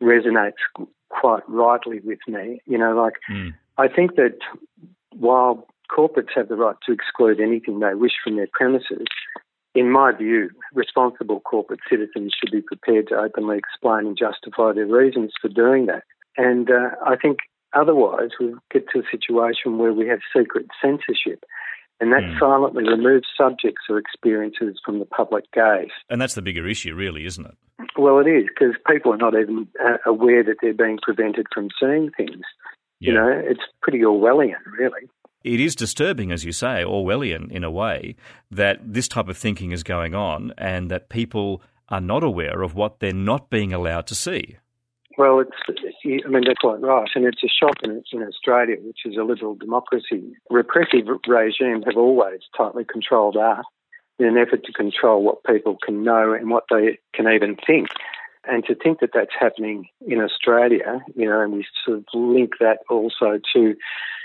resonates 0.00 0.52
quite 1.08 1.42
rightly 1.48 2.00
with 2.00 2.20
me. 2.28 2.60
You 2.66 2.78
know, 2.78 2.94
like 2.94 3.14
mm. 3.30 3.52
I 3.78 3.88
think 3.88 4.14
that 4.16 4.38
while 5.16 5.66
corporates 5.90 6.34
have 6.34 6.48
the 6.48 6.56
right 6.56 6.76
to 6.86 6.92
exclude 6.92 7.40
anything 7.40 7.80
they 7.80 7.94
wish 7.94 8.12
from 8.22 8.36
their 8.36 8.48
premises, 8.52 9.06
in 9.74 9.90
my 9.90 10.12
view, 10.12 10.50
responsible 10.74 11.40
corporate 11.40 11.80
citizens 11.88 12.34
should 12.38 12.52
be 12.52 12.62
prepared 12.62 13.08
to 13.08 13.16
openly 13.16 13.58
explain 13.58 14.06
and 14.06 14.18
justify 14.18 14.72
their 14.72 14.86
reasons 14.86 15.32
for 15.40 15.48
doing 15.48 15.86
that. 15.86 16.04
And 16.36 16.70
uh, 16.70 16.90
I 17.04 17.16
think 17.16 17.38
Otherwise, 17.74 18.30
we 18.38 18.54
get 18.70 18.84
to 18.90 19.00
a 19.00 19.02
situation 19.10 19.78
where 19.78 19.92
we 19.92 20.06
have 20.08 20.20
secret 20.36 20.66
censorship, 20.80 21.44
and 22.00 22.12
that 22.12 22.22
mm. 22.22 22.38
silently 22.38 22.84
removes 22.84 23.26
subjects 23.36 23.82
or 23.88 23.98
experiences 23.98 24.80
from 24.84 24.98
the 24.98 25.04
public 25.06 25.50
gaze. 25.52 25.90
And 26.10 26.20
that's 26.20 26.34
the 26.34 26.42
bigger 26.42 26.66
issue, 26.66 26.94
really, 26.94 27.24
isn't 27.26 27.46
it? 27.46 27.56
Well, 27.96 28.18
it 28.18 28.28
is, 28.28 28.44
because 28.48 28.74
people 28.90 29.12
are 29.12 29.18
not 29.18 29.34
even 29.34 29.68
uh, 29.82 29.98
aware 30.06 30.42
that 30.44 30.56
they're 30.60 30.74
being 30.74 30.98
prevented 31.02 31.46
from 31.54 31.68
seeing 31.80 32.10
things. 32.16 32.42
Yeah. 33.00 33.08
You 33.08 33.14
know, 33.14 33.42
it's 33.44 33.62
pretty 33.80 34.00
Orwellian, 34.00 34.60
really. 34.78 35.08
It 35.44 35.58
is 35.58 35.74
disturbing, 35.74 36.30
as 36.30 36.44
you 36.44 36.52
say, 36.52 36.84
Orwellian 36.84 37.50
in 37.50 37.64
a 37.64 37.70
way, 37.70 38.14
that 38.50 38.78
this 38.80 39.08
type 39.08 39.28
of 39.28 39.36
thinking 39.36 39.72
is 39.72 39.82
going 39.82 40.14
on 40.14 40.52
and 40.56 40.90
that 40.90 41.08
people 41.08 41.62
are 41.88 42.00
not 42.00 42.22
aware 42.22 42.62
of 42.62 42.74
what 42.74 43.00
they're 43.00 43.12
not 43.12 43.50
being 43.50 43.72
allowed 43.72 44.06
to 44.06 44.14
see. 44.14 44.56
Well, 45.18 45.40
it's, 45.40 45.50
I 45.68 46.28
mean, 46.28 46.44
they're 46.44 46.54
quite 46.60 46.80
right. 46.80 47.08
And 47.14 47.24
it's 47.24 47.44
a 47.44 47.48
shock 47.48 47.76
in, 47.82 48.02
in 48.12 48.22
Australia, 48.22 48.76
which 48.80 49.00
is 49.04 49.16
a 49.16 49.24
liberal 49.24 49.54
democracy. 49.54 50.32
Repressive 50.50 51.06
regimes 51.26 51.84
have 51.86 51.96
always 51.96 52.40
tightly 52.56 52.84
controlled 52.84 53.36
art 53.36 53.66
in 54.18 54.26
an 54.26 54.38
effort 54.38 54.64
to 54.64 54.72
control 54.72 55.22
what 55.22 55.44
people 55.44 55.76
can 55.84 56.02
know 56.02 56.32
and 56.32 56.50
what 56.50 56.64
they 56.70 56.98
can 57.14 57.28
even 57.28 57.56
think. 57.66 57.88
And 58.44 58.64
to 58.64 58.74
think 58.74 59.00
that 59.00 59.10
that's 59.14 59.34
happening 59.38 59.86
in 60.06 60.20
Australia, 60.20 61.00
you 61.14 61.26
know, 61.26 61.40
and 61.40 61.52
we 61.52 61.64
sort 61.84 61.98
of 61.98 62.04
link 62.12 62.52
that 62.60 62.78
also 62.90 63.38
to 63.54 63.74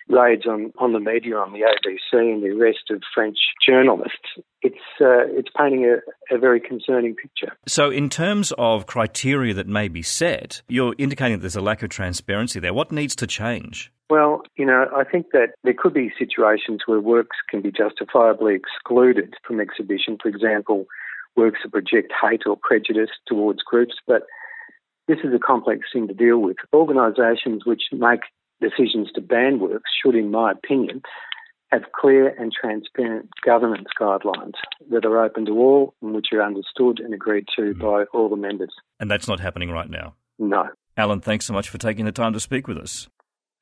raids 0.10 0.46
on, 0.46 0.72
on 0.78 0.94
the 0.94 1.00
media, 1.00 1.36
on 1.36 1.54
the 1.54 1.60
ABC, 1.60 2.14
and 2.14 2.42
the 2.42 2.50
arrest 2.50 2.90
of 2.90 3.02
French 3.14 3.38
journalists, 3.66 4.40
it's 4.62 4.76
uh, 5.02 5.28
it's 5.28 5.50
painting 5.58 5.86
a, 5.86 6.36
a, 6.36 6.38
very 6.38 6.60
concerning 6.60 7.16
picture. 7.16 7.56
So, 7.68 7.90
in 7.90 8.10
terms 8.10 8.54
of 8.58 8.86
criteria 8.86 9.54
that 9.54 9.68
may 9.68 9.88
be 9.88 10.02
set, 10.02 10.62
you're 10.68 10.96
indicating 10.98 11.38
that 11.38 11.42
there's 11.42 11.56
a 11.56 11.62
lack 11.62 11.84
of 11.84 11.90
transparency 11.90 12.60
there. 12.60 12.74
What 12.74 12.92
needs 12.92 13.16
to 13.18 13.28
change? 13.28 13.92
Well, 14.10 14.44
you 14.56 14.66
know, 14.66 14.88
I 14.96 15.04
think 15.04 15.28
that 15.34 15.54
there 15.64 15.74
could 15.78 15.94
be 15.94 16.12
situations 16.18 16.82
where 16.86 17.00
works 17.00 17.38
can 17.50 17.62
be 17.62 17.72
justifiably 17.72 18.56
excluded 18.56 19.34
from 19.46 19.60
exhibition. 19.60 20.18
For 20.22 20.30
example, 20.30 20.86
works 21.38 21.60
that 21.64 21.72
project 21.72 22.12
hate 22.22 22.42
or 22.46 22.58
prejudice 22.62 23.12
towards 23.28 23.62
groups, 23.62 23.96
but 24.06 24.24
this 25.08 25.20
is 25.24 25.34
a 25.34 25.40
complex 25.40 25.88
thing 25.94 26.08
to 26.08 26.14
deal 26.14 26.40
with. 26.40 26.58
Organisations 26.74 27.66
which 27.66 27.84
make 27.94 28.22
decisions 28.60 29.10
to 29.14 29.22
ban 29.22 29.60
works 29.60 29.92
should, 30.04 30.16
in 30.16 30.32
my 30.32 30.52
opinion, 30.52 31.02
have 31.72 31.84
clear 31.94 32.30
and 32.30 32.52
transparent 32.52 33.30
governance 33.46 33.88
guidelines 34.00 34.54
that 34.90 35.06
are 35.06 35.24
open 35.24 35.46
to 35.46 35.52
all 35.52 35.94
and 36.02 36.14
which 36.16 36.28
are 36.34 36.42
understood 36.42 37.00
and 37.00 37.14
agreed 37.14 37.46
to 37.56 37.74
mm. 37.74 37.80
by 37.80 38.06
all 38.14 38.30
the 38.30 38.36
members. 38.36 38.74
And 39.00 39.12
that's 39.12 39.28
not 39.28 39.40
happening 39.40 39.70
right 39.70 39.90
now? 39.90 40.16
No. 40.40 40.70
Alan, 40.96 41.22
thanks 41.22 41.46
so 41.46 41.54
much 41.54 41.70
for 41.70 41.78
taking 41.78 42.06
the 42.06 42.12
time 42.12 42.34
to 42.34 42.40
speak 42.40 42.68
with 42.68 42.78
us. 42.78 43.08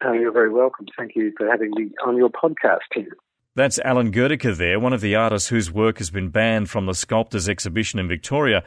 Oh, 0.03 0.13
you're 0.13 0.31
very 0.31 0.51
welcome. 0.51 0.85
Thank 0.97 1.15
you 1.15 1.33
for 1.38 1.49
having 1.49 1.71
me 1.71 1.89
on 2.05 2.15
your 2.15 2.29
podcast 2.29 2.79
here. 2.93 3.17
That's 3.57 3.79
Alan 3.79 4.11
Goedicke 4.11 4.57
there, 4.57 4.81
one 4.81 4.91
of 4.91 4.99
the 4.99 5.15
artists 5.15 5.47
whose 5.47 5.71
work 5.71 5.99
has 5.99 6.09
been 6.09 6.27
banned 6.27 6.69
from 6.69 6.87
the 6.87 6.93
Sculptors 6.93 7.47
exhibition 7.47 7.99
in 7.99 8.07
Victoria. 8.09 8.65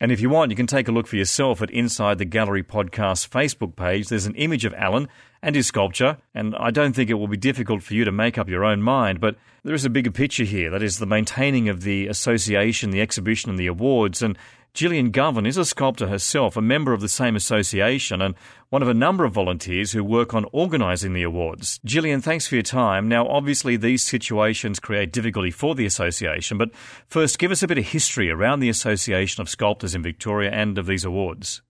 And 0.00 0.10
if 0.10 0.22
you 0.22 0.30
want, 0.30 0.50
you 0.50 0.56
can 0.56 0.66
take 0.66 0.88
a 0.88 0.90
look 0.90 1.06
for 1.06 1.16
yourself 1.16 1.60
at 1.60 1.70
Inside 1.70 2.16
the 2.16 2.24
Gallery 2.24 2.62
podcast 2.62 3.28
Facebook 3.28 3.76
page. 3.76 4.08
There's 4.08 4.24
an 4.24 4.34
image 4.36 4.64
of 4.64 4.72
Alan 4.72 5.08
and 5.42 5.54
his 5.54 5.66
sculpture, 5.66 6.16
and 6.34 6.56
I 6.56 6.70
don't 6.70 6.94
think 6.94 7.10
it 7.10 7.14
will 7.14 7.28
be 7.28 7.36
difficult 7.36 7.82
for 7.82 7.92
you 7.92 8.06
to 8.06 8.10
make 8.10 8.38
up 8.38 8.48
your 8.48 8.64
own 8.64 8.80
mind, 8.80 9.20
but 9.20 9.36
there 9.64 9.74
is 9.74 9.84
a 9.84 9.90
bigger 9.90 10.10
picture 10.10 10.44
here. 10.44 10.70
That 10.70 10.82
is 10.82 10.98
the 10.98 11.04
maintaining 11.04 11.68
of 11.68 11.82
the 11.82 12.06
association, 12.06 12.90
the 12.90 13.02
exhibition, 13.02 13.50
and 13.50 13.58
the 13.58 13.66
awards. 13.66 14.22
And 14.22 14.38
Gillian 14.74 15.10
Govan 15.10 15.44
is 15.44 15.58
a 15.58 15.66
sculptor 15.66 16.08
herself, 16.08 16.56
a 16.56 16.62
member 16.62 16.94
of 16.94 17.02
the 17.02 17.08
same 17.08 17.36
association, 17.36 18.22
and 18.22 18.34
one 18.70 18.80
of 18.80 18.88
a 18.88 18.94
number 18.94 19.26
of 19.26 19.34
volunteers 19.34 19.92
who 19.92 20.02
work 20.02 20.32
on 20.32 20.46
organising 20.50 21.12
the 21.12 21.22
awards. 21.22 21.78
Gillian, 21.84 22.22
thanks 22.22 22.46
for 22.46 22.54
your 22.54 22.62
time. 22.62 23.06
Now, 23.06 23.28
obviously, 23.28 23.76
these 23.76 24.02
situations 24.02 24.80
create 24.80 25.12
difficulty 25.12 25.50
for 25.50 25.74
the 25.74 25.84
association, 25.84 26.56
but 26.56 26.70
first, 27.06 27.38
give 27.38 27.50
us 27.50 27.62
a 27.62 27.68
bit 27.68 27.76
of 27.76 27.84
history 27.84 28.30
around 28.30 28.60
the 28.60 28.70
Association 28.70 29.42
of 29.42 29.50
Sculptors 29.50 29.94
in 29.94 30.02
Victoria 30.02 30.50
and 30.50 30.78
of 30.78 30.86
these 30.86 31.04
awards. 31.04 31.60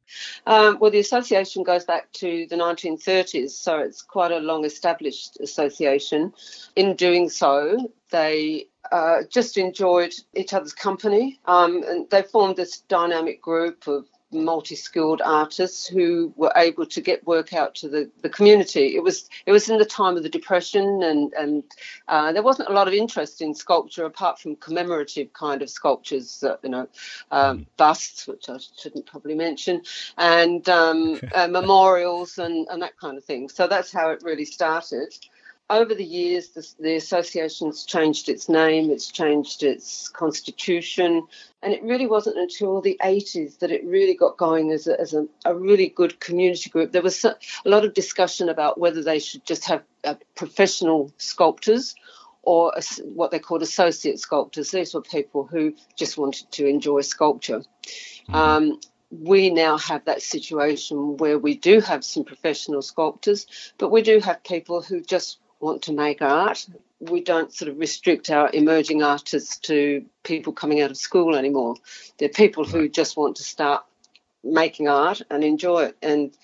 Um, 0.47 0.79
well, 0.79 0.93
the 0.93 1.01
association 1.01 1.65
goes 1.65 1.85
back 1.85 2.13
to 2.13 2.47
the 2.51 2.57
1930s, 2.57 3.51
so 3.51 3.79
it's 3.79 4.03
quite 4.03 4.31
a 4.31 4.39
long 4.39 4.65
established 4.65 5.39
association. 5.41 6.33
In 6.77 6.95
doing 6.95 7.31
so, 7.31 7.91
they 8.11 8.67
uh, 8.93 9.23
just 9.31 9.57
enjoyed 9.57 10.15
each 10.35 10.53
other's 10.53 10.75
company. 10.75 11.41
Um, 11.47 11.83
and 11.83 12.11
they 12.11 12.23
formed 12.23 12.57
this 12.57 12.81
dynamic 12.81 13.41
group 13.41 13.87
of 13.87 14.07
multi-skilled 14.33 15.21
artists 15.23 15.87
who 15.87 16.33
were 16.37 16.53
able 16.57 16.87
to 16.87 17.01
get 17.01 17.27
work 17.27 17.53
out 17.53 17.75
to 17.77 17.89
the, 17.89 18.11
the 18.23 18.29
community. 18.29 18.97
It 18.97 19.03
was 19.03 19.29
it 19.47 19.53
was 19.53 19.69
in 19.69 19.79
the 19.79 19.85
time 19.85 20.17
of 20.17 20.23
the 20.23 20.29
depression, 20.29 21.03
and 21.03 21.33
and 21.35 21.63
uh, 22.09 22.33
there 22.33 22.43
wasn't 22.43 22.69
a 22.69 22.73
lot 22.73 22.89
of 22.89 22.95
interest 22.95 23.43
in 23.43 23.55
sculpture 23.55 24.05
apart 24.05 24.39
from 24.39 24.57
commemorative 24.57 25.33
kind 25.33 25.63
of 25.63 25.71
sculptures, 25.71 26.43
uh, 26.43 26.57
you 26.63 26.71
know, 26.71 26.89
um, 27.31 27.61
mm. 27.61 27.67
busts, 27.77 28.27
which 28.27 28.49
I 28.49 28.59
shouldn't 28.79 29.07
probably 29.07 29.35
mention, 29.35 29.83
and 30.17 30.67
um, 30.69 31.21
uh, 31.35 31.49
memorials 31.49 32.39
and 32.39 32.67
and 32.71 32.83
that 32.83 32.99
kind 32.99 33.17
of 33.17 33.25
thing. 33.25 33.49
So 33.49 33.67
that's 33.67 33.93
how 33.93 34.11
it 34.11 34.23
really 34.23 34.47
started 34.47 35.15
over 35.71 35.95
the 35.95 36.05
years, 36.05 36.51
the, 36.51 36.67
the, 36.81 36.97
association's 36.97 37.85
changed 37.85 38.29
its 38.29 38.49
name, 38.49 38.91
it's 38.91 39.11
changed 39.11 39.63
its 39.63 40.09
constitution, 40.09 41.27
and 41.63 41.73
it 41.73 41.83
really 41.83 42.07
wasn't 42.07 42.37
until 42.37 42.81
the 42.81 43.01
80s 43.03 43.59
that 43.61 43.71
it 43.71 43.85
really 43.85 44.15
got 44.15 44.37
going 44.37 44.71
as 44.71 44.87
a, 44.87 45.01
as 45.01 45.15
a, 45.15 45.27
a 45.45 45.55
really 45.55 45.89
good 45.89 46.21
community 46.21 46.69
group. 46.69 46.93
There 46.93 47.03
was 47.03 47.25
a 47.25 47.37
lot 47.65 47.85
of 47.85 47.95
discussion 47.95 48.49
about 48.49 48.79
whether 48.79 49.03
they 49.03 49.19
should 49.19 49.47
just 49.47 49.67
have 49.67 49.83
uh, 50.05 50.17
professional 50.35 51.13
sculptors 51.17 51.95
or 52.43 52.73
a, 52.77 52.83
what 53.05 53.31
they 53.31 53.39
called 53.39 53.63
associate 53.63 54.19
sculptors. 54.19 54.71
These 54.71 54.95
were 54.95 55.03
people 55.03 55.47
who 55.47 55.75
just 55.97 56.19
wanted 56.19 56.51
to 56.53 56.67
enjoy 56.67 57.01
sculpture. 57.01 57.61
Mm-hmm. 57.61 58.35
Um, 58.35 58.81
we 59.11 59.51
now 59.51 59.77
have 59.77 60.07
that 60.07 60.23
situation 60.23 61.19
where 61.19 61.39
we 61.39 61.55
do 61.55 61.81
have 61.81 62.03
some 62.03 62.25
professional 62.25 62.81
sculptors, 62.81 63.47
but 63.79 63.91
we 63.91 64.03
do 64.03 64.21
have 64.21 64.43
people 64.43 64.81
who 64.81 65.03
just 65.03 65.39
want 65.63 65.83
to 65.83 65.93
make 65.93 66.21
art. 66.21 66.67
We 67.01 67.23
don't 67.23 67.53
sort 67.53 67.71
of 67.71 67.79
restrict 67.79 68.31
our 68.31 68.51
emerging 68.53 69.03
artists 69.03 69.57
to 69.61 70.05
people 70.25 70.53
coming 70.53 70.81
out 70.83 70.91
of 70.91 70.97
school 70.97 71.37
anymore. 71.37 71.77
They're 72.19 72.29
people 72.29 72.65
who 72.65 72.89
just 72.89 73.17
want 73.17 73.37
to 73.37 73.45
start 73.45 73.85
making 74.45 74.89
art 74.89 75.23
and 75.31 75.45
enjoy 75.45 75.85
it. 75.85 75.97
And 76.03 76.37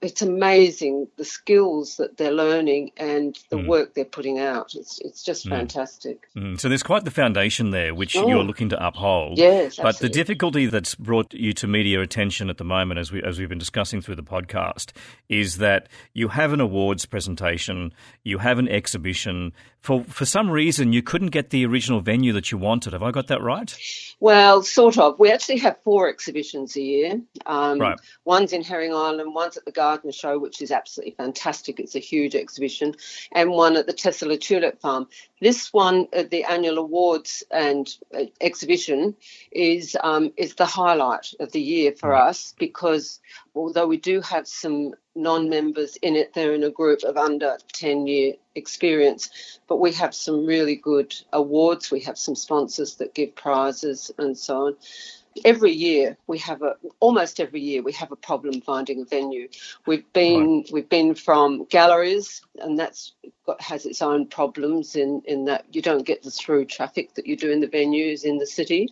it's 0.00 0.22
amazing 0.22 1.08
the 1.16 1.24
skills 1.24 1.96
that 1.96 2.16
they're 2.16 2.32
learning 2.32 2.92
and 2.96 3.38
the 3.50 3.56
mm. 3.56 3.66
work 3.66 3.94
they're 3.94 4.04
putting 4.04 4.38
out. 4.38 4.74
It's 4.74 5.00
it's 5.00 5.22
just 5.22 5.46
mm. 5.46 5.50
fantastic. 5.50 6.28
Mm. 6.36 6.58
So 6.58 6.68
there's 6.68 6.82
quite 6.82 7.04
the 7.04 7.10
foundation 7.10 7.70
there, 7.70 7.94
which 7.94 8.16
oh. 8.16 8.26
you're 8.28 8.44
looking 8.44 8.68
to 8.70 8.86
uphold. 8.86 9.38
Yes, 9.38 9.76
but 9.76 9.98
the 9.98 10.08
difficulty 10.08 10.66
that's 10.66 10.94
brought 10.94 11.32
you 11.34 11.52
to 11.54 11.66
media 11.66 12.00
attention 12.00 12.48
at 12.48 12.58
the 12.58 12.64
moment, 12.64 13.00
as 13.00 13.10
we 13.10 13.22
as 13.22 13.38
we've 13.38 13.48
been 13.48 13.58
discussing 13.58 14.00
through 14.00 14.16
the 14.16 14.22
podcast, 14.22 14.92
is 15.28 15.58
that 15.58 15.88
you 16.12 16.28
have 16.28 16.52
an 16.52 16.60
awards 16.60 17.04
presentation, 17.06 17.92
you 18.22 18.38
have 18.38 18.58
an 18.58 18.68
exhibition. 18.68 19.52
For 19.80 20.04
for 20.04 20.24
some 20.24 20.48
reason, 20.48 20.92
you 20.92 21.02
couldn't 21.02 21.30
get 21.30 21.50
the 21.50 21.66
original 21.66 22.00
venue 22.00 22.32
that 22.34 22.52
you 22.52 22.58
wanted. 22.58 22.92
Have 22.92 23.02
I 23.02 23.10
got 23.10 23.26
that 23.28 23.42
right? 23.42 23.76
Well, 24.20 24.62
sort 24.62 24.96
of. 24.96 25.18
We 25.18 25.32
actually 25.32 25.58
have 25.58 25.76
four 25.82 26.08
exhibitions 26.08 26.76
a 26.76 26.80
year. 26.80 27.20
Um, 27.46 27.80
right. 27.80 27.98
One's 28.24 28.52
in 28.52 28.62
Herring 28.62 28.94
Island, 28.94 29.34
one's 29.34 29.56
at 29.56 29.64
the 29.64 29.71
Garden 29.72 30.12
Show, 30.12 30.38
which 30.38 30.62
is 30.62 30.70
absolutely 30.70 31.14
fantastic. 31.16 31.80
It's 31.80 31.94
a 31.94 32.00
huge 32.00 32.34
exhibition, 32.34 32.94
and 33.32 33.50
one 33.50 33.76
at 33.76 33.86
the 33.86 33.92
Tesselaar 33.92 34.40
Tulip 34.40 34.80
Farm. 34.80 35.08
This 35.40 35.72
one, 35.72 36.08
at 36.12 36.30
the 36.30 36.44
annual 36.44 36.78
awards 36.78 37.42
and 37.50 37.88
uh, 38.14 38.24
exhibition, 38.40 39.16
is 39.50 39.96
um, 40.02 40.32
is 40.36 40.54
the 40.54 40.66
highlight 40.66 41.34
of 41.40 41.52
the 41.52 41.60
year 41.60 41.92
for 41.92 42.14
us 42.14 42.54
because 42.58 43.20
although 43.54 43.86
we 43.86 43.96
do 43.96 44.20
have 44.20 44.46
some 44.46 44.94
non-members 45.14 45.96
in 45.96 46.16
it, 46.16 46.32
they're 46.32 46.54
in 46.54 46.62
a 46.62 46.70
group 46.70 47.02
of 47.02 47.16
under 47.16 47.58
10 47.72 48.06
year 48.06 48.34
experience, 48.54 49.58
but 49.68 49.78
we 49.78 49.92
have 49.92 50.14
some 50.14 50.46
really 50.46 50.76
good 50.76 51.14
awards. 51.32 51.90
We 51.90 52.00
have 52.00 52.16
some 52.16 52.34
sponsors 52.34 52.96
that 52.96 53.14
give 53.14 53.34
prizes 53.34 54.10
and 54.18 54.36
so 54.38 54.66
on 54.68 54.76
every 55.44 55.72
year 55.72 56.16
we 56.26 56.38
have 56.38 56.62
a 56.62 56.76
almost 57.00 57.40
every 57.40 57.60
year 57.60 57.82
we 57.82 57.92
have 57.92 58.12
a 58.12 58.16
problem 58.16 58.60
finding 58.60 59.00
a 59.00 59.04
venue. 59.04 59.48
We've 59.86 60.10
been 60.12 60.58
right. 60.58 60.70
we've 60.72 60.88
been 60.88 61.14
from 61.14 61.64
galleries, 61.66 62.42
and 62.58 62.78
that's 62.78 63.12
got, 63.46 63.60
has 63.60 63.86
its 63.86 64.02
own 64.02 64.26
problems 64.26 64.96
in 64.96 65.22
in 65.26 65.44
that 65.46 65.66
you 65.72 65.82
don't 65.82 66.06
get 66.06 66.22
the 66.22 66.30
through 66.30 66.66
traffic 66.66 67.14
that 67.14 67.26
you 67.26 67.36
do 67.36 67.50
in 67.50 67.60
the 67.60 67.68
venues 67.68 68.24
in 68.24 68.38
the 68.38 68.46
city 68.46 68.88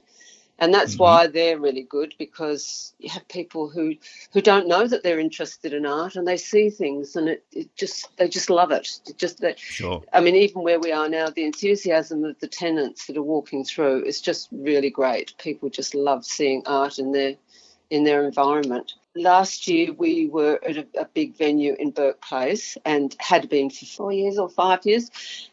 and 0.61 0.73
that's 0.73 0.92
mm-hmm. 0.92 1.03
why 1.03 1.27
they're 1.27 1.59
really 1.59 1.83
good 1.83 2.14
because 2.18 2.94
you 2.99 3.09
have 3.09 3.27
people 3.29 3.68
who 3.68 3.94
who 4.33 4.40
don't 4.40 4.68
know 4.68 4.87
that 4.87 5.03
they're 5.03 5.18
interested 5.18 5.73
in 5.73 5.87
art 5.87 6.14
and 6.14 6.29
they 6.29 6.37
see 6.37 6.70
things 6.70 7.16
and 7.16 7.29
it, 7.29 7.44
it 7.51 7.75
just 7.75 8.14
they 8.18 8.29
just 8.29 8.51
love 8.51 8.70
it, 8.70 9.01
it 9.07 9.16
just 9.16 9.40
that 9.40 9.59
sure. 9.59 10.03
i 10.12 10.20
mean 10.20 10.37
even 10.37 10.62
where 10.62 10.79
we 10.79 10.92
are 10.92 11.09
now 11.09 11.29
the 11.29 11.44
enthusiasm 11.44 12.25
of 12.25 12.38
the 12.40 12.46
tenants 12.46 13.07
that 13.07 13.16
are 13.16 13.23
walking 13.23 13.64
through 13.64 14.05
is 14.05 14.20
just 14.20 14.49
really 14.53 14.90
great 14.90 15.35
people 15.38 15.68
just 15.68 15.94
love 15.94 16.25
seeing 16.25 16.62
art 16.66 16.99
in 16.99 17.12
their 17.12 17.35
in 17.88 18.05
their 18.05 18.25
environment 18.25 18.92
last 19.16 19.66
year 19.66 19.92
we 19.92 20.29
were 20.29 20.61
at 20.66 20.77
a, 20.77 20.87
a, 20.99 21.05
big 21.05 21.37
venue 21.37 21.75
in 21.79 21.90
Bourke 21.90 22.20
Place 22.20 22.79
and 22.85 23.14
had 23.18 23.49
been 23.49 23.68
for 23.68 23.85
four 23.85 24.12
years 24.12 24.38
or 24.38 24.49
five 24.49 24.87
years. 24.87 25.11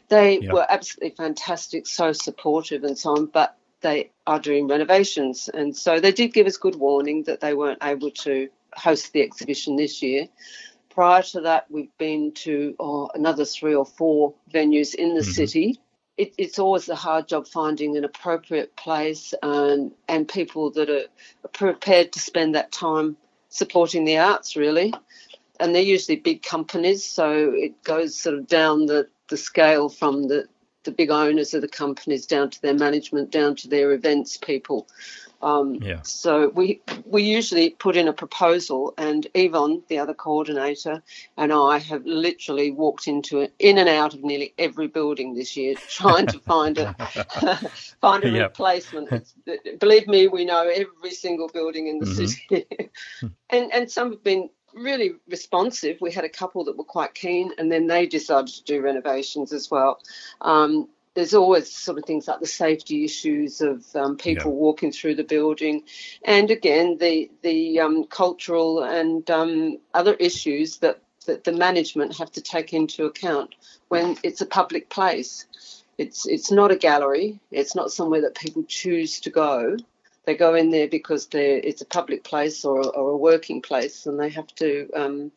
They 0.08 0.38
yep. 0.38 0.52
were 0.52 0.66
absolutely 0.68 1.16
fantastic, 1.16 1.88
so 1.88 2.12
supportive 2.12 2.84
and 2.84 2.96
so 2.96 3.16
on. 3.16 3.26
But 3.26 3.56
they 3.80 4.10
are 4.26 4.40
doing 4.40 4.68
renovations. 4.68 5.48
And 5.48 5.76
so 5.76 6.00
they 6.00 6.12
did 6.12 6.32
give 6.32 6.46
us 6.46 6.56
good 6.56 6.76
warning 6.76 7.24
that 7.24 7.40
they 7.40 7.54
weren't 7.54 7.82
able 7.82 8.10
to 8.10 8.48
host 8.74 9.12
the 9.12 9.22
exhibition 9.22 9.76
this 9.76 10.02
year. 10.02 10.28
Prior 10.90 11.22
to 11.22 11.42
that, 11.42 11.70
we've 11.70 11.96
been 11.98 12.32
to 12.32 12.74
oh, 12.80 13.10
another 13.14 13.44
three 13.44 13.74
or 13.74 13.86
four 13.86 14.34
venues 14.52 14.94
in 14.94 15.14
the 15.14 15.20
mm-hmm. 15.20 15.30
city. 15.30 15.80
It, 16.16 16.34
it's 16.36 16.58
always 16.58 16.88
a 16.88 16.96
hard 16.96 17.28
job 17.28 17.46
finding 17.46 17.96
an 17.96 18.04
appropriate 18.04 18.74
place 18.74 19.32
and, 19.42 19.92
and 20.08 20.26
people 20.26 20.72
that 20.72 20.90
are 20.90 21.04
prepared 21.52 22.12
to 22.12 22.18
spend 22.18 22.56
that 22.56 22.72
time 22.72 23.16
supporting 23.48 24.04
the 24.04 24.18
arts, 24.18 24.56
really. 24.56 24.92
And 25.60 25.74
they're 25.74 25.82
usually 25.82 26.16
big 26.16 26.42
companies, 26.42 27.04
so 27.04 27.52
it 27.54 27.82
goes 27.84 28.16
sort 28.16 28.36
of 28.36 28.48
down 28.48 28.86
the, 28.86 29.08
the 29.28 29.36
scale 29.36 29.88
from 29.88 30.26
the, 30.26 30.48
the 30.88 30.94
big 30.94 31.10
owners 31.10 31.52
of 31.52 31.60
the 31.60 31.68
companies 31.68 32.24
down 32.24 32.48
to 32.48 32.62
their 32.62 32.72
management, 32.72 33.30
down 33.30 33.54
to 33.56 33.68
their 33.68 33.92
events 33.92 34.38
people. 34.38 34.88
Um, 35.40 35.76
yeah. 35.76 36.00
So 36.02 36.48
we 36.48 36.80
we 37.04 37.22
usually 37.22 37.70
put 37.70 37.96
in 37.96 38.08
a 38.08 38.12
proposal, 38.12 38.94
and 38.98 39.26
Yvonne, 39.34 39.82
the 39.88 39.98
other 39.98 40.14
coordinator, 40.14 41.02
and 41.36 41.52
I 41.52 41.78
have 41.78 42.04
literally 42.04 42.72
walked 42.72 43.06
into 43.06 43.40
it, 43.40 43.52
in 43.58 43.78
and 43.78 43.88
out 43.88 44.14
of 44.14 44.24
nearly 44.24 44.52
every 44.58 44.88
building 44.88 45.34
this 45.34 45.56
year, 45.56 45.76
trying 45.88 46.26
to 46.26 46.38
find 46.40 46.78
a 46.78 46.94
find 48.00 48.24
a 48.24 48.30
yep. 48.30 48.50
replacement. 48.50 49.32
Believe 49.78 50.08
me, 50.08 50.26
we 50.26 50.44
know 50.44 50.68
every 50.68 51.12
single 51.12 51.48
building 51.48 51.86
in 51.86 51.98
the 52.00 52.06
mm-hmm. 52.06 52.26
city, 52.26 52.90
and 53.50 53.72
and 53.72 53.90
some 53.90 54.10
have 54.10 54.24
been 54.24 54.50
really 54.74 55.14
responsive. 55.28 56.00
We 56.00 56.12
had 56.12 56.24
a 56.24 56.28
couple 56.28 56.64
that 56.64 56.76
were 56.76 56.84
quite 56.84 57.14
keen, 57.14 57.52
and 57.58 57.70
then 57.70 57.86
they 57.86 58.06
decided 58.06 58.54
to 58.54 58.64
do 58.64 58.80
renovations 58.80 59.52
as 59.52 59.70
well. 59.70 60.00
Um, 60.40 60.88
there's 61.14 61.34
always 61.34 61.72
sort 61.72 61.98
of 61.98 62.04
things 62.04 62.28
like 62.28 62.40
the 62.40 62.46
safety 62.46 63.04
issues 63.04 63.60
of 63.60 63.84
um, 63.96 64.16
people 64.16 64.52
yeah. 64.52 64.56
walking 64.56 64.92
through 64.92 65.16
the 65.16 65.24
building, 65.24 65.82
and 66.24 66.50
again 66.50 66.98
the 66.98 67.30
the 67.42 67.80
um, 67.80 68.04
cultural 68.04 68.84
and 68.84 69.28
um, 69.30 69.78
other 69.94 70.14
issues 70.14 70.78
that 70.78 71.00
that 71.26 71.44
the 71.44 71.52
management 71.52 72.16
have 72.16 72.30
to 72.32 72.40
take 72.40 72.72
into 72.72 73.04
account 73.04 73.54
when 73.88 74.16
it's 74.22 74.40
a 74.40 74.46
public 74.46 74.88
place. 74.90 75.46
It's 75.98 76.26
it's 76.26 76.52
not 76.52 76.70
a 76.70 76.76
gallery. 76.76 77.40
It's 77.50 77.74
not 77.74 77.90
somewhere 77.90 78.20
that 78.20 78.36
people 78.36 78.62
choose 78.68 79.20
to 79.22 79.30
go 79.30 79.76
they 80.28 80.34
go 80.34 80.54
in 80.54 80.70
there 80.70 80.88
because 80.88 81.26
it's 81.32 81.80
a 81.80 81.86
public 81.86 82.22
place 82.22 82.62
or, 82.62 82.86
or, 82.94 83.12
a 83.12 83.16
working 83.16 83.62
place, 83.62 84.04
and 84.04 84.20
they 84.20 84.28
have 84.28 84.54
to. 84.56 84.86
Um, 84.94 85.32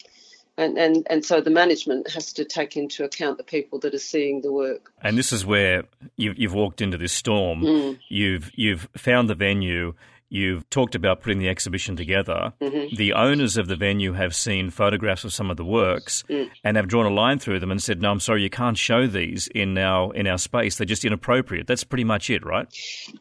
and, 0.58 0.78
and, 0.78 1.08
and 1.10 1.24
so 1.24 1.40
the 1.40 1.50
management 1.50 2.12
has 2.12 2.34
to 2.34 2.44
take 2.44 2.76
into 2.76 3.06
account 3.06 3.38
the 3.38 3.46
people 3.46 3.80
that 3.80 3.96
are 3.96 4.00
seeing 4.00 4.42
the 4.42 4.52
work. 4.52 4.92
And 5.02 5.18
this 5.18 5.32
is 5.32 5.46
where 5.46 5.86
you've, 6.18 6.38
you've 6.38 6.54
walked 6.54 6.82
into 6.82 6.98
this 6.98 7.14
storm. 7.14 7.62
Mm. 7.62 8.00
You've 8.10 8.52
you've 8.54 8.90
found 8.98 9.30
the 9.30 9.36
venue. 9.36 9.94
You've 10.34 10.70
talked 10.70 10.96
about 10.96 11.20
putting 11.20 11.40
the 11.40 11.50
exhibition 11.50 11.98
together. 11.98 12.54
Mm-hmm. 12.62 12.96
The 12.96 13.12
owners 13.12 13.58
of 13.58 13.68
the 13.68 13.76
venue 13.76 14.14
have 14.14 14.34
seen 14.34 14.70
photographs 14.70 15.26
of 15.26 15.34
some 15.34 15.52
of 15.52 15.58
the 15.58 15.66
works 15.66 16.24
mm. 16.30 16.50
and 16.64 16.78
have 16.78 16.88
drawn 16.88 17.06
a 17.06 17.14
line 17.14 17.38
through 17.38 17.60
them 17.60 17.70
and 17.70 17.84
said, 17.84 18.02
"No, 18.02 18.12
I'm 18.12 18.22
sorry, 18.22 18.42
you 18.42 18.50
can't 18.50 18.78
show 18.78 19.08
these 19.08 19.48
in 19.48 19.78
our 19.78 20.16
in 20.16 20.28
our 20.28 20.38
space. 20.38 20.78
They're 20.78 20.86
just 20.86 21.04
inappropriate." 21.04 21.68
That's 21.68 21.84
pretty 21.84 22.06
much 22.06 22.30
it, 22.30 22.46
right? 22.46 22.66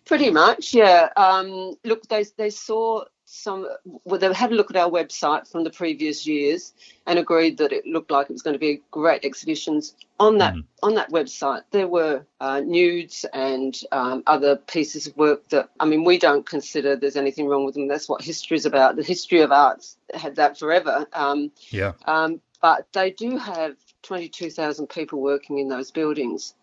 Pretty 0.05 0.31
much, 0.31 0.73
yeah. 0.73 1.09
Um, 1.16 1.75
look, 1.85 2.07
they 2.07 2.25
they 2.38 2.51
saw 2.51 3.03
some 3.33 3.64
well, 4.05 4.19
they 4.19 4.33
had 4.35 4.51
a 4.51 4.55
look 4.55 4.71
at 4.71 4.77
our 4.77 4.90
website 4.90 5.49
from 5.49 5.62
the 5.62 5.71
previous 5.71 6.27
years 6.27 6.75
and 7.07 7.16
agreed 7.16 7.59
that 7.59 7.73
it 7.73 7.87
looked 7.87 8.11
like 8.11 8.29
it 8.29 8.33
was 8.33 8.43
going 8.43 8.55
to 8.55 8.59
be 8.59 8.71
a 8.71 8.81
great 8.90 9.25
exhibitions 9.25 9.95
on 10.19 10.38
that 10.38 10.55
mm. 10.55 10.64
on 10.83 10.95
that 10.97 11.11
website. 11.11 11.62
There 11.71 11.87
were 11.87 12.27
uh, 12.40 12.61
nudes 12.61 13.25
and 13.33 13.81
um, 13.93 14.25
other 14.27 14.57
pieces 14.57 15.07
of 15.07 15.16
work 15.16 15.49
that 15.51 15.71
i 15.79 15.85
mean 15.85 16.03
we 16.03 16.19
don't 16.19 16.45
consider 16.45 16.97
there's 16.97 17.16
anything 17.16 17.47
wrong 17.47 17.64
with 17.64 17.75
them. 17.75 17.87
That's 17.87 18.09
what 18.09 18.21
history 18.21 18.57
is 18.57 18.66
about. 18.66 18.97
The 18.97 19.05
history 19.05 19.40
of 19.43 19.53
arts 19.53 19.97
had 20.12 20.35
that 20.37 20.59
forever. 20.59 21.07
Um, 21.12 21.53
yeah. 21.71 21.93
um, 22.07 22.40
but 22.61 22.93
they 22.93 23.12
do 23.12 23.38
have 23.38 23.77
22,000 24.03 24.88
people 24.88 25.21
working 25.21 25.59
in 25.59 25.69
those 25.69 25.90
buildings. 25.90 26.55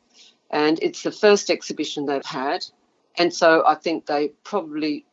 And 0.51 0.79
it's 0.81 1.03
the 1.03 1.11
first 1.11 1.49
exhibition 1.49 2.05
they've 2.05 2.25
had. 2.25 2.65
And 3.17 3.33
so 3.33 3.63
I 3.65 3.75
think 3.75 4.05
they 4.05 4.29
probably 4.43 5.05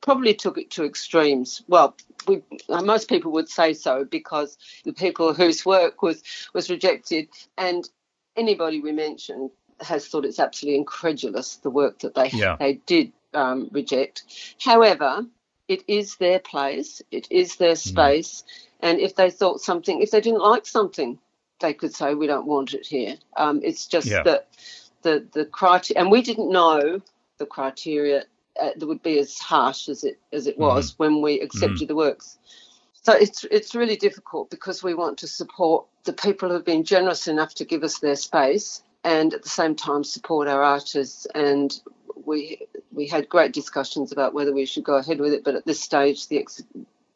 probably 0.00 0.34
took 0.34 0.58
it 0.58 0.70
to 0.72 0.84
extremes. 0.84 1.62
Well, 1.68 1.96
we, 2.26 2.42
uh, 2.68 2.82
most 2.82 3.08
people 3.08 3.32
would 3.32 3.48
say 3.48 3.72
so 3.72 4.04
because 4.04 4.58
the 4.84 4.92
people 4.92 5.34
whose 5.34 5.64
work 5.64 6.02
was 6.02 6.22
was 6.54 6.70
rejected, 6.70 7.28
and 7.56 7.88
anybody 8.36 8.80
we 8.80 8.92
mentioned 8.92 9.50
has 9.80 10.08
thought 10.08 10.24
it's 10.24 10.40
absolutely 10.40 10.78
incredulous 10.78 11.56
the 11.56 11.70
work 11.70 12.00
that 12.00 12.14
they 12.14 12.30
yeah. 12.30 12.56
they 12.58 12.74
did 12.86 13.12
um, 13.34 13.68
reject. 13.72 14.24
However, 14.60 15.24
it 15.68 15.84
is 15.86 16.16
their 16.16 16.38
place, 16.38 17.02
it 17.10 17.28
is 17.30 17.56
their 17.56 17.74
mm. 17.74 17.88
space, 17.88 18.42
mm. 18.42 18.88
and 18.88 19.00
if 19.00 19.14
they 19.14 19.30
thought 19.30 19.60
something, 19.60 20.02
if 20.02 20.10
they 20.10 20.20
didn't 20.20 20.40
like 20.40 20.66
something, 20.66 21.18
they 21.60 21.74
could 21.74 21.94
say 21.94 22.14
we 22.14 22.26
don't 22.26 22.46
want 22.46 22.74
it 22.74 22.86
here. 22.86 23.16
Um, 23.36 23.60
it's 23.62 23.86
just 23.86 24.08
yeah. 24.08 24.22
that 24.22 24.48
the 25.02 25.26
the 25.32 25.44
criteria, 25.44 26.02
and 26.02 26.10
we 26.10 26.22
didn't 26.22 26.50
know 26.50 27.00
the 27.38 27.46
criteria 27.46 28.24
uh, 28.60 28.70
that 28.76 28.86
would 28.86 29.02
be 29.02 29.18
as 29.18 29.38
harsh 29.38 29.88
as 29.88 30.04
it 30.04 30.18
as 30.32 30.46
it 30.46 30.54
mm-hmm. 30.54 30.62
was 30.62 30.92
mm-hmm. 30.92 31.02
when 31.02 31.22
we 31.22 31.40
accepted 31.40 31.76
mm-hmm. 31.76 31.86
the 31.86 31.96
works. 31.96 32.38
So 33.02 33.12
it's 33.12 33.44
it's 33.50 33.74
really 33.74 33.96
difficult 33.96 34.50
because 34.50 34.82
we 34.82 34.94
want 34.94 35.18
to 35.18 35.28
support 35.28 35.86
the 36.04 36.12
people 36.12 36.50
who've 36.50 36.64
been 36.64 36.84
generous 36.84 37.28
enough 37.28 37.54
to 37.54 37.64
give 37.64 37.82
us 37.82 37.98
their 37.98 38.16
space, 38.16 38.82
and 39.04 39.32
at 39.32 39.42
the 39.42 39.48
same 39.48 39.74
time 39.74 40.04
support 40.04 40.48
our 40.48 40.62
artists. 40.62 41.26
And 41.34 41.78
we 42.24 42.66
we 42.92 43.06
had 43.06 43.28
great 43.28 43.52
discussions 43.52 44.12
about 44.12 44.34
whether 44.34 44.52
we 44.52 44.66
should 44.66 44.84
go 44.84 44.96
ahead 44.96 45.20
with 45.20 45.32
it. 45.32 45.44
But 45.44 45.54
at 45.54 45.64
this 45.64 45.80
stage, 45.80 46.28
the 46.28 46.38
ex- 46.38 46.62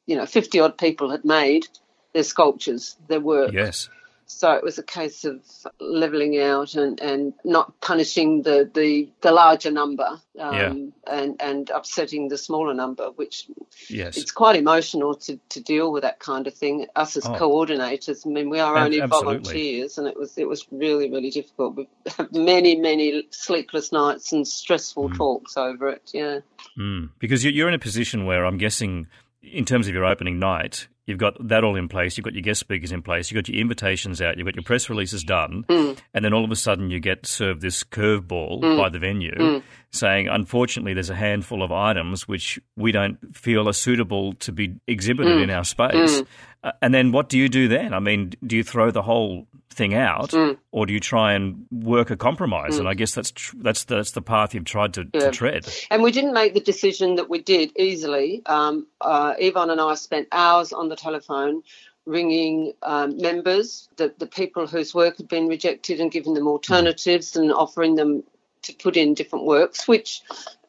you 0.06 0.16
know, 0.16 0.26
50 0.26 0.60
odd 0.60 0.78
people 0.78 1.10
had 1.10 1.24
made 1.24 1.68
their 2.12 2.24
sculptures, 2.24 2.96
their 3.08 3.20
work. 3.20 3.52
Yes. 3.52 3.88
So 4.32 4.52
it 4.52 4.62
was 4.62 4.78
a 4.78 4.82
case 4.82 5.24
of 5.24 5.40
levelling 5.80 6.38
out 6.40 6.74
and, 6.74 7.00
and 7.00 7.34
not 7.44 7.80
punishing 7.80 8.42
the, 8.42 8.70
the, 8.72 9.08
the 9.20 9.32
larger 9.32 9.70
number 9.70 10.20
um, 10.38 10.54
yeah. 10.54 10.72
and, 11.06 11.40
and 11.40 11.70
upsetting 11.70 12.28
the 12.28 12.38
smaller 12.38 12.74
number, 12.74 13.10
which 13.16 13.46
yes. 13.88 14.16
it's 14.16 14.32
quite 14.32 14.56
emotional 14.56 15.14
to, 15.14 15.38
to 15.50 15.60
deal 15.60 15.92
with 15.92 16.02
that 16.02 16.18
kind 16.18 16.46
of 16.46 16.54
thing. 16.54 16.86
Us 16.96 17.16
as 17.16 17.26
oh. 17.26 17.34
coordinators, 17.34 18.26
I 18.26 18.30
mean, 18.30 18.48
we 18.48 18.58
are 18.58 18.76
only 18.76 19.00
Absolutely. 19.00 19.34
volunteers, 19.34 19.98
and 19.98 20.06
it 20.08 20.18
was 20.18 20.36
it 20.38 20.48
was 20.48 20.66
really 20.70 21.10
really 21.10 21.30
difficult. 21.30 21.76
We 21.76 21.88
had 22.06 22.32
many 22.32 22.76
many 22.76 23.24
sleepless 23.30 23.92
nights 23.92 24.32
and 24.32 24.46
stressful 24.46 25.10
mm. 25.10 25.16
talks 25.16 25.56
over 25.56 25.90
it. 25.90 26.10
Yeah, 26.12 26.40
mm. 26.78 27.10
because 27.18 27.44
you're 27.44 27.68
in 27.68 27.74
a 27.74 27.78
position 27.78 28.24
where 28.24 28.44
I'm 28.44 28.58
guessing 28.58 29.06
in 29.42 29.64
terms 29.64 29.88
of 29.88 29.94
your 29.94 30.04
opening 30.04 30.38
night, 30.38 30.88
you've 31.06 31.18
got 31.18 31.36
that 31.48 31.64
all 31.64 31.76
in 31.76 31.88
place, 31.88 32.16
you've 32.16 32.24
got 32.24 32.34
your 32.34 32.42
guest 32.42 32.60
speakers 32.60 32.92
in 32.92 33.02
place, 33.02 33.30
you've 33.30 33.42
got 33.42 33.48
your 33.48 33.60
invitations 33.60 34.20
out, 34.20 34.36
you've 34.36 34.46
got 34.46 34.54
your 34.54 34.62
press 34.62 34.88
releases 34.88 35.24
done, 35.24 35.64
mm. 35.68 35.98
and 36.14 36.24
then 36.24 36.32
all 36.32 36.44
of 36.44 36.50
a 36.50 36.56
sudden 36.56 36.90
you 36.90 37.00
get 37.00 37.26
served 37.26 37.60
this 37.60 37.82
curveball 37.84 38.60
mm. 38.60 38.76
by 38.76 38.88
the 38.88 38.98
venue 38.98 39.34
mm. 39.34 39.62
saying, 39.90 40.28
unfortunately, 40.28 40.94
there's 40.94 41.10
a 41.10 41.14
handful 41.14 41.62
of 41.62 41.72
items 41.72 42.28
which 42.28 42.60
we 42.76 42.92
don't 42.92 43.36
feel 43.36 43.68
are 43.68 43.72
suitable 43.72 44.34
to 44.34 44.52
be 44.52 44.74
exhibited 44.86 45.38
mm. 45.38 45.42
in 45.42 45.50
our 45.50 45.64
space. 45.64 46.22
Uh, 46.62 46.72
and 46.80 46.94
then 46.94 47.12
what 47.12 47.28
do 47.28 47.38
you 47.38 47.48
do 47.48 47.68
then? 47.68 47.92
I 47.92 47.98
mean, 47.98 48.32
do 48.46 48.56
you 48.56 48.62
throw 48.62 48.90
the 48.90 49.02
whole 49.02 49.46
thing 49.70 49.94
out, 49.94 50.30
mm. 50.30 50.56
or 50.70 50.86
do 50.86 50.92
you 50.92 51.00
try 51.00 51.32
and 51.32 51.66
work 51.70 52.10
a 52.10 52.16
compromise? 52.16 52.74
Mm. 52.74 52.80
And 52.80 52.88
I 52.88 52.94
guess 52.94 53.14
that's 53.14 53.30
tr- 53.32 53.56
that's 53.58 53.84
the, 53.84 53.96
that's 53.96 54.12
the 54.12 54.22
path 54.22 54.54
you've 54.54 54.64
tried 54.64 54.94
to, 54.94 55.08
yeah. 55.12 55.20
to, 55.20 55.30
tread. 55.30 55.66
And 55.90 56.02
we 56.02 56.12
didn't 56.12 56.34
make 56.34 56.54
the 56.54 56.60
decision 56.60 57.16
that 57.16 57.28
we 57.28 57.40
did 57.40 57.72
easily. 57.76 58.42
Um, 58.46 58.86
uh, 59.00 59.34
Yvonne 59.38 59.70
and 59.70 59.80
I 59.80 59.94
spent 59.94 60.28
hours 60.30 60.72
on 60.72 60.88
the 60.88 60.96
telephone 60.96 61.62
ringing 62.04 62.72
um, 62.82 63.16
members, 63.16 63.88
the, 63.96 64.12
the 64.18 64.26
people 64.26 64.66
whose 64.66 64.94
work 64.94 65.16
had 65.16 65.28
been 65.28 65.46
rejected, 65.48 66.00
and 66.00 66.10
giving 66.10 66.34
them 66.34 66.46
alternatives 66.46 67.32
mm. 67.32 67.42
and 67.42 67.52
offering 67.52 67.94
them 67.96 68.22
to 68.62 68.72
put 68.74 68.96
in 68.96 69.14
different 69.14 69.44
works, 69.44 69.88
which 69.88 70.22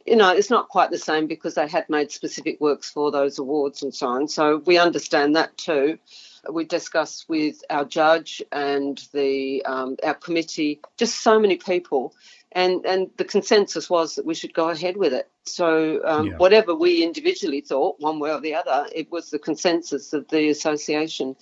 you 0.05 0.15
know, 0.15 0.31
it's 0.31 0.49
not 0.49 0.69
quite 0.69 0.91
the 0.91 0.97
same 0.97 1.27
because 1.27 1.55
they 1.55 1.67
had 1.67 1.89
made 1.89 2.11
specific 2.11 2.59
works 2.59 2.89
for 2.89 3.11
those 3.11 3.39
awards 3.39 3.83
and 3.83 3.93
so 3.93 4.07
on. 4.07 4.27
So 4.27 4.57
we 4.57 4.77
understand 4.77 5.35
that 5.35 5.57
too 5.57 5.97
we 6.51 6.65
discussed 6.65 7.29
with 7.29 7.63
our 7.69 7.85
judge 7.85 8.41
and 8.51 9.01
the 9.13 9.63
um, 9.65 9.95
our 10.03 10.13
committee, 10.13 10.81
just 10.97 11.21
so 11.21 11.39
many 11.39 11.57
people, 11.57 12.13
and 12.51 12.85
and 12.85 13.09
the 13.17 13.23
consensus 13.23 13.89
was 13.89 14.15
that 14.15 14.25
we 14.25 14.35
should 14.35 14.53
go 14.53 14.69
ahead 14.69 14.97
with 14.97 15.13
it. 15.13 15.29
So 15.43 16.01
um, 16.05 16.27
yeah. 16.27 16.37
whatever 16.37 16.75
we 16.75 17.03
individually 17.03 17.61
thought, 17.61 17.99
one 17.99 18.19
way 18.19 18.31
or 18.31 18.41
the 18.41 18.55
other, 18.55 18.87
it 18.93 19.11
was 19.11 19.29
the 19.29 19.39
consensus 19.39 20.13
of 20.13 20.27
the 20.29 20.49
association, 20.49 21.35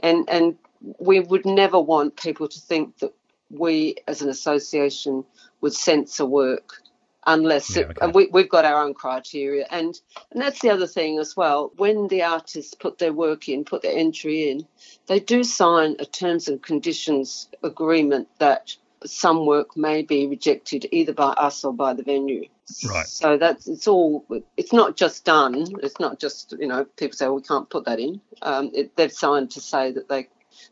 and 0.00 0.28
and 0.28 0.56
we 0.98 1.20
would 1.20 1.44
never 1.44 1.78
want 1.78 2.16
people 2.16 2.48
to 2.48 2.60
think 2.60 2.98
that 2.98 3.12
we 3.50 3.96
as 4.08 4.22
an 4.22 4.28
association 4.28 5.24
would 5.60 5.72
censor 5.72 6.26
work 6.26 6.82
unless 7.26 7.76
yeah, 7.76 7.90
it, 8.00 8.14
we, 8.14 8.26
we've 8.26 8.48
got 8.48 8.64
our 8.64 8.82
own 8.82 8.94
criteria. 8.94 9.66
And 9.70 9.98
and 10.30 10.40
that's 10.40 10.60
the 10.60 10.70
other 10.70 10.86
thing 10.86 11.18
as 11.18 11.36
well. 11.36 11.72
When 11.76 12.08
the 12.08 12.22
artists 12.22 12.74
put 12.74 12.98
their 12.98 13.12
work 13.12 13.48
in 13.48 13.64
put 13.64 13.82
their 13.82 13.96
entry 13.96 14.50
in 14.50 14.66
they 15.06 15.20
do 15.20 15.44
sign 15.44 15.96
a 15.98 16.04
terms 16.04 16.48
and 16.48 16.62
conditions 16.62 17.48
agreement 17.62 18.28
that 18.38 18.74
some 19.04 19.46
work 19.46 19.76
may 19.76 20.02
be 20.02 20.26
rejected 20.26 20.86
either 20.90 21.12
by 21.12 21.28
us 21.28 21.64
or 21.64 21.72
by 21.72 21.94
the 21.94 22.02
venue. 22.02 22.48
Right. 22.88 23.06
So 23.06 23.36
that's 23.38 23.68
it's 23.68 23.86
all 23.86 24.26
it's 24.56 24.72
not 24.72 24.96
just 24.96 25.24
done. 25.24 25.66
It's 25.82 26.00
not 26.00 26.18
just 26.18 26.54
you 26.58 26.66
know 26.66 26.84
people 26.96 27.16
say 27.16 27.28
we 27.28 27.42
can't 27.42 27.70
put 27.70 27.84
that 27.84 28.00
in. 28.00 28.20
Um, 28.42 28.70
it, 28.74 28.96
they've 28.96 29.12
signed 29.12 29.52
to 29.52 29.60
say 29.60 29.92
that 29.92 30.08
they 30.08 30.28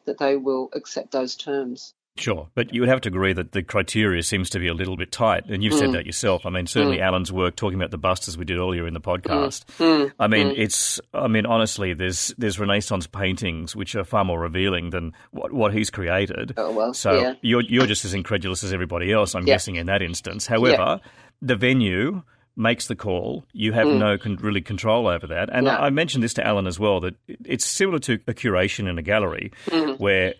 that 0.07 0.19
they 0.19 0.37
will 0.37 0.71
accept 0.73 1.13
those 1.13 1.37
terms 1.37 1.95
Sure, 2.17 2.49
but 2.55 2.73
you 2.73 2.81
would 2.81 2.89
have 2.89 3.01
to 3.01 3.09
agree 3.09 3.33
that 3.33 3.51
the 3.51 3.63
criteria 3.65 4.23
seems 4.23 4.49
to 4.51 4.61
be 4.61 4.69
a 4.69 4.75
little 4.75 4.97
bit 4.97 5.11
tight, 5.11 5.47
and 5.47 5.65
you've 5.65 5.73
mm. 5.73 5.79
said 5.81 5.93
that 5.95 6.07
yourself. 6.07 6.47
I 6.47 6.51
mean, 6.51 6.69
certainly 6.69 6.99
mm. 6.99 7.03
Alan's 7.03 7.33
work 7.33 7.57
talking 7.57 7.77
about 7.77 7.91
the 7.91 7.99
busters 7.99 8.39
we 8.39 8.45
did 8.45 8.57
earlier 8.57 8.87
in 8.87 8.95
the 8.95 9.01
podcast. 9.01 9.65
Mm. 9.79 10.07
mm. 10.07 10.13
I 10.21 10.29
mean, 10.29 10.51
mm. 10.51 10.55
it's. 10.57 11.01
I 11.13 11.27
mean, 11.27 11.45
honestly, 11.45 11.93
there's 11.93 12.33
there's 12.39 12.61
Renaissance 12.61 13.09
paintings 13.09 13.75
which 13.75 13.97
are 13.97 14.05
far 14.05 14.25
more 14.25 14.39
revealing 14.39 14.91
than 14.91 15.13
what, 15.33 15.53
what 15.53 15.75
he's 15.75 15.91
created. 15.91 16.55
Oh 16.57 16.71
well, 16.71 16.95
so 16.95 17.15
yeah. 17.15 17.35
you're 17.41 17.63
you're 17.63 17.87
just 17.87 18.05
as 18.05 18.15
incredulous 18.15 18.63
as 18.63 18.73
everybody 18.73 19.11
else. 19.11 19.35
I'm 19.35 19.45
yeah. 19.45 19.55
guessing 19.55 19.75
in 19.75 19.87
that 19.87 20.01
instance. 20.01 20.47
However, 20.47 21.01
yeah. 21.03 21.11
the 21.43 21.57
venue 21.57 22.23
makes 22.57 22.87
the 22.87 22.95
call. 22.95 23.45
You 23.53 23.73
have 23.73 23.89
mm. 23.89 23.99
no 23.99 24.19
con- 24.19 24.37
really 24.37 24.61
control 24.61 25.09
over 25.09 25.27
that. 25.27 25.49
And 25.53 25.65
no. 25.65 25.73
I, 25.73 25.87
I 25.87 25.91
mentioned 25.91 26.23
this 26.23 26.35
to 26.35 26.47
Alan 26.47 26.69
as 26.69 26.79
well 26.79 27.01
that 27.01 27.17
it's 27.27 27.65
similar 27.65 27.99
to 28.01 28.21
a 28.29 28.35
curation 28.35 28.89
in 28.89 28.99
a 28.99 29.03
gallery 29.03 29.51
mm. 29.67 29.99
where 29.99 30.35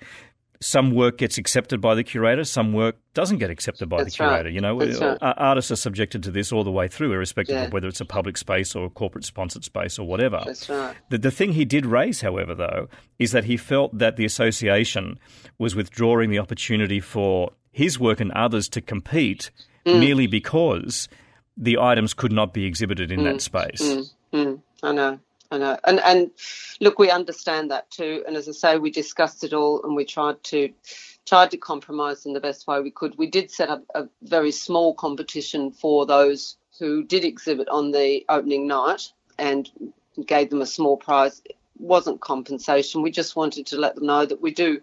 some 0.61 0.93
work 0.93 1.19
gets 1.19 1.37
accepted 1.39 1.81
by 1.81 1.95
the 1.95 2.05
curator, 2.05 2.45
some 2.45 2.73
work 2.73 2.97
doesn't 3.13 3.39
get 3.39 3.51
accepted 3.51 3.89
by 3.89 3.99
That's 3.99 4.17
the 4.17 4.25
curator. 4.25 4.45
Right. 4.45 4.53
You 4.53 4.61
know, 4.61 4.79
right. 4.79 5.19
artists 5.21 5.71
are 5.71 5.77
subjected 5.77 6.23
to 6.25 6.31
this 6.31 6.53
all 6.53 6.65
the 6.65 6.71
way 6.71 6.89
through, 6.89 7.13
irrespective 7.13 7.55
yeah. 7.55 7.65
of 7.65 7.73
whether 7.73 7.89
it's 7.89 8.01
a 8.01 8.05
public 8.05 8.37
space 8.37 8.75
or 8.75 8.87
a 8.87 8.91
corporate 8.91 9.25
sponsored 9.25 9.65
space 9.65 9.99
or 9.99 10.07
whatever. 10.07 10.43
That's 10.47 10.69
right. 10.69 10.97
The, 11.11 11.19
the 11.19 11.31
thing 11.31 11.53
he 11.53 11.65
did 11.65 11.87
raise, 11.87 12.21
however, 12.21 12.55
though, 12.55 12.89
is 13.19 13.33
that 13.33 13.45
he 13.45 13.57
felt 13.57 13.97
that 13.99 14.17
the 14.17 14.25
association 14.25 15.19
was 15.59 15.75
withdrawing 15.75 16.31
the 16.31 16.39
opportunity 16.39 17.01
for 17.01 17.53
his 17.71 17.99
work 17.99 18.21
and 18.21 18.33
others 18.33 18.69
to 18.71 18.81
compete 18.81 19.51
mm. 19.85 19.99
merely 19.99 20.27
because 20.27 21.09
the 21.57 21.79
items 21.79 22.15
could 22.15 22.33
not 22.33 22.55
be 22.55 22.65
exhibited 22.65 23.13
in 23.13 23.21
mm. 23.21 23.25
that 23.25 23.41
space. 23.41 23.83
Mm. 23.83 24.11
mm. 24.33 24.63
I 24.83 24.93
know. 24.93 25.21
I 25.51 25.59
know. 25.59 25.79
And 25.85 26.01
and 26.01 26.31
look, 26.81 26.99
we 26.99 27.11
understand 27.11 27.71
that 27.71 27.91
too. 27.91 28.25
And 28.27 28.37
as 28.37 28.49
I 28.49 28.53
say, 28.53 28.79
we 28.79 28.91
discussed 28.91 29.45
it 29.45 29.53
all 29.53 29.83
and 29.83 29.95
we 29.95 30.05
tried 30.05 30.43
to 30.45 30.73
tried 31.27 31.51
to 31.51 31.57
compromise 31.57 32.27
in 32.27 32.33
the 32.33 32.41
best 32.41 32.67
way 32.67 32.81
we 32.81 32.91
could. 32.91 33.17
We 33.17 33.27
did 33.27 33.51
set 33.51 33.71
up 33.71 33.85
a 33.95 34.09
very 34.23 34.53
small 34.53 34.95
competition 34.95 35.71
for 35.71 36.07
those 36.07 36.57
who 36.79 37.05
did 37.05 37.25
exhibit 37.25 37.69
on 37.69 37.93
the 37.93 38.25
opening 38.29 38.67
night 38.67 39.13
and 39.39 39.71
gave 40.27 40.51
them 40.51 40.61
a 40.61 40.67
small 40.67 40.97
prize. 40.97 41.41
It 41.45 41.57
wasn't 41.79 42.21
compensation. 42.21 43.03
We 43.03 43.11
just 43.11 43.37
wanted 43.37 43.67
to 43.67 43.79
let 43.79 43.95
them 43.95 44.07
know 44.07 44.27
that 44.27 44.41
we 44.41 44.53
do 44.53 44.81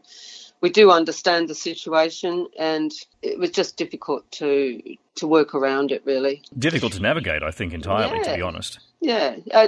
we 0.62 0.70
do 0.70 0.92
understand 0.92 1.50
the 1.50 1.56
situation 1.56 2.48
and 2.58 2.92
it 3.22 3.38
was 3.38 3.50
just 3.52 3.78
difficult 3.78 4.30
to 4.32 4.82
to 5.16 5.28
work 5.28 5.54
around 5.54 5.92
it 5.92 6.04
really 6.06 6.44
difficult 6.58 6.94
to 6.94 7.02
navigate 7.02 7.44
i 7.44 7.52
think 7.52 7.74
entirely 7.74 8.18
yeah. 8.18 8.24
to 8.24 8.36
be 8.36 8.42
honest 8.42 8.80
yeah, 9.02 9.38
uh, 9.52 9.68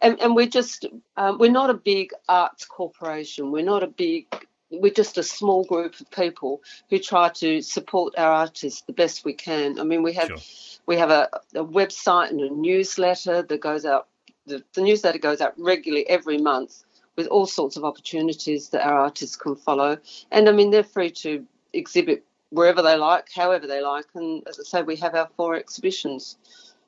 and 0.00 0.18
and 0.18 0.34
we're 0.34 0.46
just 0.46 0.86
um, 1.18 1.38
we're 1.38 1.50
not 1.50 1.68
a 1.68 1.74
big 1.74 2.12
arts 2.26 2.64
corporation. 2.64 3.52
We're 3.52 3.64
not 3.64 3.82
a 3.82 3.86
big. 3.86 4.26
We're 4.70 4.94
just 4.94 5.18
a 5.18 5.22
small 5.22 5.64
group 5.64 6.00
of 6.00 6.10
people 6.10 6.62
who 6.88 6.98
try 6.98 7.28
to 7.28 7.60
support 7.60 8.14
our 8.16 8.32
artists 8.32 8.80
the 8.80 8.94
best 8.94 9.26
we 9.26 9.34
can. 9.34 9.78
I 9.78 9.84
mean, 9.84 10.02
we 10.02 10.14
have 10.14 10.28
sure. 10.28 10.38
we 10.86 10.96
have 10.96 11.10
a, 11.10 11.28
a, 11.54 11.62
website 11.62 12.30
and 12.30 12.40
a 12.40 12.48
newsletter 12.48 13.42
that 13.42 13.60
goes 13.60 13.84
out. 13.84 14.08
The, 14.46 14.64
the 14.72 14.80
newsletter 14.80 15.18
goes 15.18 15.42
out 15.42 15.52
regularly 15.58 16.08
every 16.08 16.38
month 16.38 16.82
with 17.14 17.26
all 17.26 17.44
sorts 17.44 17.76
of 17.76 17.84
opportunities 17.84 18.70
that 18.70 18.86
our 18.86 18.98
artists 18.98 19.36
can 19.36 19.54
follow. 19.54 19.98
And 20.30 20.48
I 20.48 20.52
mean, 20.52 20.70
they're 20.70 20.82
free 20.82 21.10
to 21.10 21.44
exhibit 21.74 22.24
wherever 22.48 22.80
they 22.80 22.96
like, 22.96 23.28
however 23.34 23.66
they 23.66 23.82
like. 23.82 24.06
And 24.14 24.42
as 24.48 24.58
I 24.58 24.62
say, 24.62 24.82
we 24.82 24.96
have 24.96 25.14
our 25.14 25.28
four 25.36 25.56
exhibitions 25.56 26.38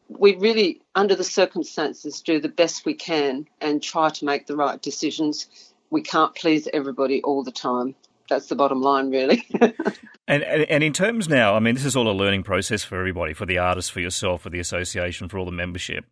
we 0.08 0.36
really, 0.36 0.80
under 0.94 1.14
the 1.14 1.24
circumstances, 1.24 2.20
do 2.20 2.40
the 2.40 2.48
best 2.48 2.84
we 2.84 2.94
can 2.94 3.46
and 3.60 3.82
try 3.82 4.10
to 4.10 4.24
make 4.24 4.46
the 4.46 4.56
right 4.56 4.80
decisions. 4.80 5.46
We 5.90 6.02
can't 6.02 6.34
please 6.34 6.68
everybody 6.72 7.22
all 7.22 7.42
the 7.42 7.52
time. 7.52 7.94
That's 8.28 8.46
the 8.46 8.56
bottom 8.56 8.80
line, 8.80 9.10
really. 9.10 9.46
and, 9.60 10.42
and, 10.42 10.42
and 10.42 10.82
in 10.82 10.92
terms 10.92 11.28
now, 11.28 11.54
I 11.54 11.60
mean, 11.60 11.74
this 11.74 11.84
is 11.84 11.94
all 11.94 12.10
a 12.10 12.12
learning 12.12 12.42
process 12.42 12.82
for 12.82 12.98
everybody, 12.98 13.34
for 13.34 13.44
the 13.44 13.58
artists, 13.58 13.90
for 13.90 14.00
yourself, 14.00 14.42
for 14.42 14.50
the 14.50 14.60
association, 14.60 15.28
for 15.28 15.38
all 15.38 15.44
the 15.44 15.52
membership. 15.52 16.06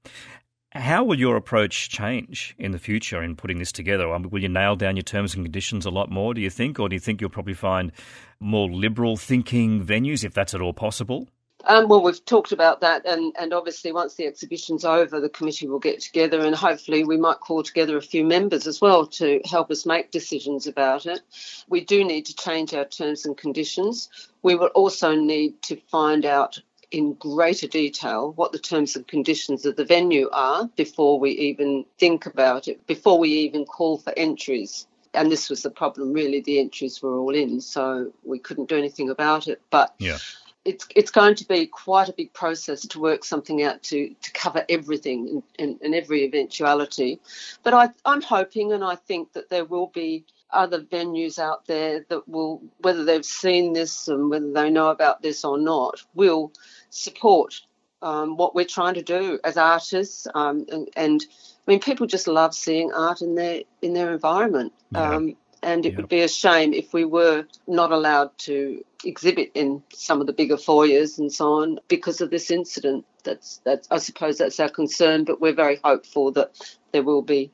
How 0.75 1.05
will 1.05 1.19
your 1.19 1.37
approach 1.37 1.91
change 1.91 2.55
in 2.59 2.73
the 2.73 2.79
future 2.79 3.23
in 3.23 3.37
putting 3.37 3.59
this 3.59 3.73
together? 3.73 4.11
I 4.11 4.19
mean, 4.19 4.31
will 4.31 4.43
you 4.43 4.49
nail 4.49 4.75
down 4.75 4.97
your 4.97 5.03
terms 5.03 5.35
and 5.35 5.45
conditions 5.45 5.85
a 5.85 5.91
lot 5.91 6.11
more, 6.11 6.33
do 6.33 6.41
you 6.41 6.49
think? 6.49 6.81
Or 6.81 6.89
do 6.89 6.97
you 6.97 7.01
think 7.01 7.21
you'll 7.21 7.31
probably 7.31 7.55
find 7.55 7.93
more 8.41 8.71
liberal 8.71 9.17
thinking 9.17 9.85
venues, 9.85 10.25
if 10.25 10.33
that's 10.33 10.55
at 10.55 10.63
all 10.63 10.73
possible? 10.73 11.29
Um, 11.67 11.89
well, 11.89 12.03
we've 12.03 12.25
talked 12.25 12.53
about 12.53 12.81
that, 12.81 13.07
and, 13.07 13.35
and 13.39 13.53
obviously, 13.53 13.93
once 13.93 14.15
the 14.15 14.27
exhibition's 14.27 14.85
over, 14.85 15.21
the 15.21 15.29
committee 15.29 15.69
will 15.69 15.79
get 15.79 16.01
together, 16.01 16.41
and 16.41 16.55
hopefully, 16.55 17.05
we 17.05 17.17
might 17.17 17.41
call 17.41 17.63
together 17.63 17.97
a 17.97 18.03
few 18.03 18.25
members 18.25 18.67
as 18.67 18.81
well 18.81 19.07
to 19.07 19.41
help 19.45 19.71
us 19.71 19.87
make 19.87 20.11
decisions 20.11 20.67
about 20.67 21.07
it. 21.07 21.21
We 21.69 21.85
do 21.85 22.05
need 22.05 22.27
to 22.27 22.35
change 22.35 22.75
our 22.75 22.85
terms 22.85 23.27
and 23.27 23.37
conditions. 23.37 24.09
We 24.43 24.57
will 24.57 24.69
also 24.69 25.15
need 25.15 25.63
to 25.63 25.77
find 25.89 26.25
out 26.25 26.61
in 26.91 27.15
greater 27.15 27.69
detail 27.69 28.33
what 28.37 28.53
the 28.53 28.59
terms 28.59 28.97
and 28.97 29.07
conditions 29.07 29.65
of 29.65 29.77
the 29.77 29.85
venue 29.85 30.29
are 30.31 30.69
before 30.77 31.19
we 31.19 31.31
even 31.31 31.87
think 31.99 32.27
about 32.27 32.69
it, 32.69 32.87
before 32.87 33.19
we 33.19 33.31
even 33.31 33.65
call 33.65 33.99
for 33.99 34.13
entries. 34.17 34.87
And 35.15 35.31
this 35.31 35.49
was 35.49 35.63
the 35.63 35.71
problem, 35.71 36.13
really. 36.13 36.41
The 36.41 36.59
entries 36.59 37.03
were 37.03 37.19
all 37.19 37.35
in, 37.35 37.61
so 37.61 38.13
we 38.25 38.39
couldn't 38.39 38.69
do 38.69 38.77
anything 38.77 39.11
about 39.11 39.47
it. 39.47 39.61
But 39.71 39.95
yeah 39.99 40.19
it's 40.65 40.87
it's 40.95 41.11
going 41.11 41.35
to 41.35 41.47
be 41.47 41.67
quite 41.67 42.09
a 42.09 42.13
big 42.13 42.33
process 42.33 42.83
to 42.83 43.01
work 43.01 43.25
something 43.25 43.63
out 43.63 43.83
to 43.83 44.15
to 44.21 44.33
cover 44.33 44.65
everything 44.69 45.43
and, 45.59 45.81
and, 45.83 45.95
every 45.95 46.25
eventuality. 46.25 47.21
But 47.63 47.75
I, 47.75 47.89
I'm 48.05 48.23
hoping 48.23 48.73
and 48.73 48.85
I 48.85 48.95
think 48.95 49.33
that 49.33 49.51
there 49.51 49.65
will 49.65 49.89
be 49.89 50.25
other 50.53 50.81
venues 50.81 51.39
out 51.39 51.67
there 51.67 52.05
that 52.09 52.29
will, 52.29 52.63
whether 52.79 53.05
they've 53.05 53.25
seen 53.25 53.73
this 53.73 54.09
and 54.09 54.31
whether 54.31 54.53
they 54.53 54.71
know 54.71 54.91
about 54.91 55.23
this 55.23 55.45
or 55.45 55.59
not, 55.59 56.03
will 56.15 56.53
support 56.91 57.61
um, 58.03 58.37
what 58.37 58.55
we're 58.55 58.65
trying 58.65 58.95
to 58.95 59.03
do 59.03 59.39
as 59.45 59.57
artists. 59.57 60.27
Um, 60.35 60.67
and, 60.71 60.89
and, 60.97 61.25
I 61.67 61.71
mean, 61.71 61.81
people 61.81 62.07
just 62.07 62.27
love 62.27 62.55
seeing 62.55 62.93
art 62.93 63.23
in 63.23 63.35
their 63.35 63.63
in 63.81 63.95
their 63.95 64.13
environment. 64.13 64.73
Yeah. 64.93 65.15
Um, 65.15 65.37
and 65.63 65.87
it 65.87 65.97
would 65.97 66.09
be 66.09 66.21
a 66.21 66.29
shame 66.29 66.73
if 66.75 66.93
we 66.93 67.05
were 67.05 67.47
not 67.67 67.93
allowed 67.93 68.37
to 68.37 68.85
exhibit 69.05 69.53
in 69.55 69.83
some 69.93 70.21
of 70.21 70.27
the 70.27 70.33
bigger 70.33 70.57
foyers 70.57 71.19
and 71.19 71.33
so 71.33 71.63
on 71.63 71.79
because 71.89 72.21
of 72.21 72.31
this 72.31 72.51
incident. 72.51 73.05
That's 73.25 73.61
that's 73.65 73.89
I 73.91 73.99
suppose 73.99 74.39
that's 74.39 74.59
our 74.59 74.69
concern, 74.69 75.25
but 75.25 75.41
we're 75.41 75.55
very 75.55 75.79
hopeful 75.83 76.33
that 76.33 76.77
there 76.93 77.05
will 77.05 77.23
be 77.23 77.53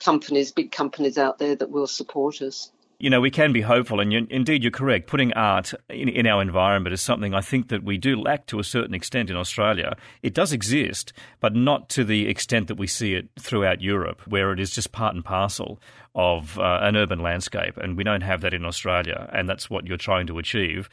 companies, 0.00 0.52
big 0.52 0.72
companies 0.72 1.16
out 1.16 1.38
there 1.38 1.54
that 1.54 1.70
will 1.70 1.86
support 1.86 2.42
us. 2.42 2.72
You 2.98 3.10
know, 3.10 3.20
we 3.20 3.30
can 3.30 3.52
be 3.52 3.60
hopeful, 3.60 4.00
and 4.00 4.12
you, 4.12 4.26
indeed, 4.30 4.62
you're 4.62 4.70
correct. 4.70 5.08
Putting 5.08 5.32
art 5.34 5.74
in, 5.88 6.08
in, 6.08 6.26
our 6.26 6.40
environment 6.40 6.92
is 6.92 7.00
something 7.00 7.34
I 7.34 7.40
think 7.40 7.68
that 7.68 7.82
we 7.82 7.98
do 7.98 8.16
lack 8.16 8.46
to 8.46 8.58
a 8.58 8.64
certain 8.64 8.94
extent 8.94 9.30
in 9.30 9.36
Australia. 9.36 9.96
It 10.22 10.34
does 10.34 10.52
exist, 10.52 11.12
but 11.40 11.54
not 11.54 11.88
to 11.90 12.04
the 12.04 12.28
extent 12.28 12.68
that 12.68 12.76
we 12.76 12.86
see 12.86 13.14
it 13.14 13.28
throughout 13.38 13.80
Europe, 13.80 14.22
where 14.26 14.52
it 14.52 14.60
is 14.60 14.70
just 14.70 14.92
part 14.92 15.14
and 15.14 15.24
parcel 15.24 15.80
of 16.14 16.58
uh, 16.58 16.80
an 16.82 16.96
urban 16.96 17.20
landscape, 17.20 17.76
and 17.76 17.96
we 17.96 18.04
don't 18.04 18.22
have 18.22 18.40
that 18.42 18.54
in 18.54 18.64
Australia, 18.64 19.28
and 19.32 19.48
that's 19.48 19.68
what 19.68 19.86
you're 19.86 19.96
trying 19.96 20.26
to 20.28 20.38
achieve 20.38 20.88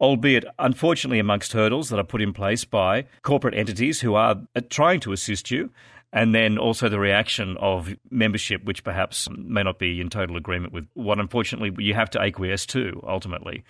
albeit 0.00 0.44
unfortunately 0.58 1.18
amongst 1.18 1.52
hurdles 1.52 1.88
that 1.88 1.98
are 1.98 2.04
put 2.04 2.22
in 2.22 2.32
place 2.32 2.64
by 2.64 3.04
corporate 3.22 3.54
entities 3.54 4.00
who 4.00 4.14
are 4.14 4.40
uh, 4.54 4.60
trying 4.70 5.00
to 5.00 5.12
assist 5.12 5.50
you 5.50 5.70
and 6.12 6.34
then 6.34 6.58
also 6.58 6.88
the 6.88 6.98
reaction 6.98 7.56
of 7.58 7.94
membership, 8.10 8.64
which 8.64 8.82
perhaps 8.82 9.28
may 9.30 9.62
not 9.62 9.78
be 9.78 10.00
in 10.00 10.08
total 10.08 10.36
agreement 10.36 10.72
with 10.72 10.86
what 10.94 11.18
unfortunately 11.18 11.72
you 11.84 11.94
have 11.94 12.10
to 12.10 12.20
acquiesce 12.20 12.66
to 12.66 13.02
ultimately. 13.06 13.64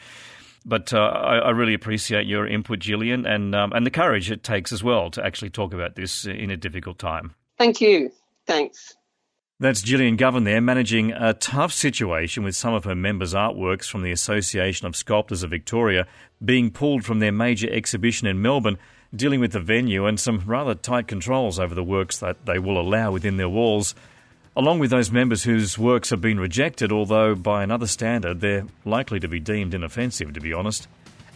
But 0.65 0.93
uh, 0.93 0.99
I, 0.99 1.39
I, 1.39 1.51
really 1.51 1.75
appreciate 1.75 2.27
your 2.27 2.47
input, 2.47 2.81
Gillian, 2.81 3.27
and 3.27 3.55
um, 3.55 3.73
and 3.73 3.87
the 3.87 3.91
courage 3.91 4.31
it 4.31 4.43
takes 4.43 4.73
as 4.73 4.83
well 4.83 5.11
to 5.13 5.25
actually 5.25 5.51
talk 5.51 5.73
about 5.73 5.95
this 5.95 6.27
in 6.27 6.51
a 6.51 6.57
difficult 6.57 6.99
time. 6.99 7.35
Thank 7.57 7.81
you. 7.81 8.11
Thanks. 8.47 8.95
That's 9.61 9.83
Gillian 9.83 10.17
Govan 10.17 10.45
there, 10.45 10.61
managing 10.61 11.11
a 11.11 11.35
tough 11.35 11.73
situation 11.73 12.45
with 12.45 12.55
some 12.55 12.75
of 12.75 12.85
her 12.85 12.95
members' 12.95 13.35
artworks 13.35 13.89
from 13.89 14.03
the 14.03 14.13
Association 14.13 14.87
of 14.87 14.95
Sculptors 14.95 15.43
of 15.43 15.51
Victoria 15.51 16.07
being 16.45 16.71
pulled 16.71 17.05
from 17.05 17.19
their 17.19 17.33
major 17.33 17.69
exhibition 17.69 18.29
in 18.29 18.41
Melbourne 18.41 18.79
dealing 19.15 19.41
with 19.41 19.53
the 19.53 19.61
venue 19.61 20.07
and 20.07 20.21
some 20.21 20.43
rather 20.47 20.75
tight 20.75 21.09
controls 21.09 21.59
over 21.59 21.75
the 21.75 21.85
works 21.85 22.19
that 22.19 22.47
they 22.47 22.59
will 22.59 22.81
allow 22.81 23.11
within 23.11 23.37
their 23.37 23.49
walls, 23.49 23.95
along 24.57 24.79
with 24.79 24.91
those 24.91 25.11
members 25.11 25.45
whose 25.45 25.79
works 25.79 26.11
have 26.11 26.21
been 26.21 26.41
rejected, 26.41 26.93
although 26.93 27.35
by 27.35 27.63
another 27.63 27.87
standard 27.87 28.41
they're 28.41 28.67
likely 28.85 29.21
to 29.21 29.29
be 29.29 29.41
deemed 29.41 29.73
inoffensive, 29.73 30.35
to 30.35 30.41
be 30.41 30.53
honest. 30.53 30.87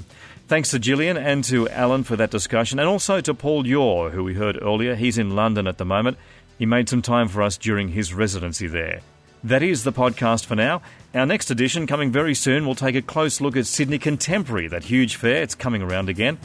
Thanks 0.45 0.71
to 0.71 0.79
Gillian 0.79 1.15
and 1.15 1.41
to 1.45 1.69
Alan 1.69 2.03
for 2.03 2.15
that 2.15 2.31
discussion, 2.31 2.79
and 2.79 2.89
also 2.89 3.21
to 3.21 3.33
Paul 3.33 3.65
Yore, 3.65 4.09
who 4.09 4.23
we 4.23 4.33
heard 4.33 4.61
earlier. 4.61 4.95
He's 4.95 5.17
in 5.17 5.35
London 5.35 5.67
at 5.67 5.77
the 5.77 5.85
moment. 5.85 6.17
He 6.57 6.65
made 6.65 6.89
some 6.89 7.01
time 7.01 7.27
for 7.27 7.41
us 7.41 7.57
during 7.57 7.89
his 7.89 8.13
residency 8.13 8.67
there. 8.67 9.01
That 9.43 9.61
is 9.61 9.83
the 9.83 9.91
podcast 9.91 10.45
for 10.45 10.55
now. 10.55 10.81
Our 11.13 11.25
next 11.25 11.51
edition, 11.51 11.85
coming 11.85 12.11
very 12.11 12.33
soon, 12.33 12.65
will 12.65 12.75
take 12.75 12.95
a 12.95 13.01
close 13.01 13.41
look 13.41 13.57
at 13.57 13.65
Sydney 13.65 13.99
Contemporary, 13.99 14.67
that 14.69 14.85
huge 14.85 15.17
fair. 15.17 15.41
It's 15.41 15.55
coming 15.55 15.81
around 15.81 16.09
again. 16.09 16.37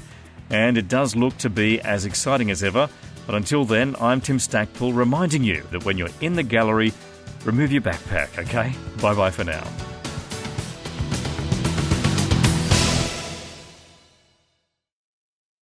And 0.50 0.76
it 0.76 0.88
does 0.88 1.14
look 1.14 1.36
to 1.38 1.50
be 1.50 1.80
as 1.80 2.04
exciting 2.04 2.50
as 2.50 2.64
ever. 2.64 2.88
But 3.26 3.34
until 3.34 3.64
then, 3.64 3.94
I'm 4.00 4.20
Tim 4.20 4.38
Stackpool 4.38 4.96
reminding 4.96 5.44
you 5.44 5.62
that 5.70 5.84
when 5.84 5.98
you're 5.98 6.09
in 6.20 6.32
the 6.32 6.42
gallery, 6.42 6.92
remove 7.44 7.70
your 7.70 7.82
backpack, 7.82 8.38
okay? 8.38 8.72
Bye 9.00 9.14
bye 9.14 9.30
for 9.30 9.44
now. 9.44 9.64